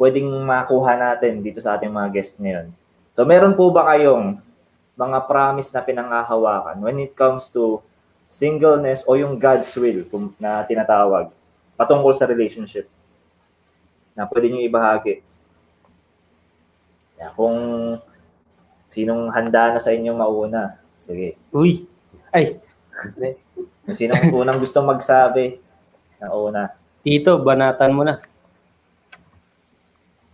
pwedeng 0.00 0.26
makuha 0.42 0.98
natin 0.98 1.38
dito 1.40 1.62
sa 1.62 1.78
ating 1.78 1.92
mga 1.92 2.08
guest 2.10 2.42
ngayon. 2.42 2.72
So 3.14 3.22
meron 3.22 3.54
po 3.54 3.70
ba 3.70 3.94
kayong 3.94 4.42
mga 4.96 5.18
promise 5.28 5.70
na 5.72 5.84
pinangahawakan 5.84 6.80
when 6.80 6.96
it 7.00 7.12
comes 7.12 7.52
to 7.52 7.80
singleness 8.26 9.04
o 9.06 9.14
yung 9.14 9.38
God's 9.38 9.68
will 9.76 10.02
na 10.40 10.64
tinatawag 10.64 11.30
patungkol 11.76 12.16
sa 12.16 12.26
relationship 12.26 12.88
na 14.16 14.24
pwede 14.24 14.48
nyo 14.48 14.60
ibahagi? 14.64 15.20
Yeah, 17.16 17.32
kung 17.32 17.56
sinong 18.86 19.30
handa 19.34 19.74
na 19.74 19.80
sa 19.82 19.92
inyo 19.92 20.14
mauna, 20.14 20.78
sige. 20.96 21.38
Uy. 21.50 21.86
Ay, 22.30 22.58
sinong 23.90 24.34
unang 24.34 24.58
gusto 24.58 24.82
magsabi 24.82 25.60
na 26.18 26.32
una. 26.32 26.62
Tito, 27.06 27.38
banatan 27.38 27.92
mo 27.94 28.02
na. 28.02 28.18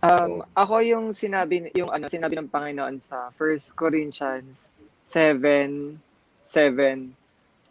Um, 0.03 0.43
ako 0.51 0.83
yung 0.83 1.05
sinabi 1.15 1.71
yung 1.79 1.87
ano 1.87 2.11
sinabi 2.11 2.35
ng 2.35 2.51
Panginoon 2.51 2.99
sa 2.99 3.31
1 3.31 3.71
Corinthians 3.71 4.67
7 5.07 5.95
7 6.51 7.15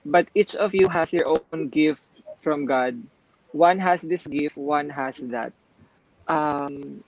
But 0.09 0.33
each 0.35 0.57
of 0.57 0.73
you 0.75 0.89
has 0.89 1.13
your 1.13 1.29
own 1.29 1.69
gift 1.69 2.03
from 2.41 2.65
God. 2.65 2.99
One 3.53 3.79
has 3.79 4.03
this 4.03 4.27
gift, 4.27 4.57
one 4.57 4.89
has 4.91 5.21
that. 5.29 5.53
Um 6.27 7.05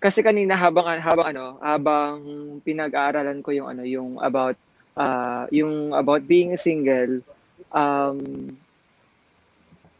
kasi 0.00 0.20
kanina 0.20 0.54
habang 0.54 0.86
habang 1.00 1.26
ano, 1.32 1.46
habang 1.60 2.14
pinag-aaralan 2.62 3.40
ko 3.40 3.50
yung 3.52 3.68
ano, 3.72 3.82
yung 3.82 4.20
about 4.20 4.56
uh, 4.96 5.48
yung 5.50 5.92
about 5.96 6.24
being 6.28 6.54
single, 6.56 7.20
um 7.72 8.20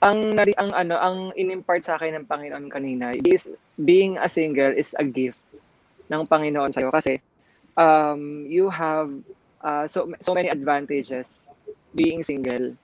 ang 0.05 0.37
nari 0.37 0.53
ang 0.61 0.71
ano 0.77 0.95
ang 1.01 1.33
inimpart 1.35 1.81
sa 1.81 1.97
akin 1.97 2.21
ng 2.21 2.29
Panginoon 2.29 2.69
kanina 2.69 3.17
is 3.25 3.49
being 3.81 4.21
a 4.21 4.29
single 4.29 4.71
is 4.77 4.93
a 5.01 5.05
gift 5.05 5.41
ng 6.13 6.23
Panginoon 6.29 6.71
sa 6.71 6.85
iyo 6.85 6.93
kasi 6.93 7.17
um 7.81 8.45
you 8.45 8.69
have 8.69 9.09
uh, 9.65 9.89
so 9.89 10.05
so 10.21 10.37
many 10.37 10.53
advantages 10.53 11.49
being 11.97 12.21
single 12.21 12.77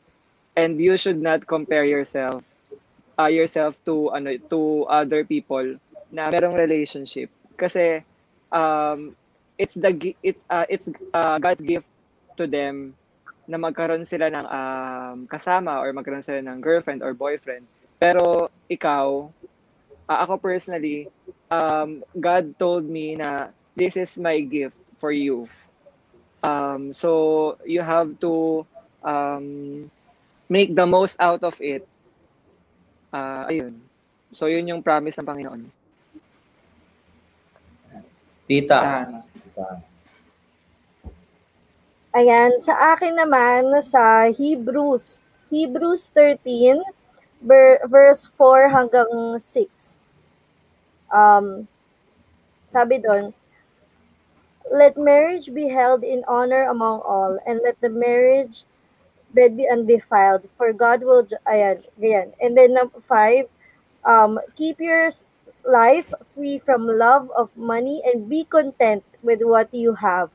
and 0.57 0.81
you 0.81 0.97
should 0.97 1.21
not 1.21 1.45
compare 1.45 1.85
yourself 1.85 2.41
uh, 3.21 3.29
yourself 3.29 3.77
to 3.85 4.09
ano 4.17 4.41
to 4.49 4.89
other 4.89 5.21
people 5.23 5.77
na 6.13 6.29
merong 6.29 6.55
relationship 6.55 7.33
kasi 7.57 8.05
um 8.53 9.17
it's 9.57 9.75
the 9.75 9.91
it's 10.23 10.45
uh, 10.53 10.67
it's 10.69 10.89
uh, 11.15 11.39
God's 11.39 11.61
gift 11.61 11.89
to 12.37 12.47
them 12.47 12.95
na 13.47 13.59
magkaroon 13.59 14.07
sila 14.07 14.31
ng 14.31 14.47
um, 14.47 15.17
kasama 15.27 15.83
or 15.83 15.91
magkaroon 15.93 16.25
sila 16.25 16.41
ng 16.41 16.63
girlfriend 16.63 17.03
or 17.03 17.13
boyfriend. 17.13 17.67
Pero 17.99 18.49
ikaw, 18.71 19.29
uh, 20.09 20.19
ako 20.23 20.39
personally, 20.39 21.11
um, 21.51 22.07
God 22.15 22.55
told 22.59 22.87
me 22.87 23.19
na 23.19 23.51
this 23.75 23.99
is 23.99 24.15
my 24.19 24.41
gift 24.41 24.79
for 25.03 25.11
you. 25.11 25.51
Um, 26.43 26.95
so 26.95 27.59
you 27.67 27.83
have 27.83 28.19
to 28.23 28.67
um, 29.03 29.91
make 30.49 30.75
the 30.75 30.87
most 30.87 31.19
out 31.19 31.43
of 31.43 31.59
it. 31.63 31.87
Uh, 33.13 33.47
ayun. 33.51 33.79
So 34.33 34.47
yun 34.47 34.71
yung 34.71 34.83
promise 34.83 35.19
ng 35.19 35.29
Panginoon. 35.29 35.82
Tita. 38.53 39.09
Ayan, 42.13 42.61
sa 42.61 42.93
akin 42.93 43.17
naman, 43.17 43.73
sa 43.81 44.29
Hebrews, 44.29 45.25
Hebrews 45.49 46.13
13, 46.13 46.77
ver- 47.41 47.81
verse 47.89 48.29
4 48.29 48.69
hanggang 48.69 49.09
6. 49.41 50.05
Um, 51.09 51.65
sabi 52.69 53.01
doon, 53.01 53.33
Let 54.69 55.01
marriage 55.01 55.49
be 55.57 55.73
held 55.73 56.05
in 56.05 56.21
honor 56.29 56.69
among 56.69 57.01
all, 57.01 57.41
and 57.49 57.65
let 57.65 57.81
the 57.81 57.89
marriage 57.89 58.69
bed 59.33 59.57
be 59.57 59.65
undefiled, 59.65 60.45
for 60.53 60.77
God 60.77 61.01
will, 61.01 61.25
ayan, 61.49 61.81
ganyan. 61.97 62.37
And 62.45 62.53
then 62.53 62.77
number 62.77 63.01
5, 63.01 63.49
um, 64.05 64.37
keep 64.53 64.77
your 64.85 65.09
life 65.67 66.13
free 66.35 66.59
from 66.59 66.87
love 66.87 67.31
of 67.37 67.57
money 67.57 68.03
and 68.05 68.29
be 68.29 68.45
content 68.45 69.05
with 69.23 69.43
what 69.43 69.73
you 69.73 69.95
have. 69.95 70.31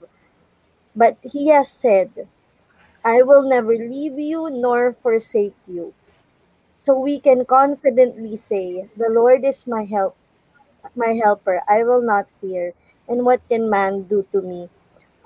But 0.96 1.18
he 1.22 1.50
has 1.50 1.70
said, 1.70 2.28
I 3.06 3.22
will 3.22 3.44
never 3.44 3.76
leave 3.76 4.20
you 4.20 4.50
nor 4.50 4.94
forsake 4.94 5.56
you. 5.68 5.94
So 6.74 6.98
we 6.98 7.20
can 7.20 7.46
confidently 7.46 8.38
say, 8.38 8.90
The 8.98 9.10
Lord 9.10 9.46
is 9.46 9.68
my 9.68 9.84
help, 9.84 10.16
my 10.96 11.18
helper. 11.18 11.62
I 11.68 11.84
will 11.84 12.02
not 12.02 12.30
fear. 12.42 12.74
And 13.08 13.24
what 13.24 13.42
can 13.50 13.70
man 13.70 14.04
do 14.04 14.26
to 14.32 14.42
me? 14.42 14.70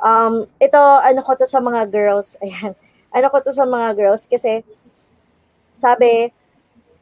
Um, 0.02 0.46
ito, 0.62 0.78
ano 0.78 1.22
ko 1.22 1.36
to 1.36 1.46
sa 1.46 1.60
mga 1.60 1.90
girls. 1.92 2.38
Ayan. 2.44 2.74
Ano 3.12 3.28
ko 3.30 3.42
to 3.42 3.54
sa 3.54 3.66
mga 3.66 3.98
girls 3.98 4.26
kasi 4.26 4.64
sabi, 5.76 6.30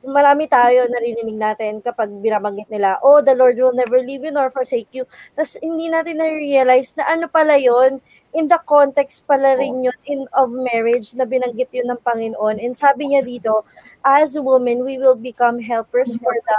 marami 0.04 0.48
tayo 0.48 0.88
narinig 0.88 1.36
natin 1.36 1.84
kapag 1.84 2.08
binabanggit 2.24 2.72
nila, 2.72 2.96
oh, 3.04 3.20
the 3.20 3.36
Lord 3.36 3.60
will 3.60 3.76
never 3.76 4.00
leave 4.00 4.24
you 4.24 4.32
nor 4.32 4.48
forsake 4.48 4.88
you. 4.96 5.04
Tapos 5.36 5.60
hindi 5.60 5.92
natin 5.92 6.24
na-realize 6.24 6.96
na 6.96 7.12
ano 7.12 7.28
pala 7.28 7.60
yon 7.60 8.00
in 8.32 8.48
the 8.48 8.60
context 8.64 9.28
pala 9.28 9.60
rin 9.60 9.84
yun 9.84 10.00
in 10.08 10.24
of 10.38 10.54
marriage 10.54 11.12
na 11.18 11.28
binanggit 11.28 11.68
yun 11.76 11.92
ng 11.92 12.00
Panginoon. 12.00 12.64
And 12.64 12.72
sabi 12.72 13.12
niya 13.12 13.28
dito, 13.28 13.68
as 14.06 14.40
women, 14.40 14.88
we 14.88 14.96
will 14.96 15.20
become 15.20 15.60
helpers 15.60 16.16
for 16.16 16.32
the 16.32 16.58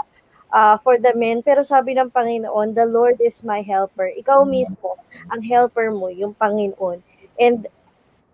uh, 0.52 0.76
for 0.82 1.00
the 1.00 1.16
men. 1.16 1.40
Pero 1.40 1.64
sabi 1.64 1.96
ng 1.96 2.12
Panginoon, 2.12 2.76
the 2.76 2.84
Lord 2.84 3.16
is 3.24 3.40
my 3.40 3.64
helper. 3.64 4.12
Ikaw 4.20 4.44
mismo, 4.44 5.00
ang 5.32 5.40
helper 5.40 5.88
mo, 5.88 6.12
yung 6.12 6.36
Panginoon. 6.36 7.00
And 7.40 7.64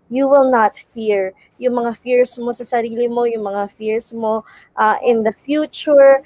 you 0.09 0.27
will 0.27 0.49
not 0.49 0.79
fear 0.95 1.33
yung 1.57 1.73
mga 1.73 1.97
fears 2.01 2.37
mo 2.37 2.53
sa 2.53 2.63
sarili 2.63 3.09
mo, 3.09 3.25
yung 3.25 3.45
mga 3.45 3.73
fears 3.73 4.13
mo 4.13 4.45
uh, 4.77 4.97
in 5.01 5.25
the 5.25 5.33
future, 5.45 6.21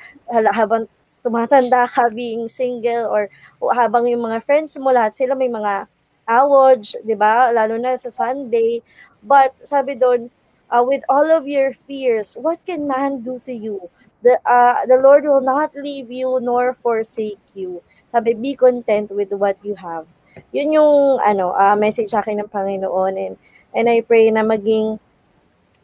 habang 0.51 0.87
tumatanda 1.23 1.87
ka 1.87 2.11
being 2.11 2.51
single 2.51 3.07
or, 3.07 3.31
habang 3.71 4.07
yung 4.07 4.27
mga 4.27 4.43
friends 4.43 4.75
mo, 4.75 4.91
lahat 4.91 5.15
sila 5.15 5.33
may 5.33 5.47
mga 5.47 5.87
awards, 6.27 6.95
di 7.07 7.15
ba? 7.15 7.49
Lalo 7.55 7.79
na 7.79 7.95
sa 7.95 8.11
Sunday. 8.11 8.83
But 9.23 9.55
sabi 9.63 9.95
doon, 9.95 10.27
uh, 10.67 10.83
with 10.83 11.03
all 11.07 11.27
of 11.31 11.47
your 11.47 11.71
fears, 11.87 12.35
what 12.35 12.59
can 12.67 12.87
man 12.87 13.23
do 13.23 13.39
to 13.47 13.53
you? 13.53 13.87
The, 14.21 14.37
uh, 14.45 14.85
the 14.85 15.01
Lord 15.01 15.25
will 15.25 15.41
not 15.41 15.73
leave 15.73 16.11
you 16.11 16.39
nor 16.41 16.77
forsake 16.77 17.41
you. 17.55 17.81
Sabi, 18.11 18.35
be 18.35 18.53
content 18.53 19.09
with 19.09 19.33
what 19.33 19.57
you 19.63 19.73
have. 19.79 20.05
Yun 20.51 20.77
yung 20.77 21.19
ano, 21.25 21.51
uh, 21.55 21.75
message 21.75 22.11
sa 22.11 22.21
akin 22.21 22.39
ng 22.39 22.51
Panginoon 22.51 23.15
and 23.17 23.35
and 23.75 23.87
I 23.87 24.03
pray 24.03 24.31
na 24.31 24.43
maging 24.43 24.99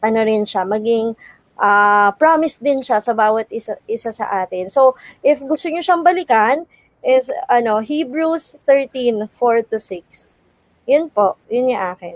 ano 0.03 0.19
rin 0.21 0.43
siya, 0.45 0.63
maging 0.63 1.17
ah, 1.57 2.13
promise 2.15 2.61
din 2.61 2.79
siya 2.85 3.01
sa 3.01 3.17
bawat 3.17 3.49
isa, 3.49 3.75
isa 3.89 4.13
sa 4.13 4.45
atin. 4.45 4.69
So, 4.69 4.93
if 5.25 5.41
gusto 5.41 5.67
niyo 5.67 5.81
siyang 5.81 6.05
balikan, 6.05 6.63
is 7.05 7.29
ano, 7.47 7.79
Hebrews 7.79 8.57
13, 8.65 9.29
4 9.29 9.71
to 9.71 9.77
6. 9.79 10.37
Yun 10.87 11.07
po, 11.11 11.39
yun 11.47 11.71
yung 11.71 11.83
akin. 11.93 12.15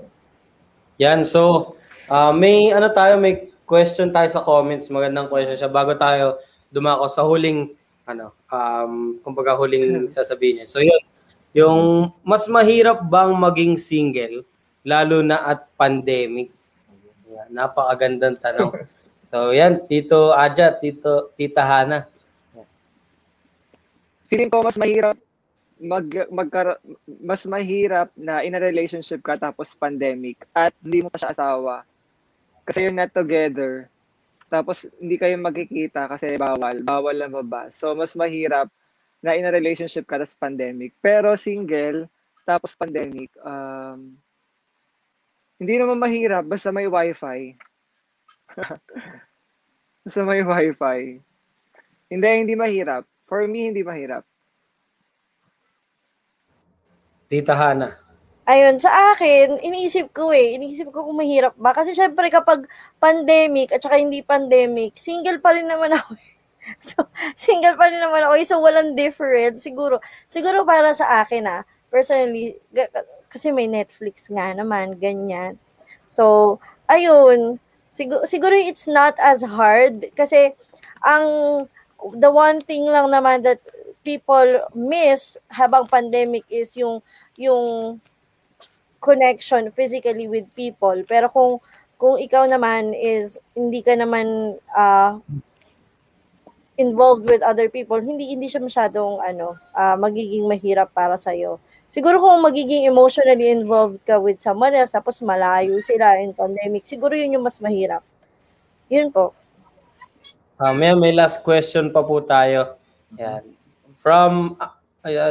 Yan, 1.01 1.25
so 1.25 1.73
ah, 2.11 2.31
may 2.31 2.69
ano 2.75 2.91
tayo, 2.93 3.17
may 3.17 3.49
question 3.65 4.11
tayo 4.11 4.27
sa 4.29 4.43
comments. 4.43 4.91
Magandang 4.91 5.31
question 5.31 5.57
siya 5.57 5.71
bago 5.71 5.95
tayo 5.95 6.37
dumako 6.71 7.05
sa 7.07 7.23
huling 7.23 7.71
ano, 8.07 8.35
um, 8.51 9.15
kumbaga 9.23 9.55
huling 9.55 10.11
sasabihin 10.11 10.61
niya. 10.63 10.67
So 10.67 10.83
yun, 10.83 11.01
yung 11.55 12.11
mas 12.23 12.47
mahirap 12.51 13.03
bang 13.07 13.31
maging 13.35 13.79
single 13.79 14.43
lalo 14.83 15.21
na 15.21 15.41
at 15.45 15.67
pandemic? 15.77 16.49
Yan, 17.29 17.49
napakagandang 17.51 18.37
tanong. 18.39 18.73
So 19.31 19.55
yan, 19.55 19.87
Tito 19.87 20.35
Aja, 20.35 20.75
Tito 20.75 21.31
Tita 21.39 21.63
Hana. 21.63 22.03
feeling 24.31 24.47
ko 24.47 24.63
mas 24.63 24.79
mahirap 24.79 25.19
mag 25.75 26.07
magkar 26.31 26.79
mas 27.19 27.43
mahirap 27.43 28.07
na 28.15 28.39
in 28.47 28.55
a 28.55 28.63
relationship 28.63 29.19
ka 29.19 29.35
tapos 29.35 29.75
pandemic 29.75 30.39
at 30.55 30.71
hindi 30.79 31.03
mo 31.03 31.11
pa 31.11 31.19
siya 31.19 31.35
asawa. 31.35 31.83
Kasi 32.63 32.87
you're 32.87 32.95
not 32.95 33.11
together. 33.11 33.91
Tapos 34.47 34.87
hindi 35.03 35.19
kayo 35.19 35.35
magkikita 35.35 36.07
kasi 36.07 36.39
bawal, 36.39 36.79
bawal 36.79 37.17
na 37.19 37.27
baba. 37.27 37.67
So 37.73 37.91
mas 37.91 38.15
mahirap 38.15 38.71
na 39.19 39.35
in 39.35 39.43
a 39.43 39.51
relationship 39.51 40.07
ka 40.07 40.15
tapos 40.15 40.39
pandemic. 40.39 40.95
Pero 41.03 41.35
single 41.35 42.07
tapos 42.47 42.71
pandemic, 42.79 43.27
um, 43.43 44.15
hindi 45.61 45.77
naman 45.77 46.01
mahirap 46.01 46.49
basta 46.49 46.73
may 46.73 46.89
wifi. 46.89 47.53
basta 50.01 50.21
may 50.25 50.41
wifi. 50.41 51.21
Hindi, 52.09 52.29
hindi 52.33 52.57
mahirap. 52.57 53.05
For 53.29 53.45
me, 53.45 53.69
hindi 53.69 53.85
mahirap. 53.85 54.25
Tita 57.29 57.53
Hana. 57.53 57.95
Ayun, 58.49 58.81
sa 58.81 59.13
akin, 59.13 59.61
iniisip 59.61 60.11
ko 60.11 60.33
eh, 60.33 60.57
iniisip 60.57 60.89
ko 60.89 61.05
kung 61.07 61.15
mahirap 61.15 61.53
ba. 61.55 61.71
Kasi 61.71 61.93
syempre 61.93 62.27
kapag 62.33 62.65
pandemic 62.97 63.69
at 63.71 63.85
saka 63.85 64.01
hindi 64.01 64.25
pandemic, 64.25 64.97
single 64.97 65.39
pa 65.39 65.53
rin 65.55 65.69
naman 65.69 65.93
ako. 66.01 66.17
eh. 66.17 66.33
So, 66.81 67.05
single 67.37 67.77
pa 67.77 67.87
rin 67.87 68.01
naman 68.01 68.25
ako. 68.25 68.33
eh. 68.35 68.43
So, 68.49 68.59
walang 68.59 68.97
difference. 68.97 69.63
Siguro, 69.63 70.01
siguro 70.25 70.65
para 70.65 70.91
sa 70.97 71.21
akin 71.23 71.45
ah, 71.47 71.61
personally, 71.87 72.57
kasi 73.31 73.49
may 73.55 73.65
Netflix 73.65 74.27
nga 74.27 74.51
naman, 74.51 74.99
ganyan. 74.99 75.55
So, 76.11 76.59
ayun, 76.91 77.57
siguro, 77.95 78.27
siguro 78.27 78.51
it's 78.51 78.85
not 78.91 79.15
as 79.23 79.39
hard 79.39 80.11
kasi 80.13 80.51
ang 81.01 81.25
the 82.19 82.29
one 82.29 82.59
thing 82.61 82.85
lang 82.85 83.09
naman 83.09 83.47
that 83.47 83.63
people 84.01 84.65
miss 84.73 85.37
habang 85.47 85.85
pandemic 85.85 86.43
is 86.49 86.73
yung 86.75 86.99
yung 87.37 87.97
connection 89.01 89.69
physically 89.73 90.27
with 90.27 90.45
people. 90.53 90.95
Pero 91.05 91.29
kung 91.29 91.57
kung 91.97 92.17
ikaw 92.17 92.49
naman 92.49 92.93
is 92.97 93.37
hindi 93.53 93.85
ka 93.85 93.93
naman 93.93 94.57
uh, 94.73 95.21
involved 96.77 97.25
with 97.29 97.45
other 97.45 97.69
people, 97.69 98.01
hindi 98.01 98.33
hindi 98.33 98.49
siya 98.49 98.61
masyadong 98.61 99.21
ano, 99.21 99.57
uh, 99.77 99.97
magiging 99.97 100.49
mahirap 100.49 100.89
para 100.93 101.17
sa 101.17 101.33
iyo. 101.33 101.61
Siguro 101.91 102.23
kung 102.23 102.39
magiging 102.39 102.87
emotionally 102.87 103.51
involved 103.51 103.99
ka 104.07 104.15
with 104.15 104.39
someone 104.39 104.71
else, 104.71 104.95
tapos 104.95 105.19
malayo 105.19 105.75
sila 105.83 106.23
in 106.23 106.31
pandemic, 106.31 106.87
siguro 106.87 107.11
yun 107.11 107.35
yung 107.35 107.43
mas 107.43 107.59
mahirap. 107.59 107.99
Yun 108.87 109.11
po. 109.11 109.35
Uh, 110.55 110.71
may, 110.71 110.95
may 110.95 111.11
last 111.11 111.43
question 111.43 111.91
pa 111.91 111.99
po 111.99 112.23
tayo. 112.23 112.79
Yan. 113.19 113.43
From, 113.99 114.55
uh, 114.55 114.71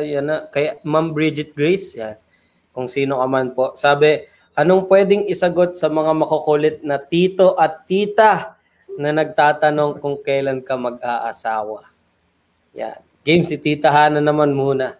yan 0.05 0.29
na, 0.29 0.53
kay 0.53 0.77
Ma'am 0.85 1.17
Bridget 1.17 1.57
Grace, 1.57 1.97
yan. 1.97 2.21
Kung 2.77 2.93
sino 2.93 3.25
ka 3.25 3.27
man 3.27 3.57
po. 3.57 3.73
Sabi, 3.81 4.29
anong 4.53 4.85
pwedeng 4.85 5.25
isagot 5.33 5.81
sa 5.81 5.89
mga 5.89 6.13
makukulit 6.13 6.85
na 6.85 7.01
tito 7.01 7.57
at 7.57 7.89
tita 7.89 8.61
na 9.01 9.17
nagtatanong 9.17 9.97
kung 9.97 10.21
kailan 10.21 10.61
ka 10.61 10.77
mag-aasawa? 10.77 11.89
Yan. 12.77 13.01
Game 13.25 13.49
si 13.49 13.57
Tita 13.57 13.89
Hana 13.89 14.21
naman 14.21 14.53
muna. 14.53 14.97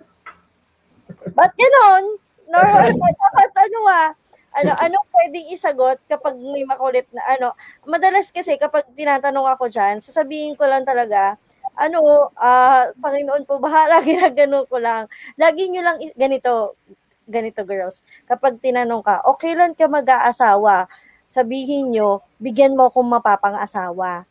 Ba't 1.35 1.53
ganon? 1.55 2.05
Normal 2.51 2.91
dapat 3.15 3.51
ano 3.69 3.79
ah. 3.87 4.11
Ano, 4.51 4.75
anong 4.83 5.07
pwedeng 5.15 5.47
isagot 5.55 6.03
kapag 6.11 6.35
may 6.35 6.67
makulit 6.67 7.07
na 7.15 7.23
ano? 7.39 7.55
Madalas 7.87 8.35
kasi 8.35 8.59
kapag 8.59 8.83
tinatanong 8.99 9.47
ako 9.47 9.71
diyan, 9.71 10.03
sasabihin 10.03 10.59
ko 10.59 10.67
lang 10.67 10.83
talaga, 10.83 11.39
ano, 11.79 12.29
uh, 12.35 12.85
Panginoon 12.99 13.47
po, 13.47 13.63
bahala, 13.63 14.03
ginagano 14.07 14.67
ko 14.67 14.83
lang. 14.83 15.07
Lagi 15.39 15.71
nyo 15.71 15.87
lang 15.87 15.97
ganito, 16.19 16.75
ganito 17.31 17.63
girls. 17.63 18.03
Kapag 18.27 18.59
tinanong 18.59 19.07
ka, 19.07 19.23
okay 19.31 19.55
lang 19.55 19.79
ka 19.79 19.87
mag-aasawa, 19.87 20.91
sabihin 21.31 21.95
nyo, 21.95 22.27
bigyan 22.43 22.75
mo 22.75 22.91
akong 22.91 23.07
mapapang-asawa. 23.07 24.27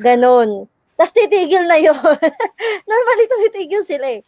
Ganon. 0.00 0.64
Tapos 0.96 1.12
titigil 1.12 1.68
na 1.68 1.76
yun. 1.76 1.96
Normally, 2.88 3.24
tumitigil 3.28 3.84
sila 3.84 4.08
eh. 4.08 4.24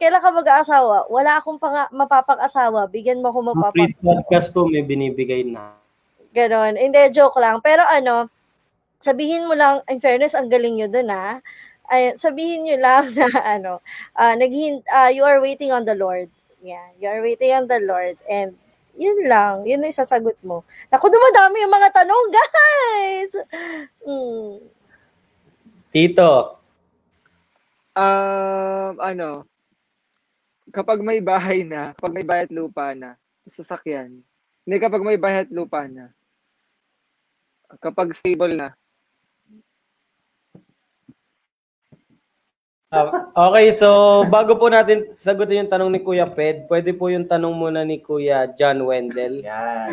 Kailan 0.00 0.22
ka 0.22 0.30
mag-aasawa? 0.32 1.08
Wala 1.08 1.40
akong 1.40 1.60
pang 1.60 1.88
mapapang-asawa. 1.92 2.88
Bigyan 2.88 3.20
mo 3.20 3.28
ako 3.32 3.54
mapapang 3.54 3.76
Free 3.76 3.96
podcast 3.98 4.48
po 4.52 4.66
may 4.68 4.84
binibigay 4.84 5.44
na. 5.44 5.76
Ganon. 6.34 6.74
Hindi, 6.74 6.98
joke 7.14 7.38
lang. 7.38 7.62
Pero 7.62 7.86
ano, 7.86 8.28
sabihin 8.98 9.46
mo 9.46 9.54
lang, 9.54 9.84
in 9.86 10.00
fairness, 10.00 10.34
ang 10.34 10.48
galing 10.48 10.80
nyo 10.80 10.88
dun 10.88 11.12
ha. 11.12 11.38
Ay, 11.84 12.16
sabihin 12.16 12.64
nyo 12.64 12.76
lang 12.80 13.12
na 13.12 13.26
ano, 13.60 13.72
uh, 14.16 14.34
naghin, 14.34 14.80
uh, 14.88 15.12
you 15.12 15.22
are 15.22 15.38
waiting 15.38 15.70
on 15.70 15.84
the 15.84 15.94
Lord. 15.94 16.32
Yeah, 16.64 16.88
you 16.96 17.12
are 17.12 17.20
waiting 17.20 17.52
on 17.52 17.68
the 17.68 17.78
Lord. 17.84 18.16
And 18.24 18.56
yun 18.96 19.28
lang, 19.28 19.68
yun 19.68 19.84
yung 19.84 19.92
sasagot 19.92 20.40
mo. 20.40 20.64
Naku, 20.88 21.12
dumadami 21.12 21.60
yung 21.60 21.74
mga 21.76 21.90
tanong, 21.92 22.24
guys! 22.38 23.32
Mm. 24.08 24.52
Tito, 25.92 26.58
Um, 27.94 28.98
ano, 28.98 29.46
kapag 30.74 30.98
may 30.98 31.22
bahay 31.22 31.62
na, 31.62 31.94
kapag 31.94 32.14
may 32.14 32.26
bayat 32.26 32.50
lupa 32.50 32.90
na, 32.90 33.14
sasakyan. 33.46 34.18
Hindi 34.66 34.76
kapag 34.82 35.06
may 35.06 35.14
bayat 35.14 35.46
lupa 35.54 35.86
na. 35.86 36.10
Kapag 37.78 38.10
stable 38.10 38.58
na. 38.58 38.74
Uh, 42.94 43.10
okay, 43.50 43.74
so 43.74 44.22
bago 44.30 44.54
po 44.54 44.70
natin 44.70 45.18
sagutin 45.18 45.66
yung 45.66 45.70
tanong 45.70 45.90
ni 45.90 46.00
Kuya 46.02 46.30
Ped, 46.30 46.70
pwede 46.70 46.94
po 46.94 47.10
yung 47.10 47.26
tanong 47.26 47.50
muna 47.50 47.82
ni 47.82 47.98
Kuya 47.98 48.54
John 48.54 48.86
Wendell. 48.86 49.42
Yan. 49.42 49.90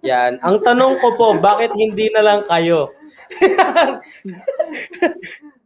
Yan. 0.00 0.32
Ang 0.40 0.64
tanong 0.64 0.96
ko 1.04 1.20
po, 1.20 1.36
bakit 1.36 1.68
hindi 1.76 2.08
na 2.12 2.24
lang 2.24 2.40
kayo? 2.48 2.88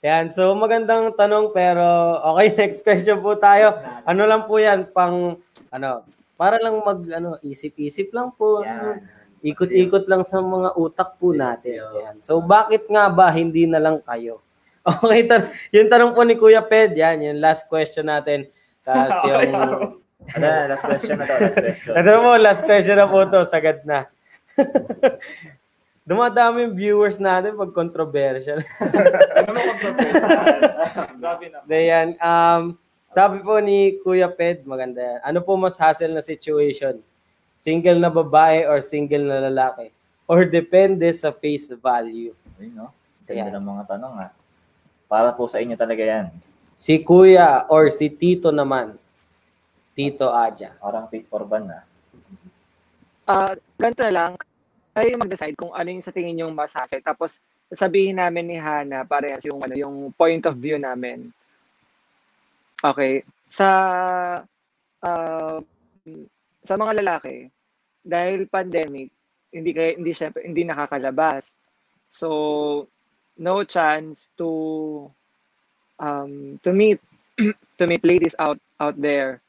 Yan, 0.00 0.32
so 0.32 0.56
magandang 0.56 1.12
tanong 1.12 1.52
pero 1.52 1.84
okay, 2.32 2.48
next 2.60 2.80
question 2.80 3.20
po 3.20 3.36
tayo. 3.36 3.76
Ano 4.08 4.24
lang 4.24 4.48
po 4.48 4.56
yan, 4.56 4.88
pang, 4.96 5.36
ano, 5.68 6.08
para 6.40 6.56
lang 6.56 6.80
mag, 6.80 7.04
ano, 7.12 7.36
isip-isip 7.44 8.08
lang 8.16 8.32
po. 8.32 8.64
Yan. 8.64 9.04
Ikot-ikot 9.44 10.08
lang 10.08 10.24
sa 10.24 10.40
mga 10.40 10.72
utak 10.76 11.20
po 11.20 11.36
natin. 11.36 11.84
Yan. 12.00 12.16
So 12.24 12.40
bakit 12.40 12.88
nga 12.88 13.12
ba 13.12 13.28
hindi 13.28 13.68
na 13.68 13.80
lang 13.80 14.00
kayo? 14.04 14.40
Okay, 14.80 15.28
tan- 15.28 15.52
yung 15.76 15.92
tanong 15.92 16.16
po 16.16 16.24
ni 16.24 16.40
Kuya 16.40 16.64
Ped, 16.64 16.96
yan, 16.96 17.20
yung 17.20 17.36
last 17.36 17.68
question 17.68 18.08
natin. 18.08 18.48
Tapos 18.80 19.20
yung... 19.28 19.52
ano, 19.52 20.48
last 20.72 20.88
question 20.88 21.20
na 21.20 21.28
to, 21.28 21.36
last 21.36 21.60
question. 21.60 21.92
Ano 21.92 22.10
mo, 22.24 22.30
last 22.40 22.64
question 22.64 22.96
na 22.96 23.04
po 23.04 23.20
to, 23.28 23.44
sagad 23.44 23.84
na. 23.84 24.08
Dumadami 26.10 26.66
yung 26.66 26.74
viewers 26.74 27.22
natin 27.22 27.54
pag 27.54 27.70
controversial. 27.70 28.58
ano 29.38 29.48
mo 29.54 29.60
controversial? 29.78 30.26
Grabe 31.22 31.44
na. 31.54 31.62
Dayan, 31.70 32.18
um, 32.18 32.74
sabi 33.06 33.38
po 33.38 33.62
ni 33.62 33.94
Kuya 34.02 34.26
Ped, 34.26 34.66
maganda 34.66 34.98
yan. 34.98 35.22
Ano 35.22 35.38
po 35.38 35.54
mas 35.54 35.78
hassle 35.78 36.10
na 36.10 36.18
situation? 36.18 36.98
Single 37.54 38.02
na 38.02 38.10
babae 38.10 38.66
or 38.66 38.82
single 38.82 39.22
na 39.22 39.54
lalaki? 39.54 39.94
Or 40.26 40.42
depende 40.42 41.06
sa 41.14 41.30
face 41.30 41.70
value? 41.78 42.34
Ayun, 42.58 42.74
no? 42.74 42.90
Ganda 43.30 43.62
ng 43.62 43.70
mga 43.70 43.94
tanong, 43.94 44.14
ha? 44.18 44.34
Para 45.06 45.30
po 45.30 45.46
sa 45.46 45.62
inyo 45.62 45.78
talaga 45.78 46.02
yan. 46.02 46.26
Si 46.74 46.98
Kuya 47.06 47.70
or 47.70 47.86
si 47.86 48.10
Tito 48.10 48.50
naman? 48.50 48.98
Tito 49.94 50.34
Aja. 50.34 50.74
Parang 50.82 51.06
take 51.06 51.30
for 51.30 51.46
ban, 51.46 51.70
ha? 51.70 51.86
Ah, 53.30 53.54
uh, 53.54 53.54
ganito 53.78 54.02
na 54.02 54.10
lang 54.10 54.32
kayo 54.94 55.18
mag-decide 55.18 55.56
kung 55.56 55.72
ano 55.74 55.88
yung 55.90 56.04
sa 56.04 56.14
tingin 56.14 56.42
yung 56.42 56.54
mas 56.54 56.74
hassle. 56.74 57.02
Tapos, 57.02 57.38
sabihin 57.70 58.18
namin 58.18 58.50
ni 58.50 58.58
Hana, 58.58 59.06
parehas 59.06 59.44
yung, 59.46 59.62
ano, 59.62 59.74
yung 59.78 60.10
point 60.14 60.42
of 60.46 60.58
view 60.58 60.76
namin. 60.76 61.30
Okay. 62.82 63.22
Sa, 63.46 63.68
uh, 65.04 65.58
sa 66.64 66.74
mga 66.74 66.92
lalaki, 67.02 67.50
dahil 68.00 68.48
pandemic, 68.48 69.12
hindi 69.50 69.70
kay 69.74 69.98
hindi 69.98 70.12
syempre 70.14 70.46
hindi 70.46 70.62
nakakalabas. 70.62 71.54
So 72.10 72.86
no 73.38 73.62
chance 73.66 74.30
to 74.38 74.50
um 75.98 76.58
to 76.62 76.70
meet 76.70 77.02
to 77.78 77.84
meet 77.86 78.02
ladies 78.06 78.38
out 78.38 78.58
out 78.78 78.96
there. 78.98 79.42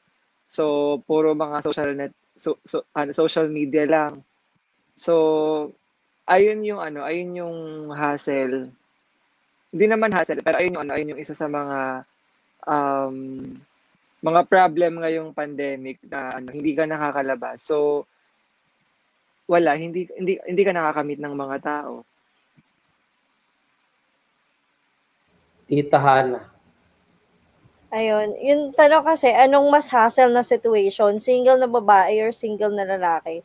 So 0.50 0.98
puro 1.06 1.32
mga 1.32 1.62
social 1.62 1.90
net 1.94 2.12
so, 2.36 2.58
so 2.66 2.84
ano, 2.98 3.14
social 3.14 3.46
media 3.46 3.86
lang. 3.86 4.20
So, 5.02 5.14
ayun 6.30 6.62
yung 6.62 6.78
ano, 6.78 7.02
ayun 7.02 7.42
yung 7.42 7.56
hassle. 7.90 8.70
Hindi 9.74 9.84
naman 9.90 10.14
hassle, 10.14 10.38
pero 10.46 10.62
ayun 10.62 10.78
yung 10.78 10.84
ano, 10.86 10.94
ayun 10.94 11.10
yung 11.16 11.22
isa 11.22 11.34
sa 11.34 11.50
mga 11.50 12.06
um, 12.70 13.42
mga 14.22 14.40
problem 14.46 15.02
ngayong 15.02 15.34
pandemic 15.34 15.98
na 16.06 16.38
ano, 16.38 16.54
hindi 16.54 16.70
ka 16.78 16.86
nakakalabas. 16.86 17.66
So, 17.66 18.06
wala, 19.50 19.74
hindi 19.74 20.06
hindi 20.14 20.38
hindi 20.46 20.62
ka 20.62 20.70
nakakamit 20.70 21.18
ng 21.18 21.34
mga 21.34 21.56
tao. 21.66 22.06
Tita 25.66 25.98
Hana. 25.98 26.46
Ayun, 27.92 28.38
yung 28.40 28.62
tanong 28.72 29.04
kasi, 29.04 29.28
anong 29.34 29.68
mas 29.68 29.90
hassle 29.90 30.32
na 30.32 30.40
situation? 30.40 31.18
Single 31.20 31.60
na 31.60 31.68
babae 31.68 32.24
or 32.24 32.32
single 32.32 32.72
na 32.72 32.88
lalaki? 32.88 33.44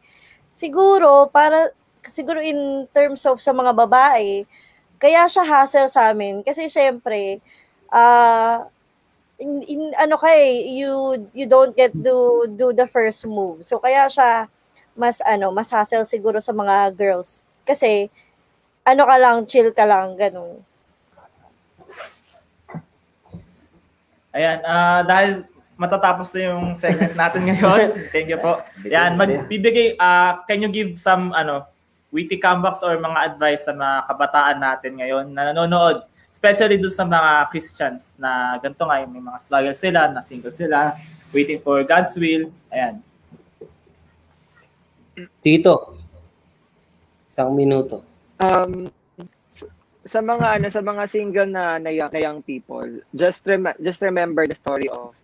Siguro 0.52 1.30
para 1.30 1.72
siguro 2.08 2.40
in 2.40 2.88
terms 2.96 3.26
of 3.28 3.44
sa 3.44 3.52
mga 3.52 3.76
babae, 3.76 4.48
kaya 4.98 5.28
siya 5.30 5.46
hassle 5.46 5.92
sa 5.92 6.10
amin 6.10 6.42
kasi 6.42 6.72
syempre 6.72 7.44
uh, 7.94 8.66
in, 9.38 9.62
in 9.68 9.82
ano 10.00 10.18
kay 10.18 10.66
eh, 10.66 10.82
you 10.82 10.94
you 11.38 11.46
don't 11.46 11.78
get 11.78 11.94
to 11.94 12.48
do 12.58 12.74
the 12.74 12.88
first 12.90 13.28
move. 13.30 13.62
So 13.68 13.78
kaya 13.78 14.10
siya 14.10 14.50
mas 14.98 15.22
ano, 15.22 15.54
mas 15.54 15.70
hassle 15.70 16.08
siguro 16.08 16.42
sa 16.42 16.56
mga 16.56 16.98
girls 16.98 17.46
kasi 17.68 18.10
ano 18.88 19.04
ka 19.04 19.16
lang, 19.20 19.44
chill 19.46 19.70
ka 19.76 19.84
lang, 19.84 20.16
ganun. 20.16 20.64
Ayan, 24.32 24.64
uh, 24.64 25.04
dahil 25.04 25.44
matatapos 25.78 26.34
na 26.34 26.52
yung 26.52 26.76
segment 26.76 27.14
natin 27.14 27.42
ngayon. 27.54 28.12
Thank 28.12 28.28
you 28.34 28.42
po. 28.42 28.60
Yan, 28.84 29.16
magbibigay, 29.16 29.96
uh, 29.96 30.42
can 30.50 30.66
you 30.66 30.70
give 30.74 30.98
some, 30.98 31.32
ano, 31.32 31.70
witty 32.12 32.42
comebacks 32.42 32.82
or 32.82 32.98
mga 32.98 33.34
advice 33.34 33.64
sa 33.64 33.72
mga 33.72 34.10
kabataan 34.10 34.58
natin 34.58 34.92
ngayon 34.98 35.26
na 35.32 35.54
nanonood 35.54 36.08
Especially 36.38 36.78
dun 36.78 36.94
sa 36.94 37.02
mga 37.02 37.50
Christians 37.50 38.14
na 38.22 38.62
ganito 38.62 38.86
nga, 38.86 39.02
yung 39.02 39.10
may 39.10 39.26
mga 39.26 39.42
struggle 39.42 39.74
sila, 39.74 40.06
na 40.14 40.22
single 40.22 40.54
sila, 40.54 40.94
waiting 41.34 41.58
for 41.58 41.82
God's 41.82 42.14
will. 42.14 42.54
Ayan. 42.70 43.02
Tito, 45.42 45.98
isang 47.26 47.58
minuto. 47.58 48.06
Um, 48.38 48.86
sa 50.06 50.22
mga 50.22 50.62
ano 50.62 50.70
sa 50.70 50.86
mga 50.86 51.04
single 51.10 51.50
na 51.50 51.82
na 51.82 51.90
young, 51.90 52.14
na 52.14 52.22
young 52.22 52.40
people, 52.46 52.86
just 53.18 53.42
rem- 53.50 53.74
just 53.82 54.06
remember 54.06 54.46
the 54.46 54.54
story 54.54 54.86
of 54.94 55.18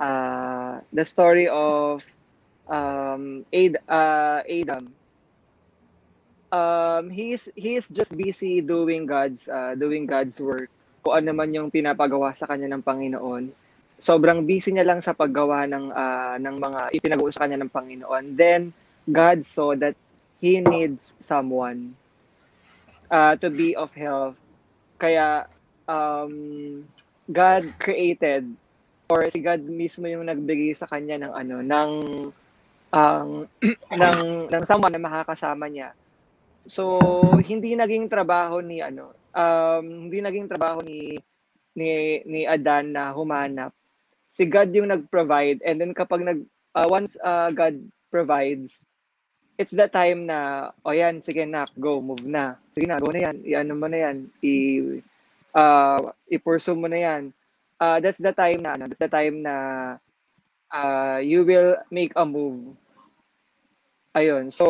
uh 0.00 0.80
the 0.92 1.04
story 1.04 1.48
of 1.48 2.04
um 2.68 3.44
Ad, 3.52 3.80
uh, 3.88 4.40
Adam. 4.44 4.92
Um 6.52 7.10
he's 7.10 7.48
he's 7.58 7.88
just 7.90 8.14
busy 8.16 8.62
doing 8.62 9.06
God's 9.06 9.48
uh, 9.48 9.74
doing 9.74 10.06
God's 10.06 10.38
work. 10.40 10.70
Kung 11.02 11.22
ano 11.22 11.30
man 11.34 11.54
yung 11.54 11.70
pinapagawa 11.70 12.34
sa 12.34 12.50
kanya 12.50 12.74
ng 12.74 12.82
Panginoon. 12.82 13.50
Sobrang 13.96 14.44
busy 14.44 14.76
niya 14.76 14.84
lang 14.84 15.00
sa 15.00 15.16
paggawa 15.16 15.64
ng 15.64 15.88
uh, 15.88 16.36
ng 16.36 16.56
mga 16.60 16.80
ipinagawa 16.92 17.30
sa 17.32 17.48
kanya 17.48 17.64
ng 17.64 17.72
Panginoon. 17.72 18.24
Then 18.36 18.76
God 19.08 19.46
saw 19.46 19.72
that 19.78 19.96
he 20.42 20.60
needs 20.60 21.14
someone 21.22 21.96
uh, 23.10 23.36
to 23.40 23.48
be 23.48 23.72
of 23.72 23.94
help. 23.94 24.36
Kaya 24.98 25.46
um, 25.88 26.84
God 27.30 27.66
created 27.78 28.46
or 29.06 29.26
si 29.30 29.38
God 29.42 29.62
mismo 29.66 30.06
yung 30.10 30.26
nagbigay 30.26 30.74
sa 30.74 30.90
kanya 30.90 31.22
ng 31.22 31.32
ano 31.32 31.56
ng 31.62 31.90
ang 32.94 33.28
ng 34.02 34.20
ng 34.50 34.64
someone 34.66 34.94
na 34.94 35.02
makakasama 35.02 35.70
niya. 35.70 35.94
So 36.66 36.98
hindi 37.42 37.78
naging 37.78 38.10
trabaho 38.10 38.58
ni 38.58 38.82
ano 38.82 39.14
um 39.36 40.10
hindi 40.10 40.18
naging 40.18 40.50
trabaho 40.50 40.82
ni 40.82 41.18
ni 41.78 42.22
ni 42.26 42.48
Adan 42.48 42.94
na 42.94 43.14
humanap. 43.14 43.70
Si 44.32 44.44
God 44.44 44.74
yung 44.74 44.90
nag-provide 44.90 45.62
and 45.62 45.78
then 45.78 45.94
kapag 45.94 46.26
nag 46.26 46.40
uh, 46.76 46.88
once 46.90 47.14
uh, 47.22 47.48
God 47.54 47.78
provides 48.10 48.86
it's 49.56 49.72
the 49.72 49.88
time 49.88 50.28
na, 50.28 50.70
o 50.84 50.92
oh 50.92 50.94
yan, 50.94 51.24
sige 51.24 51.44
na, 51.48 51.64
go, 51.80 52.00
move 52.00 52.24
na. 52.24 52.60
Sige 52.72 52.84
na, 52.84 53.00
go 53.00 53.08
na 53.08 53.32
yan. 53.32 53.36
I-ano 53.40 53.72
mo 53.72 53.88
na 53.88 53.98
yan. 54.08 54.16
I, 54.44 54.52
uh, 55.56 56.12
i-pursue 56.28 56.76
mo 56.76 56.88
na 56.88 57.00
yan. 57.00 57.22
Uh, 57.80 58.00
that's 58.00 58.18
the 58.18 58.32
time 58.32 58.64
na, 58.64 58.74
ano, 58.74 58.88
that's 58.88 59.02
the 59.02 59.12
time 59.12 59.42
na 59.42 59.54
uh, 60.72 61.18
you 61.20 61.44
will 61.44 61.76
make 61.90 62.12
a 62.16 62.24
move. 62.24 62.76
Ayun. 64.16 64.48
So, 64.48 64.66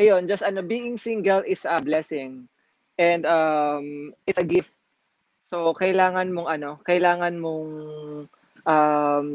ayun, 0.00 0.28
just 0.28 0.42
ano, 0.42 0.64
being 0.64 0.96
single 0.96 1.44
is 1.44 1.68
a 1.68 1.76
blessing. 1.80 2.48
And 2.96 3.26
um, 3.26 4.16
it's 4.26 4.40
a 4.40 4.46
gift. 4.46 4.72
So, 5.52 5.76
kailangan 5.76 6.32
mong 6.32 6.48
ano, 6.48 6.80
kailangan 6.80 7.36
mong 7.36 7.70
um, 8.64 9.28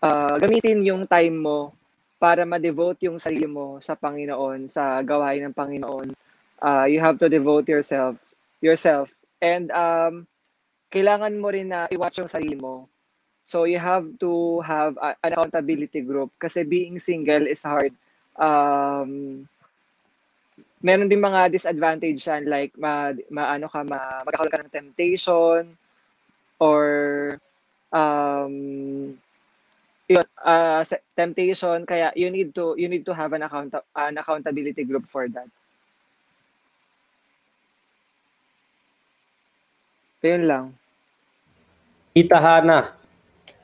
uh, 0.00 0.34
gamitin 0.40 0.84
yung 0.88 1.04
time 1.04 1.36
mo 1.44 1.76
para 2.16 2.48
ma-devote 2.48 3.04
yung 3.04 3.20
sarili 3.20 3.44
mo 3.44 3.76
sa 3.84 3.92
Panginoon, 3.92 4.72
sa 4.72 5.04
gawain 5.04 5.44
ng 5.44 5.52
Panginoon, 5.52 6.08
uh, 6.64 6.88
you 6.88 6.96
have 6.96 7.20
to 7.20 7.28
devote 7.28 7.68
yourself, 7.68 8.16
yourself. 8.64 9.12
And 9.44 9.68
um, 9.76 10.24
kailangan 10.94 11.34
mo 11.34 11.50
rin 11.50 11.74
na 11.74 11.90
i-watch 11.90 12.22
yung 12.22 12.30
sarili 12.30 12.54
mo. 12.54 12.86
So 13.42 13.66
you 13.66 13.82
have 13.82 14.06
to 14.22 14.62
have 14.62 14.94
a, 15.02 15.18
an 15.26 15.34
accountability 15.34 16.00
group 16.06 16.30
kasi 16.38 16.62
being 16.62 17.02
single 17.02 17.44
is 17.50 17.60
hard. 17.66 17.92
Um, 18.38 19.44
meron 20.80 21.10
din 21.10 21.20
mga 21.20 21.50
disadvantage 21.50 22.22
yan 22.24 22.46
like 22.46 22.72
ma, 22.78 23.10
maano 23.28 23.66
ka 23.66 23.82
ma, 23.82 24.22
magkakaroon 24.22 24.52
ka 24.54 24.62
ng 24.62 24.72
temptation 24.72 25.62
or 26.62 26.86
um, 27.90 28.54
yun, 30.08 30.26
uh, 30.44 30.84
temptation 31.16 31.84
kaya 31.84 32.12
you 32.14 32.28
need 32.28 32.52
to 32.54 32.76
you 32.76 32.88
need 32.88 33.04
to 33.04 33.16
have 33.16 33.32
an 33.32 33.42
account 33.42 33.72
an 33.96 34.16
accountability 34.20 34.84
group 34.84 35.08
for 35.08 35.28
that. 35.28 35.48
Yun 40.24 40.48
lang. 40.48 40.66
Tita 42.14 42.38
Hana. 42.38 42.94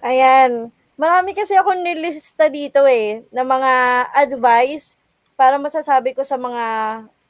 Ayan. 0.02 0.74
Marami 0.98 1.38
kasi 1.38 1.54
ako 1.54 1.70
nilista 1.78 2.50
dito 2.50 2.82
eh, 2.82 3.22
na 3.30 3.46
mga 3.46 3.72
advice 4.10 4.98
para 5.38 5.54
masasabi 5.54 6.18
ko 6.18 6.26
sa 6.26 6.34
mga 6.34 6.66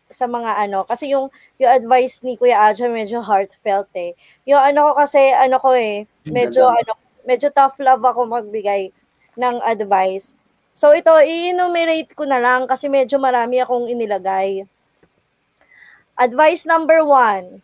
sa 0.09 0.25
mga 0.25 0.65
ano 0.65 0.83
kasi 0.89 1.13
yung 1.13 1.29
yung 1.61 1.71
advice 1.71 2.25
ni 2.25 2.41
Kuya 2.41 2.73
Aja 2.73 2.89
medyo 2.89 3.21
heartfelt 3.21 3.93
eh. 3.93 4.17
Yung 4.49 4.65
ano 4.65 4.91
ko 4.91 4.93
kasi 4.97 5.21
ano 5.37 5.61
ko 5.61 5.77
eh 5.77 6.09
medyo 6.25 6.65
ano 6.67 6.97
medyo 7.29 7.53
tough 7.53 7.77
love 7.85 8.01
ako 8.01 8.25
magbigay 8.25 8.89
ng 9.37 9.57
advice. 9.61 10.41
So 10.73 10.97
ito 10.97 11.13
i-enumerate 11.21 12.17
ko 12.17 12.25
na 12.25 12.41
lang 12.41 12.65
kasi 12.65 12.89
medyo 12.89 13.21
marami 13.21 13.61
akong 13.61 13.93
inilagay. 13.93 14.65
Advice 16.17 16.65
number 16.65 17.05
one, 17.05 17.61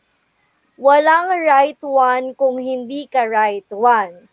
walang 0.77 1.33
right 1.45 1.81
one 1.81 2.37
kung 2.37 2.61
hindi 2.61 3.09
ka 3.09 3.25
right 3.29 3.67
one. 3.73 4.29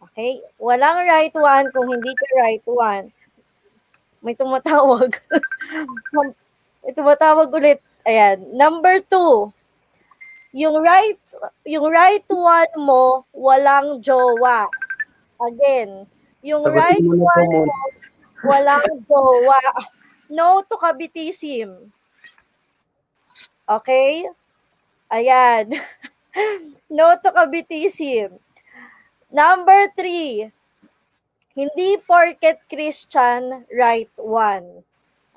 Okay? 0.00 0.40
Walang 0.56 1.04
right 1.04 1.32
one 1.32 1.68
kung 1.72 1.88
hindi 1.92 2.12
ka 2.12 2.26
right 2.40 2.64
one. 2.64 3.12
May 4.24 4.32
tumatawag. 4.32 5.12
May 6.84 6.92
tumatawag 6.96 7.52
ulit. 7.52 7.80
Ayan. 8.04 8.56
Number 8.56 9.00
two, 9.00 9.52
yung 10.52 10.76
right, 10.80 11.16
yung 11.64 11.88
right 11.88 12.24
one 12.28 12.72
mo, 12.76 13.24
walang 13.32 14.00
jowa. 14.00 14.68
Again, 15.40 16.08
yung 16.44 16.60
Sagutin 16.60 16.76
right 16.76 17.04
mo 17.04 17.24
one 17.24 17.52
mo, 17.64 17.76
walang 18.44 18.88
jowa. 19.08 19.60
No 20.28 20.60
to 20.64 20.76
kabitism. 20.76 21.92
Okay? 23.64 24.28
Ayan. 25.14 25.78
no 26.90 27.14
to 27.22 27.30
kabitism. 27.30 28.34
Number 29.30 29.86
three, 29.94 30.50
hindi 31.54 32.02
porket 32.02 32.58
Christian, 32.66 33.62
right 33.70 34.10
one. 34.18 34.82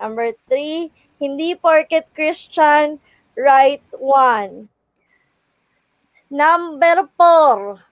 Number 0.02 0.34
three, 0.50 0.90
hindi 1.22 1.54
porket 1.54 2.10
Christian, 2.18 2.98
right 3.38 3.86
one. 3.94 4.66
Number 6.34 7.06
four, 7.14 7.86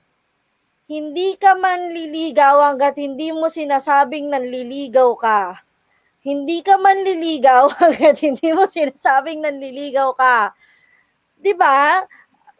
hindi 0.90 1.38
ka 1.38 1.54
manliligaw 1.54 2.66
hanggat 2.66 2.98
hindi 2.98 3.30
mo 3.30 3.46
sinasabing 3.46 4.34
nanliligaw 4.34 5.14
ka. 5.22 5.62
Hindi 6.26 6.66
ka 6.66 6.82
manliligaw 6.82 7.70
hanggat 7.78 8.26
hindi 8.26 8.50
mo 8.58 8.66
sinasabing 8.66 9.46
nanliligaw 9.46 10.18
ka. 10.18 10.50
'Di 11.46 11.54
ba? 11.54 12.02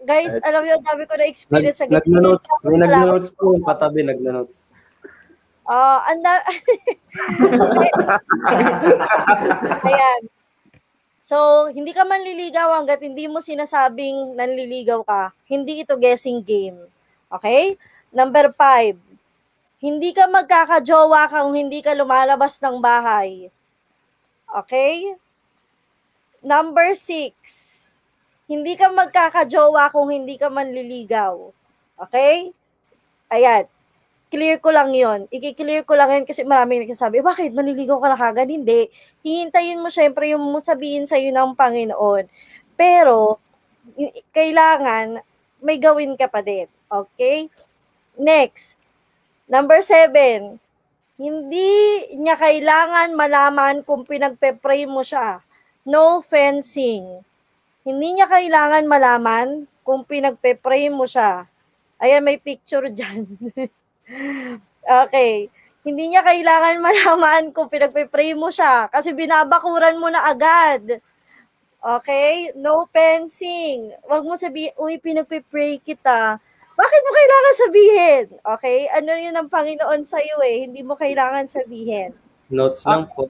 Guys, 0.06 0.38
alam 0.46 0.62
niyo, 0.62 0.78
dami 0.86 1.10
ko 1.10 1.18
na 1.18 1.26
experience 1.26 1.82
sa 1.82 1.90
ganito. 1.90 2.06
nagna-notes. 2.06 2.46
May 2.62 2.78
nagna-notes 2.78 3.30
po 3.34 3.58
katabi, 3.66 4.06
nagna-notes. 4.06 4.78
Ah, 5.66 6.06
anda 6.06 6.46
Ayan. 9.90 10.22
So, 11.26 11.66
hindi 11.74 11.90
ka 11.90 12.06
manliligaw 12.06 12.78
hanggat 12.78 13.02
hindi 13.02 13.26
mo 13.26 13.42
sinasabing 13.42 14.38
nanliligaw 14.38 15.02
ka. 15.02 15.34
Hindi 15.50 15.82
ito 15.82 15.98
guessing 15.98 16.46
game. 16.46 16.78
Okay? 17.34 17.74
Number 18.14 18.54
five, 18.54 19.02
hindi 19.82 20.14
ka 20.14 20.30
magkakajowa 20.30 21.34
kung 21.34 21.58
hindi 21.58 21.82
ka 21.82 21.98
lumalabas 21.98 22.62
ng 22.62 22.78
bahay. 22.78 23.50
Okay? 24.54 25.18
Number 26.46 26.94
six, 26.94 27.34
hindi 28.46 28.74
ka 28.78 28.94
magkakajowa 28.94 29.90
kung 29.90 30.14
hindi 30.14 30.38
ka 30.38 30.54
manliligaw. 30.54 31.34
Okay? 31.98 32.54
Ayan. 33.34 33.66
Clear 34.30 34.58
ko 34.62 34.74
lang 34.74 34.94
yon. 34.94 35.30
Iki-clear 35.30 35.86
ko 35.86 35.94
lang 35.98 36.12
yan 36.12 36.26
kasi 36.26 36.46
maraming 36.46 36.86
nagsasabi, 36.86 37.22
bakit 37.22 37.54
manliligaw 37.54 37.98
ka 38.02 38.08
na 38.10 38.20
kagad? 38.20 38.50
Hindi. 38.50 38.90
Hihintayin 39.26 39.82
mo 39.82 39.90
syempre 39.90 40.30
yung 40.34 40.44
sabihin 40.62 41.10
sa'yo 41.10 41.30
ng 41.34 41.58
Panginoon. 41.58 42.26
Pero, 42.76 43.40
kailangan 44.34 45.22
may 45.62 45.78
gawin 45.82 46.14
ka 46.14 46.30
pa 46.30 46.46
din. 46.46 46.70
Okay? 46.90 47.50
Next. 48.18 48.78
Number 49.50 49.82
seven. 49.82 50.62
Hindi 51.16 51.72
niya 52.20 52.36
kailangan 52.36 53.16
malaman 53.16 53.82
kung 53.88 54.04
pinagpe-pray 54.04 54.84
mo 54.86 55.00
siya. 55.02 55.40
No 55.88 56.20
fencing. 56.20 57.24
Hindi 57.86 58.18
niya 58.18 58.26
kailangan 58.26 58.90
malaman 58.90 59.70
kung 59.86 60.02
pinagpe-pray 60.02 60.90
mo 60.90 61.06
siya. 61.06 61.46
Ayan, 62.02 62.26
may 62.26 62.42
picture 62.42 62.90
dyan. 62.90 63.30
okay. 65.06 65.54
Hindi 65.86 66.04
niya 66.10 66.26
kailangan 66.26 66.82
malaman 66.90 67.54
kung 67.54 67.70
pinagpe-pray 67.70 68.34
mo 68.34 68.50
siya 68.50 68.90
kasi 68.90 69.14
binabakuran 69.14 70.02
mo 70.02 70.10
na 70.10 70.26
agad. 70.26 70.98
Okay? 71.78 72.50
No 72.58 72.90
fencing. 72.90 73.94
Huwag 74.02 74.26
mo 74.26 74.34
sabihin, 74.34 74.74
uy, 74.82 74.98
pinagpipray 74.98 75.78
kita. 75.78 76.42
Bakit 76.74 77.02
mo 77.06 77.12
kailangan 77.14 77.54
sabihin? 77.62 78.26
Okay? 78.42 78.90
Ano 78.98 79.14
yun 79.14 79.38
ang 79.38 79.48
Panginoon 79.48 80.02
sa'yo 80.02 80.42
eh. 80.42 80.66
Hindi 80.66 80.82
mo 80.82 80.98
kailangan 80.98 81.46
sabihin. 81.54 82.18
Notes 82.50 82.82
lang 82.90 83.06
po. 83.14 83.30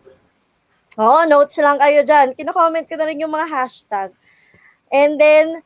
Oo, 0.95 1.27
notes 1.27 1.59
lang 1.59 1.75
kayo 1.75 2.07
dyan. 2.07 2.31
Kino-comment 2.39 2.87
ko 2.87 2.95
na 2.95 3.03
rin 3.11 3.19
yung 3.19 3.35
mga 3.35 3.51
hashtag. 3.51 4.15
And 4.93 5.17
then, 5.17 5.61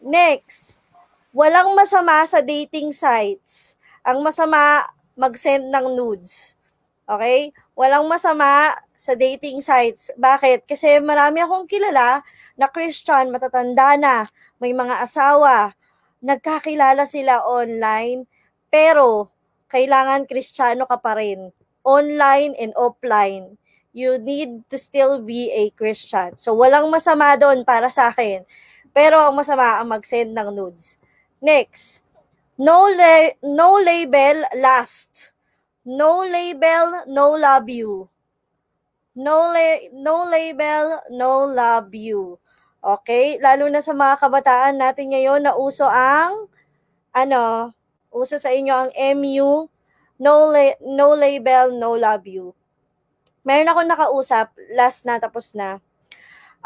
next, 0.00 0.84
walang 1.32 1.72
masama 1.76 2.24
sa 2.26 2.40
dating 2.44 2.92
sites. 2.92 3.76
Ang 4.04 4.24
masama, 4.24 4.88
mag-send 5.14 5.68
ng 5.68 5.86
nudes. 5.96 6.56
Okay? 7.04 7.52
Walang 7.76 8.08
masama 8.08 8.76
sa 9.00 9.16
dating 9.16 9.64
sites. 9.64 10.12
Bakit? 10.20 10.68
Kasi 10.68 11.00
marami 11.00 11.40
akong 11.40 11.64
kilala 11.64 12.20
na 12.60 12.66
Christian, 12.68 13.32
matatanda 13.32 13.96
na, 13.96 14.28
may 14.60 14.76
mga 14.76 15.00
asawa, 15.00 15.72
nagkakilala 16.20 17.08
sila 17.08 17.40
online, 17.40 18.28
pero 18.68 19.32
kailangan 19.72 20.28
Kristiyano 20.28 20.84
ka 20.84 21.00
pa 21.00 21.16
rin. 21.16 21.48
Online 21.80 22.52
and 22.60 22.76
offline. 22.76 23.56
You 23.90 24.22
need 24.22 24.70
to 24.70 24.78
still 24.78 25.18
be 25.18 25.50
a 25.50 25.74
Christian. 25.74 26.38
So, 26.38 26.54
walang 26.54 26.86
masama 26.94 27.34
doon 27.34 27.66
para 27.66 27.90
sa 27.90 28.14
akin. 28.14 28.46
Pero 28.94 29.18
ang 29.18 29.34
masama 29.34 29.82
ang 29.82 29.90
mag-send 29.90 30.30
ng 30.30 30.50
nudes. 30.54 30.94
Next, 31.42 32.06
no, 32.54 32.86
la- 32.86 33.34
no 33.42 33.82
label 33.82 34.46
last. 34.54 35.34
No 35.82 36.22
label, 36.22 37.02
no 37.10 37.34
love 37.34 37.66
you. 37.66 38.06
No, 39.16 39.50
la- 39.50 39.90
no 39.90 40.22
label, 40.30 41.02
no 41.10 41.42
love 41.50 41.90
you. 41.90 42.38
Okay? 42.78 43.42
Lalo 43.42 43.66
na 43.66 43.82
sa 43.82 43.90
mga 43.90 44.22
kabataan 44.22 44.78
natin 44.78 45.10
ngayon 45.10 45.42
na 45.42 45.58
uso 45.58 45.84
ang, 45.90 46.46
ano, 47.10 47.74
uso 48.14 48.38
sa 48.38 48.54
inyo 48.54 48.74
ang 48.74 48.90
MU, 49.18 49.66
no, 50.22 50.34
la- 50.54 50.78
no 50.84 51.18
label, 51.18 51.74
no 51.74 51.98
love 51.98 52.26
you. 52.30 52.54
Meron 53.44 53.72
ako 53.72 53.80
nakausap, 53.88 54.52
last 54.76 55.08
na, 55.08 55.16
tapos 55.16 55.56
na. 55.56 55.80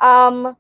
Um, 0.01 0.59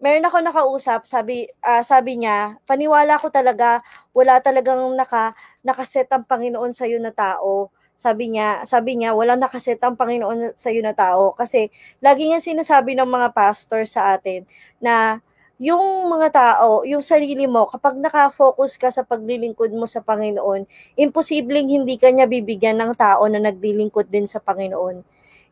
meron 0.00 0.26
ako 0.28 0.38
nakausap, 0.44 1.08
sabi, 1.08 1.48
ah, 1.64 1.80
sabi 1.80 2.20
niya, 2.20 2.60
paniwala 2.68 3.16
ko 3.16 3.32
talaga, 3.32 3.80
wala 4.12 4.40
talagang 4.44 4.80
naka, 4.96 5.32
nakaset 5.64 6.08
ang 6.12 6.28
Panginoon 6.28 6.76
sa 6.76 6.84
na 7.00 7.12
tao. 7.12 7.72
Sabi 7.98 8.30
niya, 8.36 8.62
sabi 8.68 9.00
niya, 9.00 9.16
wala 9.16 9.34
nakaset 9.40 9.80
ang 9.84 9.96
Panginoon 9.96 10.54
sa 10.58 10.70
na 10.72 10.94
tao. 10.94 11.32
Kasi, 11.34 11.72
lagi 12.04 12.28
nga 12.32 12.40
sinasabi 12.44 12.94
ng 12.96 13.08
mga 13.08 13.32
pastor 13.32 13.88
sa 13.88 14.14
atin, 14.16 14.44
na 14.84 15.20
yung 15.58 16.06
mga 16.12 16.28
tao, 16.34 16.84
yung 16.86 17.02
sarili 17.02 17.48
mo, 17.50 17.66
kapag 17.66 17.98
nakafocus 17.98 18.76
ka 18.78 18.92
sa 18.94 19.02
paglilingkod 19.02 19.72
mo 19.74 19.88
sa 19.88 20.04
Panginoon, 20.04 20.68
imposibleng 21.00 21.66
hindi 21.72 21.96
ka 21.98 22.12
niya 22.12 22.28
bibigyan 22.30 22.78
ng 22.78 22.92
tao 22.94 23.24
na 23.26 23.40
naglilingkod 23.42 24.06
din 24.12 24.28
sa 24.30 24.38
Panginoon. 24.44 25.02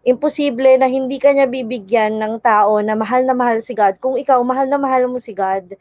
Imposible 0.06 0.78
na 0.78 0.86
hindi 0.86 1.18
ka 1.18 1.34
niya 1.34 1.50
bibigyan 1.50 2.14
ng 2.22 2.38
tao 2.38 2.78
na 2.78 2.94
mahal 2.94 3.26
na 3.26 3.34
mahal 3.34 3.58
si 3.58 3.74
God. 3.74 3.98
Kung 3.98 4.14
ikaw 4.14 4.38
mahal 4.46 4.70
na 4.70 4.78
mahal 4.78 5.10
mo 5.10 5.18
si 5.18 5.34
God, 5.34 5.74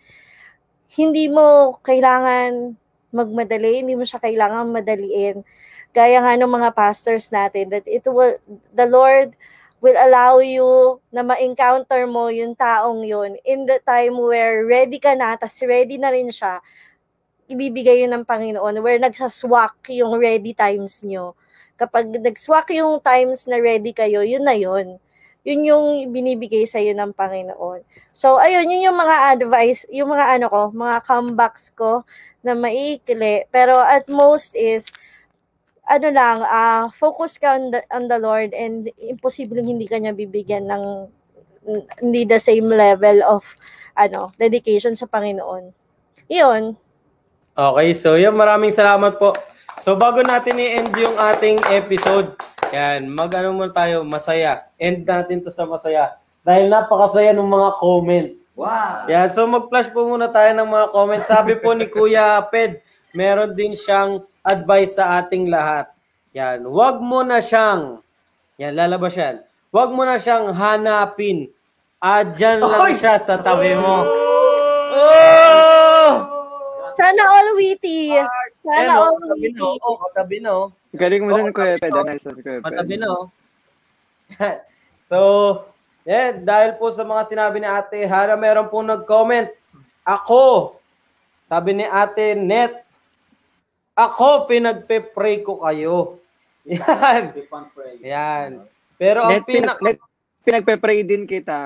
hindi 0.98 1.30
mo 1.30 1.78
kailangan 1.86 2.74
magmadali, 3.14 3.86
hindi 3.86 3.94
mo 3.94 4.02
siya 4.02 4.18
kailangan 4.18 4.66
madaliin. 4.74 5.46
Gaya 5.94 6.20
nga 6.26 6.34
ng 6.36 6.50
mga 6.50 6.70
pastors 6.74 7.30
natin, 7.30 7.70
that 7.70 7.86
it 7.86 8.04
will, 8.10 8.34
the 8.74 8.90
Lord 8.90 9.38
will 9.80 9.96
allow 9.96 10.42
you 10.42 10.98
na 11.14 11.22
ma-encounter 11.22 12.10
mo 12.10 12.28
yung 12.34 12.58
taong 12.58 13.06
yun 13.06 13.38
in 13.46 13.70
the 13.70 13.78
time 13.86 14.18
where 14.18 14.66
ready 14.66 14.98
ka 14.98 15.14
na, 15.14 15.38
tas 15.38 15.62
ready 15.62 16.02
na 16.02 16.10
rin 16.10 16.34
siya, 16.34 16.60
ibibigay 17.46 18.02
yun 18.02 18.12
ng 18.12 18.26
Panginoon, 18.26 18.82
where 18.82 18.98
nagsaswak 18.98 19.78
yung 19.94 20.18
ready 20.18 20.58
times 20.58 21.06
nyo. 21.06 21.38
Kapag 21.76 22.08
nagswak 22.24 22.72
yung 22.72 23.04
times 23.04 23.48
na 23.48 23.60
ready 23.60 23.92
kayo, 23.92 24.24
yun 24.24 24.48
na 24.48 24.56
yun. 24.56 25.00
Yun 25.46 25.62
yung 25.62 25.86
binibigay 26.10 26.66
sa 26.66 26.82
ng 26.82 27.14
Panginoon. 27.14 27.86
So, 28.16 28.42
ayun, 28.42 28.66
yun 28.66 28.90
yung 28.90 28.98
mga 28.98 29.38
advice, 29.38 29.86
yung 29.94 30.10
mga 30.10 30.40
ano 30.40 30.46
ko, 30.50 30.62
mga 30.74 30.98
comebacks 31.06 31.70
ko 31.76 32.02
na 32.42 32.58
maiikli. 32.58 33.46
Pero 33.54 33.78
at 33.78 34.10
most 34.10 34.58
is, 34.58 34.90
ano 35.86 36.10
lang, 36.10 36.42
uh, 36.42 36.90
focus 36.98 37.38
ka 37.38 37.62
on 37.62 37.70
the, 37.70 37.82
on 37.94 38.10
the 38.10 38.18
Lord 38.18 38.58
and 38.58 38.90
imposible 38.98 39.62
hindi 39.62 39.86
ka 39.86 40.02
niya 40.02 40.18
bibigyan 40.18 40.66
ng 40.66 40.84
hindi 42.02 42.26
the 42.26 42.42
same 42.42 42.70
level 42.70 43.22
of 43.26 43.46
ano, 43.94 44.34
dedication 44.38 44.94
sa 44.98 45.06
Panginoon. 45.06 45.72
Iyon. 46.30 46.74
Okay, 47.56 47.90
so 47.96 48.20
yun, 48.20 48.36
maraming 48.36 48.74
salamat 48.74 49.16
po. 49.16 49.32
So 49.84 50.00
bago 50.00 50.24
natin 50.24 50.60
i-end 50.60 50.96
yung 50.96 51.20
ating 51.20 51.60
episode, 51.76 52.36
yan, 52.72 53.12
mag-ano 53.12 53.52
muna 53.56 53.72
tayo, 53.72 54.02
masaya. 54.08 54.68
End 54.80 55.04
natin 55.04 55.44
to 55.44 55.52
sa 55.52 55.68
masaya. 55.68 56.16
Dahil 56.46 56.72
napakasaya 56.72 57.36
ng 57.36 57.46
mga 57.46 57.70
comment. 57.80 58.30
Wow! 58.56 59.12
Yan, 59.12 59.28
so 59.36 59.44
mag-flash 59.44 59.92
po 59.92 60.08
muna 60.08 60.32
tayo 60.32 60.56
ng 60.56 60.70
mga 60.70 60.88
comment. 60.96 61.24
Sabi 61.28 61.60
po 61.60 61.76
ni 61.76 61.92
Kuya 61.92 62.40
Ped, 62.48 62.80
meron 63.12 63.52
din 63.52 63.76
siyang 63.76 64.24
advice 64.40 64.96
sa 64.96 65.20
ating 65.20 65.52
lahat. 65.52 65.92
Yan, 66.32 66.64
wag 66.68 67.04
mo 67.04 67.24
na 67.24 67.44
siyang, 67.44 68.00
yan, 68.56 68.76
lalabas 68.76 69.16
yan. 69.16 69.44
Wag 69.76 69.92
mo 69.92 70.08
na 70.08 70.16
siyang 70.16 70.56
hanapin. 70.56 71.52
Adyan 72.00 72.64
lang 72.64 72.92
Oy! 72.92 72.96
siya 72.96 73.20
sa 73.20 73.40
tabi 73.44 73.76
mo. 73.76 74.08
Oh! 74.96 75.85
Sana 76.96 77.22
all 77.28 77.50
witty. 77.56 78.16
Sana 78.64 78.80
Ayan, 78.82 78.96
oh, 78.96 79.04
all 79.04 79.16
katabi 79.20 79.48
witty. 79.52 79.70
oh, 79.84 79.96
katabi 80.10 80.38
na, 80.42 80.50
oh. 80.56 80.68
Galing 80.96 81.24
mo 81.28 81.32
Oo, 81.36 81.38
dun, 81.44 81.52
Kuya 81.52 81.76
katabi 81.76 81.84
Ped. 81.84 81.92
na. 81.92 82.02
Nice 82.08 82.26
one, 82.26 82.40
Kuya 82.40 82.60
Ped. 82.64 82.66
Matabi 82.66 82.96
na, 82.98 83.08
oh. 83.16 83.26
so, 85.06 85.18
yeah, 86.08 86.34
dahil 86.34 86.80
po 86.80 86.90
sa 86.90 87.04
mga 87.06 87.24
sinabi 87.30 87.58
ni 87.62 87.68
Ate 87.70 88.00
Hara, 88.08 88.34
meron 88.34 88.72
po 88.72 88.82
nag-comment. 88.82 89.52
Ako, 90.06 90.78
sabi 91.46 91.78
ni 91.78 91.86
Ate 91.86 92.34
Net, 92.34 92.86
ako, 93.96 94.50
pinagpe-pray 94.50 95.40
ko 95.46 95.64
kayo. 95.64 96.20
Yan. 96.68 97.32
Yan. 98.02 98.50
Pero 98.98 99.24
ang 99.28 99.44
net, 99.44 100.00
pinagpe-pray 100.46 101.02
din 101.02 101.26
kita. 101.26 101.60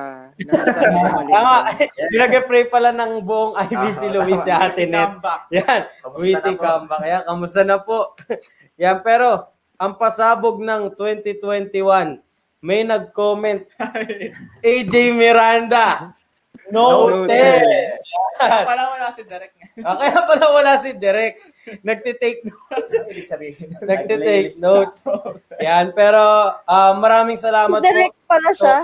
Tama, 1.28 1.56
pinag-pray 2.16 2.72
pala 2.72 2.96
ng 2.96 3.20
buong 3.20 3.60
IBC 3.60 4.08
Luis 4.10 4.40
si 4.42 4.50
Ate 4.50 4.88
Net. 4.88 5.20
Yan, 5.52 5.82
Kamusta 6.00 6.24
witty 6.24 6.52
na 6.52 6.58
po? 6.58 6.64
comeback. 6.64 7.00
Yan, 7.04 7.22
kamusta 7.28 7.62
na 7.68 7.78
po? 7.78 8.00
Yan, 8.82 9.04
pero 9.04 9.52
ang 9.76 10.00
pasabog 10.00 10.64
ng 10.64 10.96
2021, 10.96 12.24
may 12.64 12.88
nag-comment, 12.88 13.68
AJ 14.66 14.94
Miranda, 15.12 16.16
noted. 16.72 17.60
Yan. 18.40 18.64
Parang 18.64 18.96
wala 18.96 19.12
si 19.12 19.22
Derek. 19.28 19.52
Ah, 19.84 20.00
kaya 20.00 20.20
pala 20.24 20.46
wala 20.56 20.74
si 20.80 20.96
Derek. 20.96 21.36
Nagtitake 21.88 22.42
notes. 22.46 22.90
Sabihin. 23.28 23.78
Nagtitake 23.90 24.56
notes. 24.58 25.06
Yan, 25.62 25.92
pero 25.94 26.56
ah, 26.64 26.94
maraming 26.98 27.38
salamat 27.38 27.80
po. 27.80 27.86
Direct 27.86 28.18
pala 28.26 28.50
siya. 28.54 28.78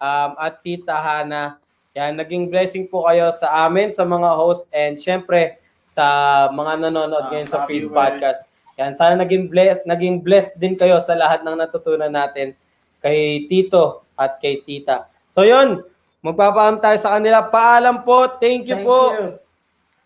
um, 0.00 0.30
at 0.36 0.54
Tita 0.60 0.96
Hana. 0.96 1.58
Yan, 1.96 2.12
naging 2.20 2.52
blessing 2.52 2.84
po 2.84 3.08
kayo 3.08 3.32
sa 3.32 3.64
amin, 3.64 3.88
sa 3.88 4.04
mga 4.04 4.30
host, 4.36 4.68
and 4.68 5.00
syempre 5.00 5.56
sa 5.86 6.04
mga 6.52 6.88
nanonood 6.88 7.32
ngayon 7.32 7.48
sa 7.48 7.62
sa 7.62 7.64
Free 7.64 7.80
viewers. 7.80 7.96
Podcast. 7.96 8.40
Yan, 8.76 8.92
sana 8.92 9.24
naging 9.24 9.48
blessed, 9.48 9.88
naging 9.88 10.20
blessed 10.20 10.60
din 10.60 10.76
kayo 10.76 11.00
sa 11.00 11.16
lahat 11.16 11.40
ng 11.40 11.56
natutunan 11.56 12.12
natin 12.12 12.52
kay 13.00 13.48
Tito 13.48 14.04
at 14.12 14.36
kay 14.36 14.60
Tita. 14.60 15.08
So 15.32 15.48
yun, 15.48 15.80
magpapaam 16.20 16.84
tayo 16.84 17.00
sa 17.00 17.16
kanila. 17.16 17.48
Paalam 17.48 18.04
po. 18.04 18.28
Thank 18.36 18.68
you 18.68 18.76
Thank 18.76 18.88
po. 18.88 19.00
you. 19.16 19.45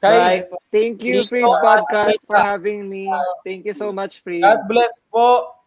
Kay, 0.00 0.48
Thank 0.72 1.04
you, 1.04 1.28
Free 1.28 1.44
Podcast, 1.44 2.24
for 2.24 2.40
having 2.40 2.88
me. 2.88 3.04
Thank 3.44 3.68
you 3.68 3.76
so 3.76 3.92
much, 3.92 4.24
Free. 4.24 4.40
God 4.40 4.64
bless 4.64 4.96
po. 5.12 5.60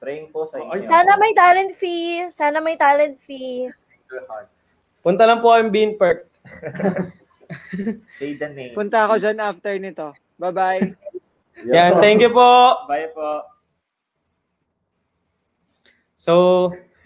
Praying 0.00 0.32
po 0.32 0.48
sa 0.48 0.62
inyo. 0.62 0.88
Sana 0.88 1.20
may 1.20 1.36
talent 1.36 1.76
fee. 1.76 2.32
Sana 2.32 2.58
may 2.64 2.80
talent 2.80 3.20
fee. 3.28 3.68
Punta 5.04 5.28
lang 5.28 5.44
po 5.44 5.52
kayong 5.52 5.74
Bean 5.74 5.92
Perk. 6.00 6.30
Say 8.16 8.40
the 8.40 8.48
name. 8.48 8.72
Punta 8.72 9.04
ako 9.04 9.20
dyan 9.20 9.36
after 9.42 9.74
nito. 9.76 10.16
Bye-bye. 10.40 10.94
Yan, 11.74 11.98
thank 11.98 12.22
you 12.22 12.30
po. 12.30 12.86
Bye 12.86 13.10
po. 13.10 13.42
So, 16.14 16.34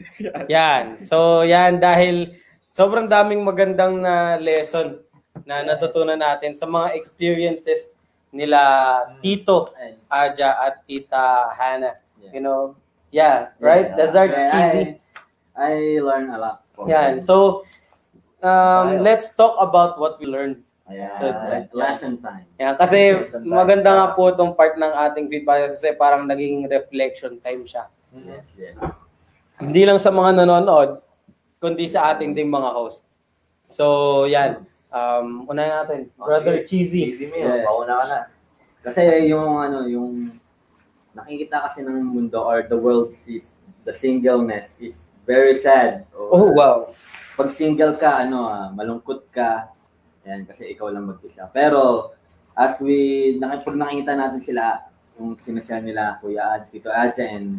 yan. 0.52 1.00
So, 1.04 1.46
yan 1.46 1.80
dahil 1.80 2.36
sobrang 2.68 3.08
daming 3.08 3.40
magandang 3.44 4.00
na 4.00 4.36
lesson 4.36 5.00
na 5.42 5.64
natutunan 5.64 6.20
natin 6.20 6.52
sa 6.52 6.68
mga 6.68 6.94
experiences 6.94 7.96
nila 8.32 8.60
Tito 9.20 9.72
Aja 10.08 10.56
at 10.60 10.84
Tita 10.84 11.52
Hana. 11.56 12.00
You 12.32 12.40
know, 12.40 12.76
yeah, 13.12 13.52
right? 13.60 13.92
That's 13.92 14.16
our 14.16 14.28
Yeah, 14.30 14.48
cheesy. 14.48 14.84
I, 15.52 15.98
I 15.98 16.00
learn 16.00 16.32
a 16.32 16.38
lot. 16.40 16.64
them. 16.88 17.20
So, 17.20 17.66
um, 18.40 19.04
let's 19.04 19.36
talk 19.36 19.58
about 19.60 20.00
what 20.00 20.16
we 20.16 20.24
learned. 20.24 20.64
Ayan, 20.88 21.68
lesson 21.72 22.18
time. 22.20 22.44
Yan, 22.58 22.74
kasi 22.76 23.16
Lesson 23.16 23.44
time. 23.46 23.54
maganda 23.54 23.90
nga 23.96 24.06
po 24.12 24.28
itong 24.28 24.52
part 24.52 24.76
ng 24.76 24.92
ating 25.08 25.30
feedback 25.30 25.70
kasi 25.72 25.94
parang 25.94 26.26
naging 26.26 26.66
reflection 26.68 27.38
time 27.40 27.64
siya. 27.64 27.86
Yes, 28.12 28.56
yes. 28.58 28.76
Hindi 29.62 29.86
lang 29.88 29.96
sa 30.02 30.10
mga 30.10 30.42
nanonood, 30.42 31.00
kundi 31.62 31.86
sa 31.86 32.12
ating 32.12 32.34
ding 32.34 32.50
mga 32.50 32.70
host. 32.74 33.06
So, 33.70 34.24
yan. 34.28 34.66
Um, 34.92 35.48
unahin 35.48 35.72
natin. 35.72 36.00
Brother 36.14 36.62
Cheesy. 36.68 37.08
Cheesy 37.10 37.32
mo 37.32 37.36
Yeah. 37.40 37.64
yun. 37.64 37.66
Pauna 37.66 37.92
ka 37.96 38.04
na. 38.06 38.20
Kasi 38.84 39.00
yung 39.26 39.56
ano, 39.56 39.88
yung 39.88 40.36
nakikita 41.16 41.64
kasi 41.64 41.80
ng 41.80 42.02
mundo 42.04 42.40
or 42.40 42.64
the 42.64 42.76
world 42.76 43.12
sees 43.12 43.60
the 43.84 43.92
singleness 43.92 44.76
is 44.78 45.10
very 45.24 45.56
sad. 45.56 46.04
Oh, 46.12 46.28
Or 46.34 46.52
wow. 46.52 46.76
Pag 47.32 47.48
single 47.48 47.96
ka, 47.96 48.26
ano, 48.26 48.44
ah, 48.44 48.68
malungkot 48.68 49.32
ka. 49.32 49.72
Yan, 50.28 50.44
kasi 50.44 50.68
ikaw 50.70 50.92
lang 50.92 51.08
mag-isa. 51.08 51.48
Pero, 51.50 52.12
as 52.52 52.78
we, 52.78 53.32
pag 53.40 53.74
nakikita 53.74 54.12
natin 54.14 54.38
sila, 54.38 54.86
yung 55.16 55.34
sinashare 55.40 55.82
nila, 55.82 56.20
Kuya 56.20 56.60
Ad, 56.60 56.62
Tito 56.70 56.92
Adja, 56.92 57.24
and 57.26 57.58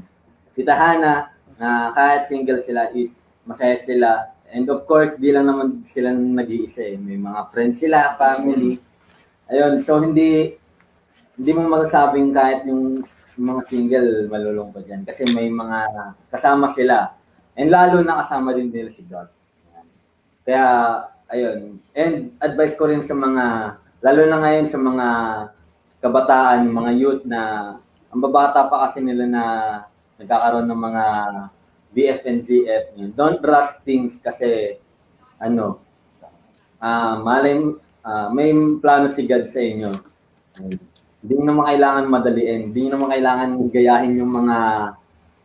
Tita 0.54 0.76
Hana, 0.78 1.34
na 1.58 1.92
kahit 1.94 2.30
single 2.30 2.62
sila 2.62 2.90
is 2.94 3.28
masaya 3.46 3.78
sila. 3.78 4.33
And 4.54 4.70
of 4.70 4.86
course, 4.86 5.18
di 5.18 5.34
lang 5.34 5.50
naman 5.50 5.82
sila 5.82 6.14
nag-iisa 6.14 6.86
eh. 6.86 6.96
May 6.96 7.18
mga 7.18 7.50
friends 7.50 7.82
sila, 7.82 8.14
family. 8.22 8.78
Ayun, 9.50 9.82
so 9.82 9.98
hindi 9.98 10.54
hindi 11.34 11.52
mo 11.58 11.66
masasabing 11.66 12.30
kahit 12.30 12.70
yung, 12.70 13.02
mga 13.34 13.62
single 13.66 14.30
malulungkot 14.30 14.86
yan. 14.86 15.02
Kasi 15.10 15.26
may 15.34 15.50
mga 15.50 15.90
kasama 16.30 16.70
sila. 16.70 17.18
And 17.58 17.74
lalo 17.74 18.06
na 18.06 18.22
kasama 18.22 18.54
din 18.54 18.70
nila 18.70 18.94
si 18.94 19.02
God. 19.10 19.26
Kaya, 20.46 20.66
ayun. 21.34 21.82
And 21.98 22.38
advice 22.38 22.78
ko 22.78 22.86
rin 22.86 23.02
sa 23.02 23.18
mga, 23.18 23.46
lalo 24.06 24.22
na 24.30 24.38
ngayon 24.38 24.68
sa 24.70 24.78
mga 24.78 25.08
kabataan, 25.98 26.70
mga 26.70 26.92
youth 26.94 27.24
na 27.26 27.74
ang 28.14 28.22
babata 28.22 28.70
pa 28.70 28.86
kasi 28.86 29.02
nila 29.02 29.26
na 29.26 29.44
nagkakaroon 30.22 30.70
ng 30.70 30.82
mga 30.94 31.06
BF 31.94 32.20
and 32.26 32.42
ZF. 32.42 32.84
Yun. 32.98 33.10
Don't 33.14 33.42
rush 33.46 33.80
things 33.86 34.18
kasi 34.18 34.82
ano, 35.38 35.80
ah 36.82 37.22
malay, 37.22 37.56
ah, 38.04 38.28
may 38.34 38.52
plano 38.82 39.08
si 39.08 39.24
God 39.30 39.46
sa 39.48 39.62
inyo. 39.62 39.92
Hindi 41.24 41.34
nyo 41.40 41.46
naman 41.56 41.66
kailangan 41.72 42.06
madaliin. 42.12 42.62
Hindi 42.70 42.80
nyo 42.84 42.92
naman 43.00 43.10
kailangan 43.16 43.50
gayahin 43.72 44.20
yung 44.20 44.32
mga 44.34 44.58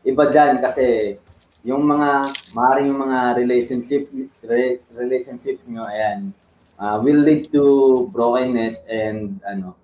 iba 0.08 0.24
dyan 0.32 0.54
kasi 0.58 1.14
yung 1.62 1.84
mga, 1.84 2.32
maaaring 2.56 2.88
yung 2.90 3.02
mga 3.04 3.20
relationship, 3.36 4.08
re- 4.42 4.80
relationships 4.96 5.68
nyo, 5.68 5.84
ayan, 5.84 6.32
ah, 6.80 6.96
will 7.02 7.20
lead 7.22 7.50
to 7.50 8.06
brokenness 8.14 8.82
and 8.88 9.42
ano, 9.44 9.74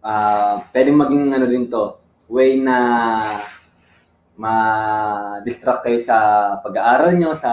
ah 0.00 0.64
pwedeng 0.72 0.96
maging 0.96 1.24
ano 1.32 1.44
rin 1.46 1.66
to, 1.68 1.96
way 2.28 2.56
na 2.56 2.76
ma-distract 4.40 5.84
kayo 5.84 6.00
sa 6.00 6.16
pag-aaral 6.64 7.12
nyo, 7.12 7.36
sa 7.36 7.52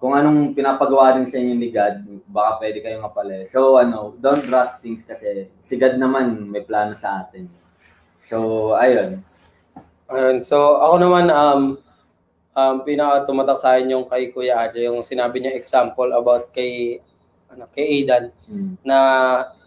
kung 0.00 0.16
anong 0.16 0.56
pinapagawa 0.56 1.16
din 1.16 1.28
sa 1.28 1.36
inyo 1.36 1.54
ni 1.56 1.68
God, 1.68 2.24
baka 2.28 2.60
pwede 2.64 2.80
kayong 2.80 3.04
mapali. 3.04 3.44
So, 3.48 3.76
ano, 3.76 4.16
don't 4.16 4.44
rush 4.48 4.80
things 4.80 5.04
kasi 5.04 5.48
si 5.60 5.76
God 5.76 6.00
naman 6.00 6.48
may 6.48 6.64
plano 6.64 6.96
sa 6.96 7.24
atin. 7.24 7.48
So, 8.24 8.72
ayun. 8.76 9.20
Ayun, 10.08 10.44
so 10.44 10.80
ako 10.80 11.00
naman 11.00 11.32
um 11.32 11.80
um 12.52 12.76
pinaka 12.84 13.24
tumatak 13.24 13.56
sa 13.56 13.76
akin 13.76 13.96
yung 13.96 14.04
kay 14.04 14.28
Kuya 14.28 14.60
Aja 14.60 14.76
yung 14.76 15.00
sinabi 15.00 15.40
niya 15.40 15.56
example 15.56 16.12
about 16.12 16.52
kay 16.52 17.00
ano 17.48 17.64
kay 17.72 18.00
Aidan 18.00 18.28
Mm. 18.44 18.76
na 18.84 18.98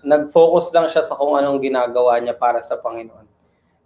nag-focus 0.05 0.69
lang 0.71 0.85
siya 0.87 1.01
sa 1.01 1.17
kung 1.17 1.33
anong 1.33 1.57
ginagawa 1.57 2.21
niya 2.21 2.37
para 2.37 2.61
sa 2.61 2.77
Panginoon. 2.77 3.25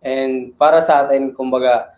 And 0.03 0.51
para 0.59 0.81
sa 0.83 1.05
atin, 1.05 1.31
kumbaga, 1.31 1.93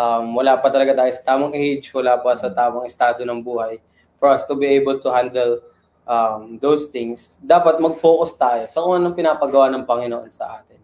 um, 0.00 0.24
wala 0.40 0.56
pa 0.56 0.72
talaga 0.72 1.04
tayo 1.04 1.12
sa 1.12 1.22
tamang 1.36 1.52
age, 1.52 1.92
wala 1.92 2.16
pa 2.16 2.32
sa 2.32 2.48
tamang 2.48 2.88
estado 2.88 3.20
ng 3.28 3.40
buhay 3.44 3.76
for 4.16 4.32
us 4.32 4.48
to 4.48 4.56
be 4.56 4.64
able 4.64 4.96
to 4.96 5.12
handle 5.12 5.60
um, 6.08 6.56
those 6.56 6.88
things. 6.88 7.36
Dapat 7.44 7.80
mag-focus 7.80 8.36
tayo 8.36 8.64
sa 8.64 8.80
kung 8.80 8.96
anong 8.96 9.16
pinapagawa 9.16 9.68
ng 9.72 9.84
Panginoon 9.84 10.32
sa 10.32 10.60
atin. 10.60 10.80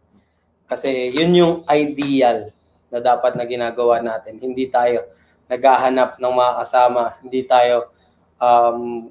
Kasi 0.69 1.15
yun 1.15 1.33
yung 1.33 1.55
ideal 1.71 2.51
na 2.93 2.99
dapat 3.01 3.39
na 3.39 3.45
ginagawa 3.47 4.03
natin. 4.03 4.37
Hindi 4.37 4.69
tayo 4.69 5.09
naghahanap 5.47 6.19
ng 6.19 6.33
mga 6.35 6.53
kasama, 6.59 7.03
hindi 7.23 7.47
tayo 7.47 7.95
um, 8.43 9.07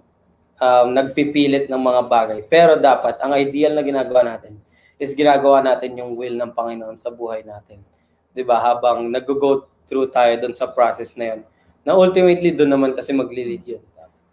um, 0.60 0.88
nagpipilit 0.91 1.72
ng 1.72 1.82
mga 1.82 2.02
bagay. 2.11 2.40
Pero 2.44 2.76
dapat, 2.76 3.23
ang 3.23 3.32
ideal 3.40 3.72
na 3.72 3.84
ginagawa 3.88 4.36
natin 4.36 4.60
is 4.95 5.15
ginagawa 5.15 5.60
natin 5.60 5.95
yung 5.99 6.15
will 6.15 6.36
ng 6.40 6.52
Panginoon 6.56 6.95
sa 6.95 7.11
buhay 7.11 7.44
natin. 7.44 7.84
'Di 8.32 8.44
ba 8.48 8.64
Habang 8.64 9.11
nag-go 9.11 9.68
through 9.86 10.10
tayo 10.10 10.34
doon 10.41 10.53
sa 10.57 10.70
process 10.70 11.14
na 11.18 11.36
yun. 11.36 11.41
Na 11.86 11.94
ultimately, 11.94 12.53
doon 12.53 12.72
naman 12.74 12.91
kasi 12.98 13.14
magli-lead 13.14 13.64
yun. 13.66 13.84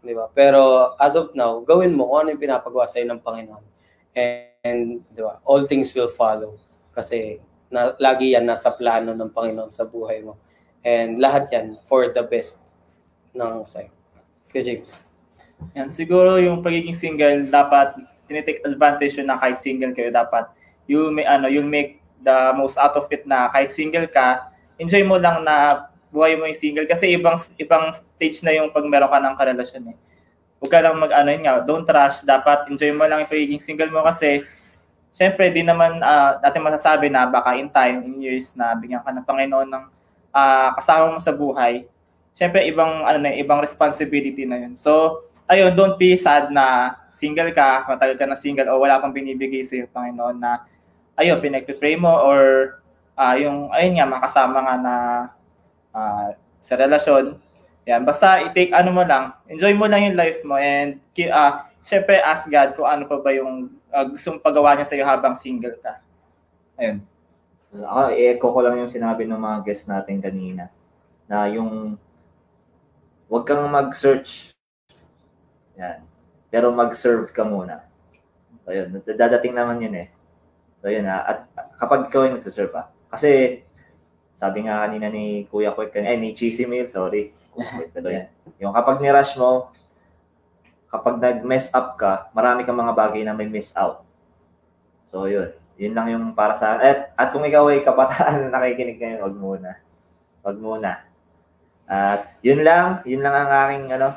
'Di 0.02 0.12
ba 0.18 0.26
Pero 0.34 0.92
as 0.98 1.14
of 1.14 1.30
now, 1.32 1.62
gawin 1.62 1.94
mo 1.94 2.10
kung 2.10 2.26
ano 2.26 2.28
yung 2.34 2.42
pinapagawa 2.42 2.90
sa'yo 2.90 3.06
ng 3.06 3.22
Panginoon. 3.22 3.64
And, 4.12 4.50
and 4.66 4.82
'di 5.14 5.22
ba 5.22 5.38
all 5.46 5.64
things 5.64 5.94
will 5.94 6.10
follow. 6.10 6.58
Kasi 6.92 7.38
na, 7.72 7.94
lagi 7.96 8.34
yan 8.34 8.44
nasa 8.44 8.74
plano 8.74 9.14
ng 9.14 9.30
Panginoon 9.30 9.70
sa 9.70 9.86
buhay 9.86 10.20
mo. 10.20 10.36
And 10.82 11.22
lahat 11.22 11.48
yan 11.54 11.78
for 11.86 12.10
the 12.10 12.26
best 12.26 12.66
ng 13.32 13.62
sa'yo. 13.64 13.88
Kuya 14.50 14.66
James. 14.66 14.92
Yan, 15.78 15.88
siguro 15.88 16.42
yung 16.42 16.60
pagiging 16.60 16.98
single, 16.98 17.46
dapat 17.46 17.94
tinitake 18.26 18.60
advantage 18.66 19.14
yun 19.14 19.30
na 19.30 19.38
kahit 19.38 19.62
single 19.62 19.94
kayo, 19.94 20.10
dapat 20.10 20.50
you 20.90 21.08
may 21.14 21.22
ano, 21.22 21.46
you'll 21.46 21.64
make 21.64 22.02
the 22.20 22.52
most 22.58 22.74
out 22.76 22.98
of 22.98 23.06
it 23.14 23.22
na 23.24 23.46
kahit 23.54 23.70
single 23.70 24.04
ka, 24.10 24.51
enjoy 24.82 25.06
mo 25.06 25.14
lang 25.16 25.46
na 25.46 25.86
buhay 26.10 26.34
mo 26.34 26.44
yung 26.44 26.58
single 26.58 26.84
kasi 26.84 27.14
ibang 27.14 27.38
ibang 27.56 27.94
stage 27.94 28.42
na 28.42 28.52
yung 28.52 28.68
pag 28.74 28.84
meron 28.84 29.08
ka 29.08 29.22
ng 29.22 29.36
karelasyon 29.38 29.94
eh. 29.94 29.96
Huwag 30.58 30.70
ka 30.70 30.78
lang 30.82 30.94
mag 30.98 31.10
ano 31.14 31.28
yun 31.30 31.42
nga, 31.46 31.62
don't 31.62 31.88
rush, 31.88 32.26
dapat 32.26 32.68
enjoy 32.68 32.90
mo 32.92 33.06
lang 33.06 33.24
yung 33.24 33.30
pagiging 33.30 33.62
single 33.62 33.88
mo 33.88 34.04
kasi 34.04 34.42
syempre 35.14 35.48
di 35.48 35.64
naman 35.64 36.02
natin 36.42 36.60
masasabi 36.60 37.08
na 37.08 37.24
baka 37.30 37.56
in 37.56 37.70
time, 37.70 38.04
in 38.04 38.20
years 38.20 38.52
na 38.58 38.76
bigyan 38.76 39.00
ka 39.00 39.10
ng 39.14 39.24
Panginoon 39.24 39.68
ng 39.70 39.84
ah, 40.34 40.76
kasama 40.76 41.14
mo 41.14 41.18
sa 41.22 41.32
buhay. 41.32 41.88
Syempre 42.36 42.66
ibang 42.68 43.06
ano 43.08 43.18
na, 43.22 43.32
ibang 43.32 43.60
responsibility 43.60 44.44
na 44.44 44.60
yun. 44.68 44.72
So, 44.76 45.24
ayun, 45.48 45.76
don't 45.76 46.00
be 46.00 46.16
sad 46.16 46.48
na 46.48 46.96
single 47.12 47.52
ka, 47.52 47.84
matagal 47.88 48.16
ka 48.16 48.24
na 48.28 48.36
single 48.36 48.68
o 48.72 48.80
wala 48.80 49.00
kang 49.00 49.12
binibigay 49.12 49.64
sa 49.64 49.76
iyo 49.80 49.88
Panginoon 49.88 50.36
na 50.40 50.64
ayun, 51.16 51.40
pinagpipray 51.40 51.96
mo 51.96 52.12
or 52.20 52.40
ah, 53.16 53.34
yung 53.36 53.70
ayun 53.72 53.98
nga 53.98 54.08
makasama 54.08 54.58
nga 54.62 54.76
na 54.80 54.94
ah, 55.94 56.28
sa 56.62 56.74
relasyon. 56.78 57.38
Yan, 57.82 58.06
basta 58.06 58.38
i-take 58.46 58.70
ano 58.70 58.94
mo 58.94 59.02
lang, 59.02 59.34
enjoy 59.50 59.74
mo 59.74 59.90
lang 59.90 60.06
yung 60.06 60.16
life 60.18 60.40
mo 60.46 60.54
and 60.54 61.02
ah, 61.34 61.66
syempre 61.82 62.22
ask 62.22 62.46
God 62.46 62.78
kung 62.78 62.86
ano 62.86 63.10
pa 63.10 63.18
ba 63.18 63.34
yung 63.34 63.82
uh, 63.90 64.06
gustong 64.06 64.38
pagawa 64.38 64.78
niya 64.78 64.86
sa 64.88 64.96
iyo 64.96 65.04
habang 65.04 65.36
single 65.36 65.76
ka. 65.82 65.98
Ayun. 66.78 67.04
Ako, 67.72 68.12
i-echo 68.16 68.48
ko 68.52 68.60
lang 68.62 68.80
yung 68.80 68.90
sinabi 68.90 69.26
ng 69.26 69.36
mga 69.36 69.58
guests 69.64 69.90
natin 69.90 70.20
kanina. 70.22 70.68
Na 71.26 71.48
yung, 71.48 71.96
huwag 73.28 73.44
kang 73.48 73.64
mag-search. 73.68 74.52
Yan. 75.76 76.04
Pero 76.52 76.68
mag-serve 76.68 77.32
ka 77.32 77.44
muna. 77.48 77.88
So, 78.62 78.76
yun. 78.76 78.92
Dadating 79.04 79.56
naman 79.56 79.80
yun 79.80 79.96
eh. 80.04 80.08
So, 80.84 80.92
yun 80.92 81.08
ha. 81.08 81.24
At 81.24 81.38
kapag 81.80 82.12
ikaw 82.12 82.28
yung 82.28 82.36
nagsaserve 82.36 82.76
ha. 82.76 82.92
Kasi, 83.12 83.60
sabi 84.32 84.64
nga 84.64 84.88
kanina 84.88 85.12
ni 85.12 85.44
Kuya 85.52 85.76
Kwek, 85.76 86.00
eh, 86.00 86.16
ni 86.16 86.32
Cheesy 86.32 86.64
Meal, 86.64 86.88
sorry. 86.88 87.36
Yung 88.56 88.72
kapag 88.72 89.04
ni-rush 89.04 89.36
mo, 89.36 89.68
kapag 90.88 91.20
nag-mess 91.20 91.68
up 91.76 92.00
ka, 92.00 92.32
marami 92.32 92.64
kang 92.64 92.80
mga 92.80 92.96
bagay 92.96 93.20
na 93.20 93.36
may 93.36 93.52
miss 93.52 93.76
out. 93.76 94.00
So, 95.04 95.28
yun. 95.28 95.52
Yun 95.76 95.92
lang 95.92 96.08
yung 96.08 96.24
para 96.32 96.56
sa... 96.56 96.80
At, 96.80 97.12
at 97.12 97.28
kung 97.32 97.44
ikaw 97.44 97.68
ay 97.68 97.84
kabataan 97.84 98.48
na 98.48 98.56
nakikinig 98.56 98.96
ngayon, 98.96 99.20
wag 99.20 99.36
muna. 99.36 99.70
Wag 100.40 100.56
muna. 100.56 100.90
At 101.84 102.40
yun 102.40 102.64
lang. 102.64 103.04
Yun 103.04 103.20
lang 103.20 103.34
ang 103.36 103.50
aking 103.52 103.86
ano, 104.00 104.08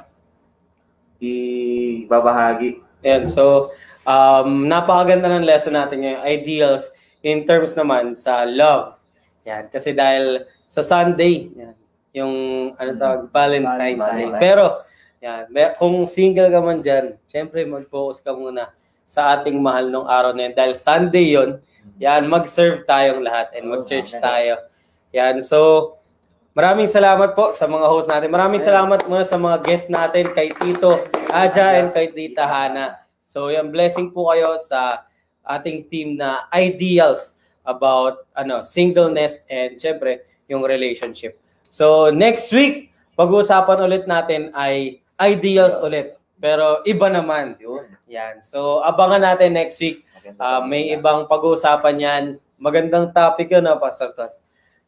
ibabahagi. 1.20 2.80
Ayan, 3.04 3.28
so 3.28 3.72
um, 4.04 4.68
napakaganda 4.68 5.32
ng 5.32 5.48
lesson 5.48 5.76
natin 5.76 6.04
ngayon, 6.04 6.22
ideals 6.28 6.92
in 7.26 7.42
terms 7.42 7.74
naman 7.74 8.14
sa 8.14 8.46
love. 8.46 9.02
Yan, 9.50 9.66
kasi 9.74 9.98
dahil 9.98 10.46
sa 10.70 10.86
Sunday, 10.86 11.50
yan, 11.50 11.74
yung 12.14 12.36
ano 12.78 12.92
tawag, 12.96 13.22
Valentine's 13.34 14.08
Day. 14.14 14.30
Pero, 14.38 14.78
yan, 15.18 15.50
may- 15.50 15.74
kung 15.74 16.06
single 16.06 16.54
ka 16.54 16.62
man 16.62 16.86
dyan, 16.86 17.18
syempre 17.26 17.66
mag-focus 17.66 18.22
ka 18.22 18.30
muna 18.30 18.70
sa 19.10 19.34
ating 19.38 19.58
mahal 19.58 19.90
nung 19.90 20.06
araw 20.06 20.38
na 20.38 20.50
yan. 20.50 20.54
Dahil 20.54 20.74
Sunday 20.78 21.34
yon 21.34 21.58
yan, 21.98 22.30
mag-serve 22.30 22.86
tayong 22.86 23.22
lahat 23.26 23.54
and 23.58 23.70
mag-church 23.70 24.14
tayo. 24.18 24.62
Yan, 25.14 25.42
so, 25.42 25.94
maraming 26.54 26.90
salamat 26.90 27.34
po 27.34 27.54
sa 27.54 27.66
mga 27.66 27.86
host 27.90 28.10
natin. 28.10 28.30
Maraming 28.30 28.62
salamat 28.62 29.06
muna 29.06 29.26
sa 29.26 29.38
mga 29.38 29.58
guest 29.66 29.90
natin, 29.90 30.30
kay 30.34 30.54
Tito, 30.54 31.02
Aja 31.30 31.78
and 31.78 31.90
kay 31.94 32.10
Tita 32.10 32.46
Hana. 32.46 33.02
So, 33.30 33.50
yung 33.50 33.70
blessing 33.70 34.14
po 34.14 34.30
kayo 34.34 34.58
sa 34.62 35.06
ating 35.46 35.88
team 35.88 36.18
na 36.18 36.50
ideals 36.52 37.38
about 37.66 38.30
ano 38.38 38.62
singleness 38.62 39.42
and 39.50 39.78
syempre 39.78 40.26
yung 40.46 40.66
relationship. 40.66 41.38
So, 41.66 42.14
next 42.14 42.54
week, 42.54 42.94
pag-uusapan 43.18 43.82
ulit 43.82 44.04
natin 44.06 44.54
ay 44.54 45.02
ideals 45.18 45.76
ulit. 45.82 46.16
Pero 46.38 46.86
iba 46.86 47.10
naman. 47.10 47.58
Yun. 47.58 47.90
Yan. 48.12 48.44
So, 48.46 48.86
abangan 48.86 49.24
natin 49.34 49.58
next 49.58 49.82
week. 49.82 50.06
Po. 50.26 50.66
may 50.66 50.90
ibang 50.90 51.30
pag-uusapan 51.30 51.96
yan. 52.02 52.24
Magandang 52.58 53.14
topic 53.14 53.54
yun, 53.54 53.70
ah, 53.70 53.78
Pastor 53.78 54.10
Todd. 54.18 54.34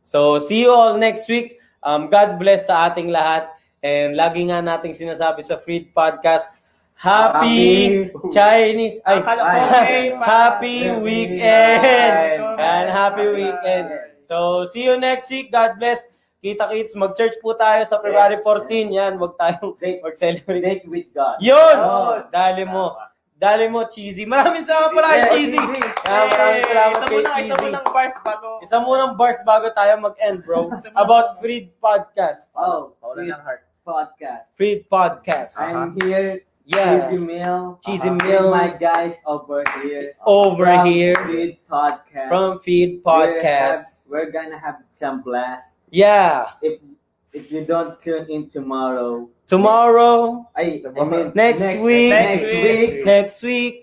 So, 0.01 0.41
see 0.41 0.65
you 0.65 0.71
all 0.73 0.97
next 0.97 1.29
week. 1.29 1.59
Um, 1.85 2.09
God 2.09 2.41
bless 2.41 2.65
sa 2.65 2.89
ating 2.89 3.13
lahat. 3.13 3.51
And 3.85 4.17
lagi 4.17 4.49
nga 4.49 4.63
nating 4.63 4.97
sinasabi 4.97 5.45
sa 5.45 5.61
Freed 5.61 5.93
Podcast, 5.93 6.57
Happy, 6.97 8.09
Happy- 8.09 8.29
Chinese, 8.33 8.97
ay, 9.05 9.21
Akala 9.21 9.41
ko, 9.41 9.45
Ay. 9.45 10.01
Happy 10.17 10.77
Weekend! 10.97 12.41
And 12.57 12.87
Happy 12.89 13.25
Weekend! 13.29 13.85
So, 14.25 14.65
see 14.65 14.83
you 14.83 14.97
next 14.97 15.29
week. 15.29 15.53
God 15.53 15.77
bless. 15.77 16.01
Kita 16.37 16.69
kits, 16.69 16.93
mag-church 16.93 17.37
po 17.37 17.53
tayo 17.53 17.85
sa 17.85 18.01
February 18.01 18.37
Yes. 18.37 18.45
14. 18.45 18.89
Yan, 18.89 19.13
wag 19.17 19.37
tayong 19.37 19.77
mag-celebrate. 20.01 20.61
date 20.61 20.85
with 20.85 21.09
God. 21.13 21.37
Yun! 21.37 21.75
Oh. 21.77 22.17
Dali 22.29 22.65
mo. 22.65 22.97
Dali 23.37 23.69
mo, 23.69 23.85
Cheesy. 23.85 24.25
Maraming 24.25 24.65
salamat 24.65 24.89
pala 24.91 25.07
kay 25.13 25.21
Cheesy. 25.37 25.57
Cheesy. 25.57 25.81
Ah, 26.09 26.25
maraming 26.25 26.65
salamat 26.65 26.97
Isa 26.97 27.05
kay 27.05 27.13
muna, 27.13 27.29
isa 27.29 27.37
Cheesy. 27.37 27.61
munang 27.61 27.87
bars 27.89 28.15
bago. 28.25 28.49
Isa 28.65 28.77
munang 28.81 29.13
bars 29.13 29.39
bago 29.45 29.67
tayo 29.69 29.93
mag-end, 30.01 30.41
bro. 30.41 30.73
About 30.97 31.37
Freed 31.37 31.69
Podcast. 31.77 32.49
Oh, 32.57 32.97
Freed 33.13 33.37
podcast. 33.85 34.43
Freed 34.57 34.81
Podcast. 34.89 35.53
I'm 35.61 35.93
here, 36.01 36.41
Yeah. 36.67 37.07
Cheesy 37.07 37.17
Mill. 37.23 37.79
Cheesy 37.79 38.09
uh, 38.11 38.19
Mill. 38.19 38.51
my 38.51 38.75
guys 38.75 39.15
over 39.25 39.63
here. 39.81 40.19
Over 40.27 40.67
from 40.67 40.85
here. 40.85 41.15
Freed 41.23 41.63
podcast. 41.71 42.27
From 42.27 42.59
Feed 42.59 42.99
Podcast. 42.99 44.03
We're, 44.03 44.27
have- 44.27 44.27
we're 44.27 44.31
gonna 44.35 44.59
have 44.59 44.83
some 44.91 45.23
blast. 45.23 45.63
Yeah. 45.89 46.51
If 46.61 46.83
if 47.31 47.51
you 47.55 47.63
don't 47.63 47.95
tune 48.03 48.27
in 48.27 48.51
tomorrow, 48.51 49.31
Tomorrow, 49.47 50.43
I, 50.51 50.83
I 50.83 51.03
mean 51.07 51.31
Next 51.31 51.63
week. 51.79 52.11
next, 52.11 52.43
Next 52.43 52.43
week, 52.51 53.05
next 53.07 53.37
week. 53.43 53.75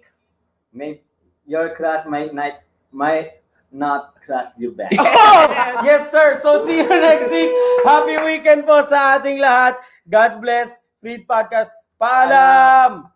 may, 0.76 1.00
your 1.48 1.72
class 1.72 2.04
might 2.04 2.36
not 2.36 2.60
might 2.92 3.40
not 3.72 4.12
cross 4.20 4.52
you 4.60 4.76
back. 4.76 4.92
yes, 5.88 6.12
sir. 6.12 6.36
So, 6.36 6.66
see 6.68 6.84
you 6.84 6.88
next 6.88 7.32
week. 7.32 7.48
Happy 7.80 8.20
weekend 8.28 8.68
po 8.68 8.84
sa 8.84 9.16
ating 9.16 9.40
lahat. 9.40 9.80
God 10.04 10.44
bless. 10.44 10.84
Feed 11.00 11.24
Podcast. 11.24 11.72
Paalam! 12.04 13.13